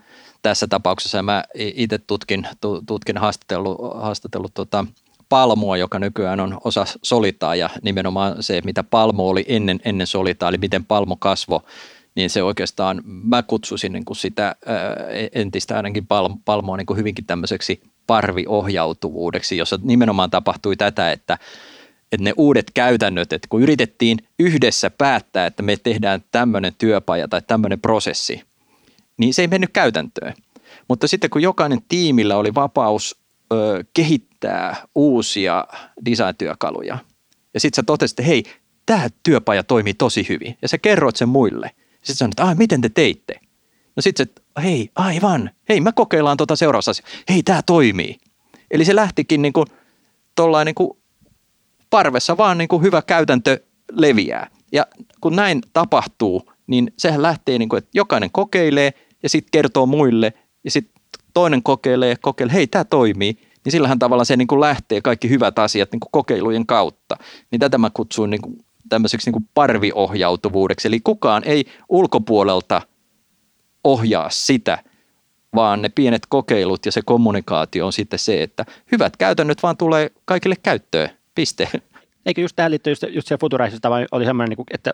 tässä 0.41 0.67
tapauksessa. 0.67 1.23
Mä 1.23 1.43
itse 1.55 1.97
tutkin, 1.97 2.47
tutkin 2.87 3.17
haastatellut, 3.17 3.77
haastatellut 3.95 4.53
tota, 4.53 4.85
palmua, 5.29 5.77
joka 5.77 5.99
nykyään 5.99 6.39
on 6.39 6.57
osa 6.63 6.85
solitaa 7.03 7.55
ja 7.55 7.69
nimenomaan 7.81 8.43
se, 8.43 8.61
mitä 8.65 8.83
palmo 8.83 9.29
oli 9.29 9.45
ennen, 9.47 9.79
ennen 9.85 10.07
solitaa, 10.07 10.49
eli 10.49 10.57
miten 10.57 10.85
palmo 10.85 11.15
kasvo, 11.15 11.61
niin 12.15 12.29
se 12.29 12.43
oikeastaan, 12.43 13.01
mä 13.05 13.43
kutsusin 13.43 13.91
niin 13.93 14.05
kuin 14.05 14.17
sitä 14.17 14.43
ää, 14.43 14.95
entistä 15.33 15.75
ainakin 15.75 16.07
palmoa 16.45 16.77
niin 16.77 16.85
kuin 16.85 16.97
hyvinkin 16.97 17.25
tämmöiseksi 17.25 17.81
parviohjautuvuudeksi, 18.07 19.57
jossa 19.57 19.79
nimenomaan 19.83 20.29
tapahtui 20.29 20.75
tätä, 20.75 21.11
että, 21.11 21.37
että 22.11 22.23
ne 22.23 22.33
uudet 22.37 22.71
käytännöt, 22.73 23.33
että 23.33 23.47
kun 23.49 23.61
yritettiin 23.61 24.17
yhdessä 24.39 24.89
päättää, 24.89 25.45
että 25.45 25.63
me 25.63 25.77
tehdään 25.77 26.23
tämmöinen 26.31 26.73
työpaja 26.77 27.27
tai 27.27 27.41
tämmöinen 27.41 27.81
prosessi, 27.81 28.41
niin 29.17 29.33
se 29.33 29.41
ei 29.41 29.47
mennyt 29.47 29.69
käytäntöön. 29.73 30.33
Mutta 30.87 31.07
sitten 31.07 31.29
kun 31.29 31.41
jokainen 31.41 31.79
tiimillä 31.87 32.37
oli 32.37 32.55
vapaus 32.55 33.19
ö, 33.53 33.83
kehittää 33.93 34.75
uusia 34.95 35.65
design-työkaluja, 36.05 36.97
ja 37.53 37.59
sitten 37.59 37.75
sä 37.75 37.83
totesit, 37.85 38.19
että 38.19 38.27
hei, 38.27 38.43
tämä 38.85 39.07
työpaja 39.23 39.63
toimii 39.63 39.93
tosi 39.93 40.25
hyvin, 40.29 40.57
ja 40.61 40.67
sä 40.67 40.77
kerroit 40.77 41.15
sen 41.15 41.29
muille. 41.29 41.71
Sitten 41.95 42.15
sanoit, 42.15 42.39
että 42.39 42.55
miten 42.55 42.81
te 42.81 42.89
teitte? 42.89 43.39
No 43.95 44.01
sitten 44.01 44.27
se, 44.27 44.41
hei, 44.63 44.89
aivan, 44.95 45.49
hei, 45.69 45.81
mä 45.81 45.91
kokeillaan 45.91 46.37
tuota 46.37 46.55
seuraavassa 46.55 46.91
asiassa. 46.91 47.17
Hei, 47.29 47.43
tämä 47.43 47.61
toimii. 47.65 48.17
Eli 48.71 48.85
se 48.85 48.95
lähtikin 48.95 49.41
niin 49.41 49.53
kuin, 49.53 49.67
tollain 50.35 50.65
niin 50.65 50.97
parvessa 51.89 52.37
vaan 52.37 52.57
niin 52.57 52.67
kuin 52.67 52.83
hyvä 52.83 53.01
käytäntö 53.01 53.59
leviää. 53.91 54.49
Ja 54.71 54.87
kun 55.21 55.35
näin 55.35 55.61
tapahtuu, 55.73 56.51
niin 56.67 56.93
sehän 56.97 57.21
lähtee 57.21 57.57
niin 57.57 57.69
kuin, 57.69 57.77
että 57.77 57.89
jokainen 57.93 58.31
kokeilee 58.31 58.93
ja 59.23 59.29
sitten 59.29 59.51
kertoo 59.51 59.85
muille 59.85 60.33
ja 60.63 60.71
sitten 60.71 61.01
toinen 61.33 61.63
kokeilee 61.63 62.09
ja 62.09 62.15
kokeilee, 62.21 62.53
hei, 62.53 62.67
tämä 62.67 62.83
toimii. 62.83 63.37
Niin 63.65 63.71
sillähän 63.71 63.99
tavalla 63.99 64.25
se 64.25 64.37
niin 64.37 64.47
kuin 64.47 64.61
lähtee 64.61 65.01
kaikki 65.01 65.29
hyvät 65.29 65.59
asiat 65.59 65.91
niin 65.91 65.99
kuin 65.99 66.11
kokeilujen 66.11 66.65
kautta. 66.65 67.17
Niin 67.51 67.59
tätä 67.59 67.77
mä 67.77 67.89
kutsuin 67.89 68.29
niin 68.29 68.41
kuin 68.41 68.57
tämmöiseksi 68.89 69.27
niin 69.27 69.33
kuin 69.33 69.49
parviohjautuvuudeksi. 69.53 70.87
Eli 70.87 70.99
kukaan 70.99 71.43
ei 71.45 71.65
ulkopuolelta– 71.89 72.81
ohjaa 73.85 74.29
sitä, 74.29 74.77
vaan 75.55 75.81
ne 75.81 75.89
pienet 75.89 76.25
kokeilut 76.29 76.85
ja 76.85 76.91
se 76.91 77.01
kommunikaatio 77.05 77.85
on 77.85 77.93
sitten 77.93 78.19
se, 78.19 78.43
että 78.43 78.65
hyvät 78.91 79.17
käytännöt 79.17 79.63
vaan 79.63 79.77
tulee 79.77 80.11
kaikille 80.25 80.55
käyttöön, 80.63 81.09
piste. 81.35 81.69
Eikö 82.25 82.41
just 82.41 82.55
tähän 82.55 82.71
liittyy 82.71 82.91
just, 82.91 83.03
just 83.09 83.27
se 83.27 83.37
Futuraisesta, 83.37 83.89
oli 84.11 84.25
semmoinen, 84.25 84.57
niin 84.57 84.65
että 84.73 84.93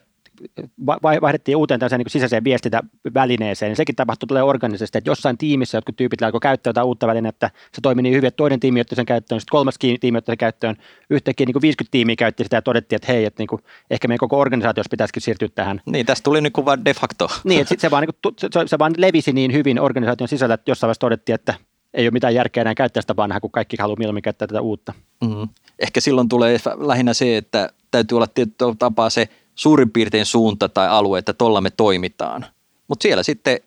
vaihdettiin 1.22 1.58
uuteen 1.58 1.80
tällaiseen 1.80 2.00
niin 2.00 2.12
sisäiseen 2.12 2.44
viestintävälineeseen, 2.44 3.70
niin 3.70 3.76
sekin 3.76 3.96
tapahtui 3.96 4.28
tulee 4.28 4.44
organisesti, 4.44 4.98
että 4.98 5.10
jossain 5.10 5.38
tiimissä 5.38 5.78
jotkut 5.78 5.96
tyypit 5.96 6.24
alkoi 6.24 6.40
käyttää 6.40 6.70
jotain 6.70 6.88
uutta 6.88 7.08
välinettä, 7.08 7.48
se 7.74 7.82
toimi 7.82 8.02
niin 8.02 8.16
hyvin, 8.16 8.28
että 8.28 8.38
toinen 8.38 8.60
tiimi 8.60 8.82
otti 8.82 8.96
sen 8.96 9.06
käyttöön, 9.06 9.42
sitten 9.42 9.52
kolmas 9.52 9.76
tiimi 10.00 10.18
otti 10.18 10.32
sen 10.32 10.38
käyttöön, 10.38 10.76
yhtäkkiä 11.10 11.46
niin 11.46 11.54
kuin 11.54 11.62
50 11.62 11.92
tiimiä 11.92 12.16
käytti 12.16 12.44
sitä 12.44 12.58
ja 12.58 12.62
todettiin, 12.62 12.98
että 12.98 13.12
hei, 13.12 13.26
että 13.26 13.42
niin 13.42 13.48
kuin, 13.48 13.62
ehkä 13.90 14.08
meidän 14.08 14.20
koko 14.20 14.40
organisaatiossa 14.40 14.90
pitäisikin 14.92 15.22
siirtyä 15.22 15.50
tähän. 15.56 15.82
Niin, 15.86 16.06
tästä 16.06 16.24
tuli 16.24 16.42
niin 16.42 16.54
kuin 16.54 16.66
vaan 16.66 16.86
de 16.86 16.94
facto. 16.94 17.28
Niin, 17.44 17.62
että 17.62 17.76
se, 17.78 17.92
vaan, 17.92 18.04
niin 18.04 18.16
kuin, 18.24 18.36
se, 18.38 18.48
se 18.66 18.80
vaan 18.80 18.94
levisi 18.98 19.34
niin 19.34 19.54
hyvin 19.54 19.80
organisaation 19.80 20.28
sisällä, 20.28 20.54
että 20.54 20.72
jossain 20.72 20.88
vaiheessa 20.88 21.00
todettiin, 21.00 21.36
että 21.36 21.54
ei 21.94 22.06
ole 22.06 22.12
mitään 22.12 22.36
järkeä 22.36 22.62
enää 22.62 22.76
käyttää 22.76 23.02
sitä 23.02 23.16
vanhaa, 23.16 23.40
kun 23.40 23.52
kaikki 23.52 23.78
haluaa 23.80 23.98
mieluummin 23.98 24.22
käyttää 24.22 24.48
tätä 24.48 24.62
uutta. 24.62 24.94
Mm-hmm. 25.22 25.50
Ehkä 25.80 26.02
silloin 26.02 26.30
tulee 26.30 26.58
lähinnä 26.78 27.14
se, 27.14 27.38
että 27.38 27.70
täytyy 27.92 28.16
olla 28.16 28.28
tietyllä 28.28 28.76
tapaa 28.80 29.10
se– 29.10 29.30
suurin 29.62 29.92
piirtein 29.92 30.26
suunta 30.26 30.70
tai 30.70 30.88
alue, 30.88 31.20
että 31.20 31.34
tuolla 31.34 31.62
me 31.62 31.70
toimitaan. 31.70 32.46
Mutta 32.88 33.04
siellä 33.04 33.24
sitten 33.24 33.60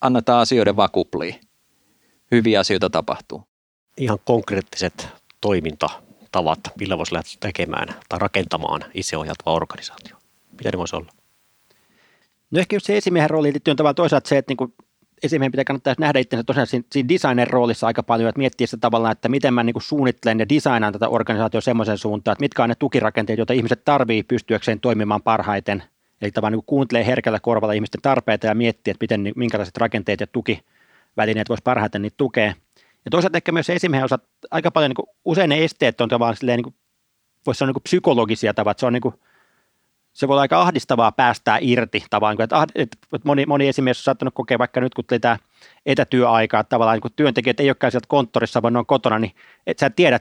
annetaan 0.00 0.40
asioiden 0.40 0.76
vakupliin. 0.76 1.40
Hyviä 2.30 2.60
asioita 2.60 2.90
tapahtuu. 2.90 3.42
Ihan 3.96 4.18
konkreettiset 4.24 5.08
toimintatavat, 5.40 6.60
millä 6.78 6.98
voisi 6.98 7.14
lähteä 7.14 7.34
tekemään 7.40 7.88
tai 8.08 8.18
rakentamaan 8.18 8.84
itseohjautuva 8.94 9.52
organisaatio. 9.52 10.16
Mitä 10.58 10.70
ne 10.72 10.78
voisi 10.78 10.96
olla? 10.96 11.12
No 12.50 12.60
ehkä 12.60 12.76
just 12.76 12.86
se 12.86 12.96
esimiehen 12.96 13.30
rooli 13.30 13.52
liittyy 13.52 13.74
tavallaan 13.74 13.94
toisaalta 13.94 14.28
se, 14.28 14.38
että 14.38 14.54
niin 14.58 14.74
esimiehen 15.22 15.52
pitää 15.52 15.64
kannattaa 15.64 15.94
nähdä 15.98 16.18
itsensä 16.18 16.44
tosiaan 16.44 16.66
siinä, 16.66 16.84
siinä 16.92 17.08
designer 17.08 17.48
roolissa 17.48 17.86
aika 17.86 18.02
paljon, 18.02 18.28
että 18.28 18.38
miettiä 18.38 18.66
sitä 18.66 18.80
tavallaan, 18.80 19.12
että 19.12 19.28
miten 19.28 19.54
mä 19.54 19.62
niin 19.62 19.74
kuin 19.74 19.82
suunnittelen 19.82 20.38
ja 20.38 20.48
designaan 20.48 20.92
tätä 20.92 21.08
organisaatiota 21.08 21.64
semmoisen 21.64 21.98
suuntaan, 21.98 22.32
että 22.32 22.42
mitkä 22.42 22.62
on 22.62 22.68
ne 22.68 22.74
tukirakenteet, 22.74 23.38
joita 23.38 23.52
ihmiset 23.52 23.84
tarvii 23.84 24.22
pystyäkseen 24.22 24.80
toimimaan 24.80 25.22
parhaiten. 25.22 25.82
Eli 26.22 26.30
tavallaan 26.30 26.52
niin 26.52 26.66
kuuntelee 26.66 27.06
herkällä 27.06 27.40
korvalla 27.40 27.72
ihmisten 27.72 28.02
tarpeita 28.02 28.46
ja 28.46 28.54
miettiä, 28.54 28.92
että 28.92 29.04
miten, 29.04 29.32
minkälaiset 29.36 29.76
rakenteet 29.76 30.20
ja 30.20 30.26
tukivälineet 30.26 31.48
voisi 31.48 31.62
parhaiten 31.62 32.02
niitä 32.02 32.16
tukea. 32.16 32.54
Ja 33.04 33.10
toisaalta 33.10 33.38
ehkä 33.38 33.52
myös 33.52 33.70
esimiehen 33.70 34.04
osat 34.04 34.22
aika 34.50 34.70
paljon, 34.70 34.90
niin 34.90 34.96
kuin, 34.96 35.06
usein 35.24 35.48
ne 35.48 35.64
esteet 35.64 36.00
on 36.00 36.08
tavallaan 36.08 36.36
silleen, 36.36 36.56
niin 36.56 36.64
kuin, 36.64 36.74
voisi 37.46 37.58
sanoa 37.58 37.68
niin 37.68 37.74
kuin 37.74 37.82
psykologisia 37.82 38.54
tavat, 38.54 38.78
se 38.78 38.86
on 38.86 38.92
niin 38.92 39.00
kuin, 39.00 39.14
se 40.18 40.28
voi 40.28 40.34
olla 40.34 40.40
aika 40.40 40.60
ahdistavaa 40.60 41.12
päästää 41.12 41.58
irti 41.60 42.04
tavallaan, 42.10 42.42
että, 42.42 42.66
että 42.76 42.96
moni, 43.24 43.46
moni 43.46 43.68
esimies 43.68 43.98
on 43.98 44.02
saattanut 44.02 44.34
kokea 44.34 44.58
vaikka 44.58 44.80
nyt, 44.80 44.94
kun 44.94 45.04
tuli 45.04 45.20
tämä 45.20 45.36
etätyöaika, 45.86 46.60
että 46.60 46.68
tavallaan 46.68 46.96
niin 46.96 47.02
kun 47.02 47.10
työntekijät 47.16 47.60
ei 47.60 47.68
olekaan 47.68 47.90
sieltä 47.90 48.06
konttorissa, 48.08 48.62
vaan 48.62 48.72
ne 48.72 48.78
on 48.78 48.86
kotona, 48.86 49.18
niin 49.18 49.32
että 49.66 49.80
sä 49.80 49.86
et 49.86 49.96
tiedä, 49.96 50.20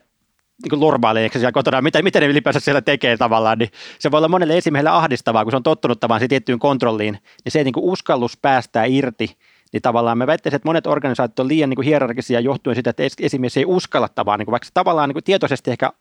niin 0.71 0.79
lormaileeko 0.79 1.33
siellä 1.33 1.51
kotona, 1.51 1.81
mitä, 1.81 2.01
mitä 2.01 2.19
ne 2.19 2.25
ylipäänsä 2.25 2.59
siellä 2.59 2.81
tekee 2.81 3.17
tavallaan, 3.17 3.57
niin 3.57 3.69
se 3.99 4.11
voi 4.11 4.17
olla 4.17 4.27
monelle 4.27 4.57
esimiehelle 4.57 4.89
ahdistavaa, 4.89 5.45
kun 5.45 5.51
se 5.51 5.57
on 5.57 5.63
tottunut 5.63 5.99
tavallaan 5.99 6.19
siihen 6.19 6.29
tiettyyn 6.29 6.59
kontrolliin, 6.59 7.17
niin 7.45 7.51
se 7.51 7.63
niin 7.63 7.73
kuin 7.73 7.85
uskallus 7.85 8.37
päästää 8.37 8.85
irti, 8.85 9.37
niin 9.73 9.81
tavallaan 9.81 10.17
me 10.17 10.27
väittäisin, 10.27 10.55
että 10.55 10.69
monet 10.69 10.87
organisaatiot 10.87 11.39
on 11.39 11.47
liian 11.47 11.69
niin 11.69 11.75
kuin 11.75 11.85
hierarkisia 11.85 12.39
johtuen 12.39 12.75
siitä, 12.75 12.89
että 12.89 13.03
esimies 13.19 13.57
ei 13.57 13.65
uskalla 13.65 14.07
tavallaan, 14.07 14.39
niin 14.39 14.45
kuin, 14.45 14.51
vaikka 14.51 14.67
tavallaan 14.73 15.09
niin 15.09 15.15
kuin 15.15 15.23
tietoisesti 15.23 15.71
ehkä 15.71 15.91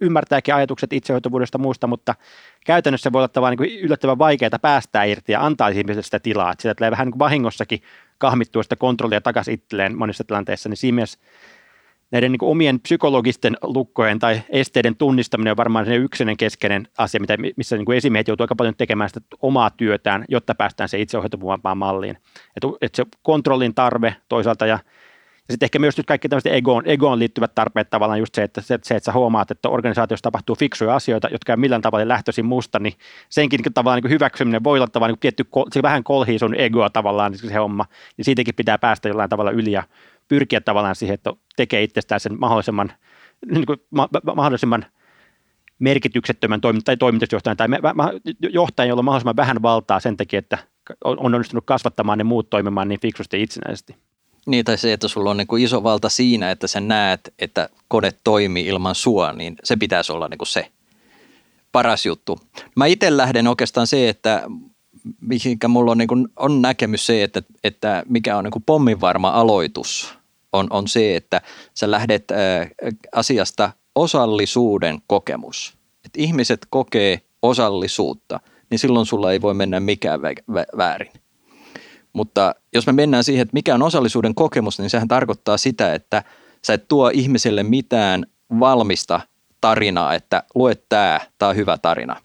ymmärtääkin 0.00 0.54
ajatukset 0.54 0.92
itsehoitovuudesta 0.92 1.58
muusta, 1.58 1.86
mutta 1.86 2.14
käytännössä 2.66 3.12
voi 3.12 3.28
olla 3.34 3.50
niin 3.50 3.80
yllättävän 3.80 4.18
vaikeaa 4.18 4.58
päästää 4.62 5.04
irti 5.04 5.32
ja 5.32 5.46
antaa 5.46 5.68
ihmiselle 5.68 6.02
sitä 6.02 6.20
tilaa, 6.20 6.52
että 6.52 6.62
sieltä 6.62 6.76
tulee 6.76 6.90
vähän 6.90 7.08
niin 7.08 7.18
vahingossakin 7.18 7.82
kahmittua 8.18 8.62
sitä 8.62 8.76
kontrollia 8.76 9.20
takaisin 9.20 9.54
itselleen 9.54 9.98
monissa 9.98 10.24
tilanteissa, 10.24 10.68
niin 10.68 10.76
siinä 10.76 10.94
mielessä 10.94 11.18
näiden 12.10 12.32
niin 12.32 12.44
omien 12.44 12.80
psykologisten 12.80 13.56
lukkojen 13.62 14.18
tai 14.18 14.42
esteiden 14.48 14.96
tunnistaminen 14.96 15.50
on 15.50 15.56
varmaan 15.56 15.86
se 15.86 15.96
yksinen 15.96 16.36
keskeinen 16.36 16.88
asia, 16.98 17.20
mitä, 17.20 17.36
missä 17.56 17.76
niin 17.76 17.92
esimiehet 17.92 18.28
joutuu 18.28 18.44
aika 18.44 18.56
paljon 18.56 18.74
tekemään 18.76 19.10
sitä 19.10 19.20
omaa 19.42 19.70
työtään, 19.70 20.24
jotta 20.28 20.54
päästään 20.54 20.88
se 20.88 21.00
itseohjautuvampaan 21.00 21.78
malliin. 21.78 22.16
Että, 22.56 22.68
että 22.80 22.96
se 22.96 23.06
kontrollin 23.22 23.74
tarve 23.74 24.16
toisaalta 24.28 24.66
ja 24.66 24.78
ja 25.48 25.52
sitten 25.52 25.66
ehkä 25.66 25.78
myös 25.78 25.96
kaikki 26.06 26.28
tämmöiset 26.28 26.52
egoon, 26.52 26.82
egoon 26.86 27.18
liittyvät 27.18 27.54
tarpeet 27.54 27.90
tavallaan 27.90 28.18
just 28.18 28.34
se, 28.34 28.42
että 28.42 28.60
se, 28.60 28.78
se, 28.82 28.94
että 28.94 29.04
sä 29.04 29.12
huomaat, 29.12 29.50
että 29.50 29.68
organisaatiossa 29.68 30.22
tapahtuu 30.22 30.56
fiksuja 30.56 30.94
asioita, 30.94 31.28
jotka 31.28 31.52
ei 31.52 31.56
millään 31.56 31.82
tavalla 31.82 32.08
lähtöisin 32.08 32.46
musta, 32.46 32.78
niin 32.78 32.94
senkin 33.28 33.60
niin 33.64 33.74
tavallaan 33.74 34.02
niin 34.02 34.10
hyväksyminen 34.10 34.64
voi 34.64 34.78
olla 34.78 34.86
tavallaan 34.86 35.12
niin 35.12 35.20
tietty, 35.20 35.44
se 35.72 35.82
vähän 35.82 36.04
kolhii 36.04 36.38
sun 36.38 36.54
egoa 36.54 36.90
tavallaan 36.90 37.32
niin 37.32 37.50
se 37.50 37.54
homma, 37.54 37.86
niin 38.16 38.24
siitäkin 38.24 38.54
pitää 38.54 38.78
päästä 38.78 39.08
jollain 39.08 39.30
tavalla 39.30 39.50
yli 39.50 39.72
ja 39.72 39.82
pyrkiä 40.28 40.60
tavallaan 40.60 40.96
siihen, 40.96 41.14
että 41.14 41.32
tekee 41.56 41.82
itsestään 41.82 42.20
sen 42.20 42.40
mahdollisimman, 42.40 42.92
niin 43.50 43.66
kuin, 43.66 43.78
ma- 43.90 44.08
mahdollisimman 44.36 44.86
merkityksettömän 45.78 46.60
toimint- 46.60 46.84
tai 46.84 46.96
toimitusjohtajan 46.96 47.56
tai 47.56 47.68
johtajan, 48.40 48.88
jolla 48.88 49.00
on 49.00 49.04
mahdollisimman 49.04 49.36
vähän 49.36 49.62
valtaa 49.62 50.00
sen 50.00 50.16
takia, 50.16 50.38
että 50.38 50.58
on 51.04 51.18
onnistunut 51.18 51.64
kasvattamaan 51.66 52.18
ne 52.18 52.24
muut 52.24 52.50
toimimaan 52.50 52.88
niin 52.88 53.00
fiksusti 53.00 53.42
itsenäisesti. 53.42 53.96
Niin, 54.46 54.64
tai 54.64 54.78
se, 54.78 54.92
että 54.92 55.08
sulla 55.08 55.30
on 55.30 55.36
niin 55.36 55.46
kuin 55.46 55.62
iso 55.62 55.82
valta 55.82 56.08
siinä, 56.08 56.50
että 56.50 56.66
sä 56.66 56.80
näet, 56.80 57.34
että 57.38 57.68
kone 57.88 58.12
toimii 58.24 58.66
ilman 58.66 58.94
sua, 58.94 59.32
niin 59.32 59.56
se 59.64 59.76
pitäisi 59.76 60.12
olla 60.12 60.28
niin 60.28 60.38
kuin 60.38 60.48
se 60.48 60.70
paras 61.72 62.06
juttu. 62.06 62.40
Mä 62.76 62.86
itse 62.86 63.16
lähden 63.16 63.48
oikeastaan 63.48 63.86
se, 63.86 64.08
että 64.08 64.42
mihinkä 65.20 65.68
mulla 65.68 65.90
on, 65.90 65.98
niin 65.98 66.08
kuin, 66.08 66.28
on 66.36 66.62
näkemys 66.62 67.06
se, 67.06 67.22
että, 67.22 67.42
että 67.64 68.02
mikä 68.08 68.36
on 68.36 68.44
niin 68.44 68.52
kuin 68.52 68.62
pomminvarma 68.66 69.28
aloitus, 69.28 70.14
on, 70.52 70.66
on 70.70 70.88
se, 70.88 71.16
että 71.16 71.40
sä 71.74 71.90
lähdet 71.90 72.30
ää, 72.30 72.66
asiasta 73.12 73.72
osallisuuden 73.94 74.98
kokemus. 75.06 75.74
Että 76.04 76.20
ihmiset 76.20 76.66
kokee 76.70 77.20
osallisuutta, 77.42 78.40
niin 78.70 78.78
silloin 78.78 79.06
sulla 79.06 79.32
ei 79.32 79.40
voi 79.40 79.54
mennä 79.54 79.80
mikään 79.80 80.20
vä- 80.20 80.54
vä- 80.54 80.78
väärin. 80.78 81.12
Mutta 82.14 82.54
jos 82.74 82.86
me 82.86 82.92
mennään 82.92 83.24
siihen, 83.24 83.42
että 83.42 83.54
mikä 83.54 83.74
on 83.74 83.82
osallisuuden 83.82 84.34
kokemus, 84.34 84.78
niin 84.78 84.90
sehän 84.90 85.08
tarkoittaa 85.08 85.56
sitä, 85.56 85.94
että 85.94 86.22
sä 86.66 86.74
et 86.74 86.88
tuo 86.88 87.10
ihmiselle 87.14 87.62
mitään 87.62 88.26
valmista 88.60 89.20
tarinaa, 89.60 90.14
että 90.14 90.42
lue 90.54 90.74
tämä, 90.88 91.20
tämä 91.38 91.48
on 91.48 91.56
hyvä 91.56 91.78
tarina, 91.78 92.16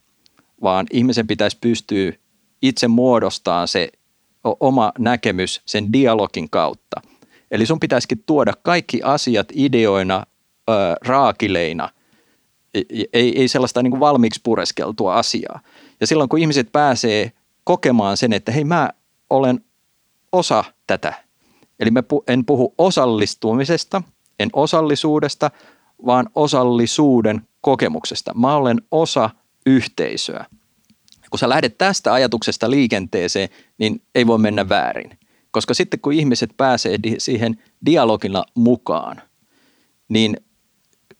vaan 0.63 0.85
ihmisen 0.91 1.27
pitäisi 1.27 1.57
pystyä 1.61 2.13
itse 2.61 2.87
muodostamaan 2.87 3.67
se 3.67 3.89
oma 4.43 4.91
näkemys 4.99 5.61
sen 5.65 5.93
dialogin 5.93 6.49
kautta. 6.49 7.01
Eli 7.51 7.65
sun 7.65 7.79
pitäisikin 7.79 8.23
tuoda 8.25 8.53
kaikki 8.63 9.01
asiat 9.03 9.47
ideoina, 9.53 10.23
ö, 10.69 10.73
raakileina, 11.05 11.89
ei, 13.13 13.39
ei 13.39 13.47
sellaista 13.47 13.83
niin 13.83 13.91
kuin 13.91 13.99
valmiiksi 13.99 14.39
pureskeltua 14.43 15.15
asiaa. 15.15 15.59
Ja 16.01 16.07
silloin 16.07 16.29
kun 16.29 16.39
ihmiset 16.39 16.71
pääsee 16.71 17.31
kokemaan 17.63 18.17
sen, 18.17 18.33
että 18.33 18.51
hei 18.51 18.63
mä 18.63 18.89
olen 19.29 19.59
osa 20.31 20.63
tätä. 20.87 21.13
Eli 21.79 21.91
mä 21.91 22.03
en 22.27 22.45
puhu 22.45 22.73
osallistumisesta, 22.77 24.01
en 24.39 24.49
osallisuudesta, 24.53 25.51
vaan 26.05 26.29
osallisuuden 26.35 27.47
kokemuksesta. 27.61 28.33
Mä 28.33 28.55
olen 28.55 28.81
osa 28.91 29.29
yhteisöä. 29.65 30.45
Kun 31.29 31.39
sä 31.39 31.49
lähdet 31.49 31.77
tästä 31.77 32.13
ajatuksesta 32.13 32.71
liikenteeseen, 32.71 33.49
niin 33.77 34.01
ei 34.15 34.27
voi 34.27 34.37
mennä 34.37 34.69
väärin. 34.69 35.19
Koska 35.51 35.73
sitten 35.73 35.99
kun 35.99 36.13
ihmiset 36.13 36.49
pääsee 36.57 36.97
siihen 37.17 37.63
dialogilla 37.85 38.45
mukaan, 38.55 39.21
niin 40.09 40.37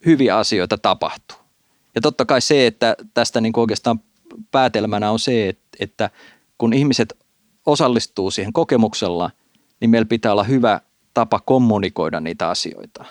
hyviä 0.05 0.37
asioita 0.37 0.77
tapahtuu. 0.77 1.37
Ja 1.95 2.01
totta 2.01 2.25
kai 2.25 2.41
se, 2.41 2.67
että 2.67 2.95
tästä 3.13 3.41
niin 3.41 3.59
oikeastaan 3.59 3.99
päätelmänä 4.51 5.11
on 5.11 5.19
se, 5.19 5.53
että 5.79 6.09
kun 6.57 6.73
ihmiset 6.73 7.17
osallistuu 7.69 8.31
siihen 8.31 8.53
kokemuksella, 8.53 9.31
niin 9.79 9.89
meillä 9.89 10.05
pitää 10.05 10.31
olla 10.31 10.43
hyvä 10.43 10.81
tapa 11.13 11.39
kommunikoida 11.39 12.19
niitä 12.19 12.49
asioita. 12.49 13.05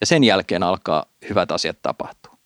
Ja 0.00 0.06
sen 0.06 0.24
jälkeen 0.24 0.62
alkaa 0.62 1.06
hyvät 1.28 1.50
asiat 1.50 1.82
tapahtua. 1.82 2.36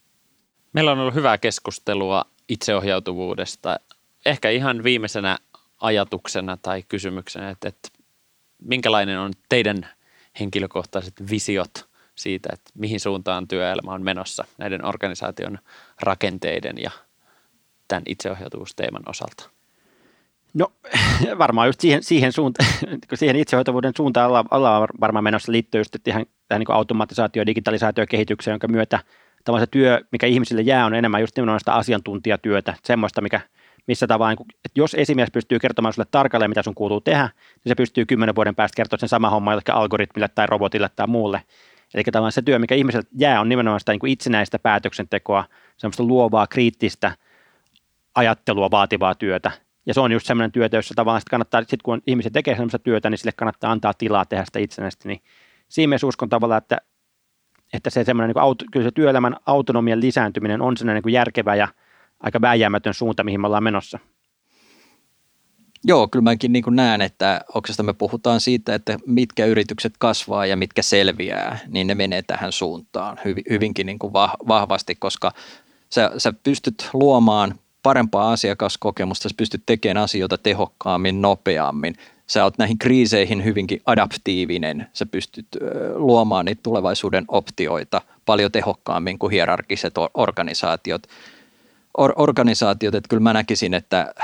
Meillä 0.73 0.93
on 0.93 0.99
ollut 0.99 1.15
hyvää 1.15 1.39
keskustelua 1.39 2.25
itseohjautuvuudesta. 2.49 3.81
Ehkä 4.27 4.51
ihan 4.51 4.85
viimeisenä 4.85 5.39
ajatuksena 5.81 6.57
tai 6.57 6.83
kysymyksenä, 6.89 7.51
että, 7.51 7.69
että 7.69 7.89
minkälainen 8.63 9.19
on 9.19 9.33
teidän 9.49 9.89
henkilökohtaiset 10.41 11.15
visiot 11.31 11.89
siitä, 12.15 12.49
että 12.53 12.71
mihin 12.75 13.01
suuntaan 13.01 13.49
työelämä 13.49 13.93
on 13.93 14.03
menossa 14.03 14.45
näiden 14.59 14.85
organisaation 14.85 15.59
rakenteiden 16.01 16.77
ja 16.79 16.91
tämän 17.89 18.03
itseohjautuvuusteeman 18.07 19.03
osalta? 19.07 19.54
No 20.55 20.73
varmaan 21.39 21.69
just 21.69 21.81
siihen, 21.81 22.03
siihen, 22.03 22.33
suuntaan, 22.33 22.69
siihen 23.15 23.37
itsehoitavuuden 23.37 23.93
suuntaan 23.97 24.29
ollaan, 24.29 24.45
ollaan 24.51 24.89
varmaan 25.01 25.25
menossa 25.25 25.53
liittyy 25.53 25.81
just 25.81 26.09
ihan 26.09 26.27
tähän 26.49 26.61
niin 26.61 26.77
automatisaatio- 26.77 27.41
ja 27.41 27.47
digitalisaatiokehitykseen, 27.47 28.53
jonka 28.53 28.69
myötä 28.69 28.99
tavallaan 29.45 29.67
se 29.67 29.71
työ, 29.71 30.01
mikä 30.13 30.27
ihmisille 30.27 30.63
jää, 30.63 30.87
on 30.87 30.95
enemmän 30.95 31.21
just 31.21 31.37
nimenomaan 31.37 31.61
sitä 31.61 31.75
asiantuntijatyötä, 31.75 32.75
semmoista, 32.83 33.21
mikä, 33.21 33.41
missä 33.87 34.07
tavallaan, 34.07 34.37
että 34.65 34.81
jos 34.81 34.95
esimies 34.95 35.31
pystyy 35.31 35.59
kertomaan 35.59 35.93
sinulle 35.93 36.09
tarkalleen, 36.11 36.51
mitä 36.51 36.63
sun 36.63 36.75
kuuluu 36.75 37.01
tehdä, 37.01 37.29
niin 37.65 37.71
se 37.71 37.75
pystyy 37.75 38.07
kymmenen 38.07 38.35
vuoden 38.35 38.55
päästä 38.55 38.77
kertoa 38.77 38.99
sen 38.99 39.09
sama 39.09 39.31
homma 39.31 39.53
jollekin 39.53 39.75
algoritmille 39.75 40.29
tai 40.29 40.47
robotille 40.47 40.91
tai 40.97 41.07
muulle. 41.07 41.43
Eli 41.95 42.03
tavallaan 42.05 42.33
se 42.33 42.43
työ, 42.43 42.59
mikä 42.59 42.75
ihmiselle 42.75 43.07
jää, 43.19 43.41
on 43.41 43.49
nimenomaan 43.49 43.81
sitä 43.81 43.93
niin 43.93 44.01
kuin 44.01 44.13
itsenäistä 44.13 44.59
päätöksentekoa, 44.59 45.45
semmoista 45.77 46.03
luovaa, 46.03 46.47
kriittistä 46.47 47.13
ajattelua 48.15 48.71
vaativaa 48.71 49.15
työtä, 49.15 49.51
ja 49.87 49.95
se 49.95 50.01
on 50.01 50.13
just 50.13 50.27
semmoinen 50.27 50.53
työtä, 50.53 50.77
jossa 50.77 50.95
tavallaan 50.95 51.21
sit 51.21 51.29
kannattaa, 51.29 51.63
sit 51.69 51.83
kun 51.83 52.03
ihmiset 52.07 52.33
tekee 52.33 52.55
semmoista 52.55 52.79
työtä, 52.79 53.11
niin 53.11 53.19
sille 53.19 53.33
kannattaa 53.33 53.73
antaa 53.73 53.95
tilaa 53.95 54.25
tehdä 54.25 54.45
sitä 54.45 54.59
itsenäisesti. 54.59 55.09
Niin 55.09 55.21
siinä 55.69 55.89
mielessä 55.89 56.07
uskon 56.07 56.29
tavallaan, 56.29 56.59
että, 56.59 56.79
että 57.73 57.91
se 57.91 58.05
semmoinen 58.05 58.35
niin 58.35 58.43
auto, 58.43 58.65
kyllä 58.73 58.87
se 58.87 58.91
työelämän 58.91 59.37
autonomian 59.47 60.01
lisääntyminen 60.01 60.63
on 60.63 60.77
sellainen 60.77 61.03
niin 61.05 61.13
järkevä 61.13 61.55
ja 61.55 61.69
aika 62.21 62.41
vääjäämätön 62.41 62.95
suunta, 62.95 63.25
mihin 63.25 63.41
me 63.41 63.47
ollaan 63.47 63.63
menossa. 63.63 63.99
Joo, 65.87 66.09
kyllä 66.09 66.23
mäkin 66.23 66.53
niin 66.53 66.65
kuin 66.65 66.77
näen, 66.77 67.01
että 67.01 67.41
oikeastaan 67.55 67.87
me 67.87 67.93
puhutaan 67.93 68.41
siitä, 68.41 68.75
että 68.75 68.99
mitkä 69.07 69.47
yritykset 69.47 69.95
kasvaa 69.99 70.47
ja 70.47 70.57
mitkä 70.57 70.83
selviää, 70.83 71.59
niin 71.69 71.87
ne 71.87 71.95
menee 71.95 72.23
tähän 72.23 72.53
suuntaan 72.53 73.19
hyvinkin 73.51 73.87
niin 73.87 73.99
kuin 73.99 74.13
vahvasti, 74.49 74.95
koska 74.95 75.33
sä, 75.91 76.13
sä 76.19 76.33
pystyt 76.33 76.91
luomaan 76.93 77.55
parempaa 77.85 78.33
asiakaskokemusta, 78.33 79.29
sä 79.29 79.35
pystyt 79.37 79.63
tekemään 79.67 80.05
asioita 80.05 80.39
tehokkaammin, 80.39 81.23
nopeammin. 81.23 81.95
Sä 82.27 82.45
oot 82.45 82.59
näihin 82.59 82.79
kriiseihin 82.79 83.45
hyvinkin 83.45 83.81
adaptiivinen, 83.87 84.87
sä 84.93 85.07
pystyt 85.07 85.47
luomaan 85.95 86.45
niitä 86.45 86.61
tulevaisuuden 86.63 87.25
optioita 87.29 88.03
paljon 88.27 88.53
tehokkaammin 88.53 89.19
kuin 89.19 89.31
hierarkiset 89.31 89.95
organisaatiot. 90.15 91.03
Or- 91.99 92.15
organisaatiot, 92.17 92.95
että 92.95 93.09
kyllä 93.09 93.23
mä 93.23 93.33
näkisin, 93.33 93.75
että 93.75 94.15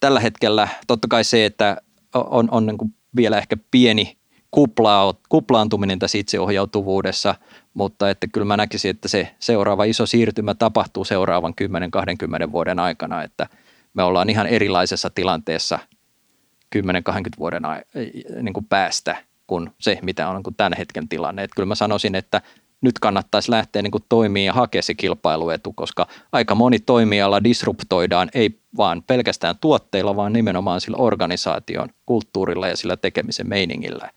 tällä 0.00 0.20
hetkellä 0.20 0.68
totta 0.86 1.08
kai 1.08 1.24
se, 1.24 1.44
että 1.44 1.76
on, 2.14 2.48
on 2.50 2.66
niin 2.66 2.78
kuin 2.78 2.94
vielä 3.16 3.38
ehkä 3.38 3.56
pieni 3.70 4.16
kuplaa, 4.50 5.14
kuplaantuminen 5.28 5.98
tässä 5.98 6.18
itseohjautuvuudessa, 6.18 7.34
mutta 7.74 8.10
että 8.10 8.26
kyllä 8.32 8.44
mä 8.44 8.56
näkisin, 8.56 8.90
että 8.90 9.08
se 9.08 9.34
seuraava 9.38 9.84
iso 9.84 10.06
siirtymä 10.06 10.54
tapahtuu 10.54 11.04
seuraavan 11.04 11.54
10-20 12.48 12.52
vuoden 12.52 12.78
aikana, 12.78 13.22
että 13.22 13.46
me 13.94 14.02
ollaan 14.02 14.30
ihan 14.30 14.46
erilaisessa 14.46 15.10
tilanteessa 15.10 15.78
10-20 16.76 16.80
vuoden 17.38 17.62
niin 18.42 18.52
kuin 18.52 18.66
päästä 18.66 19.16
kuin 19.46 19.70
se, 19.80 19.98
mitä 20.02 20.28
on 20.28 20.34
niin 20.34 20.42
kuin 20.42 20.56
tämän 20.56 20.72
hetken 20.78 21.08
tilanne. 21.08 21.42
Et 21.42 21.50
kyllä 21.56 21.66
mä 21.66 21.74
sanoisin, 21.74 22.14
että 22.14 22.42
nyt 22.80 22.98
kannattaisi 22.98 23.50
lähteä 23.50 23.82
niin 23.82 23.92
toimia 24.08 24.44
ja 24.44 24.52
hakea 24.52 24.82
se 24.82 24.94
kilpailuetu, 24.94 25.72
koska 25.72 26.06
aika 26.32 26.54
moni 26.54 26.78
toimiala 26.78 27.44
disruptoidaan 27.44 28.28
ei 28.34 28.60
vaan 28.76 29.02
pelkästään 29.02 29.54
tuotteilla, 29.60 30.16
vaan 30.16 30.32
nimenomaan 30.32 30.80
sillä 30.80 30.96
organisaation 30.96 31.88
kulttuurilla 32.06 32.68
ja 32.68 32.76
sillä 32.76 32.96
tekemisen 32.96 33.48
meiningillä. 33.48 34.10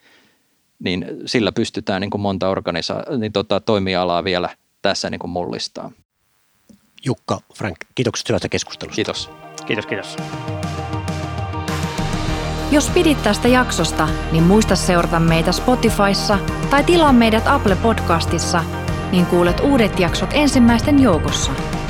Niin 0.84 1.06
sillä 1.26 1.52
pystytään 1.52 2.02
niin 2.02 2.10
kuin 2.10 2.22
monta 2.22 2.50
organisa- 2.50 3.18
niin 3.18 3.32
tota, 3.32 3.60
toimialaa 3.60 4.24
vielä 4.24 4.50
tässä 4.82 5.10
niin 5.10 5.20
kuin 5.20 5.32
mullistaa. 5.32 5.92
Jukka, 7.06 7.40
Frank, 7.54 7.78
kiitokset 7.96 8.30
hyvästä 8.30 8.50
keskustelusta. 8.50 8.96
Kiitos. 8.96 9.30
Kiitos, 9.66 9.86
kiitos. 9.86 10.18
Jos 12.72 12.90
pidit 12.90 13.24
tästä 13.24 13.48
jaksosta, 13.48 14.10
niin 14.32 14.44
muista 14.44 14.76
seurata 14.76 15.20
meitä 15.20 15.52
Spotifyssa 15.52 16.40
tai 16.70 16.84
tilaa 16.84 17.14
meidät 17.14 17.48
Apple 17.48 17.76
Podcastissa, 17.76 18.64
niin 19.12 19.26
kuulet 19.26 19.60
uudet 19.60 20.00
jaksot 20.00 20.30
ensimmäisten 20.34 21.02
joukossa– 21.02 21.52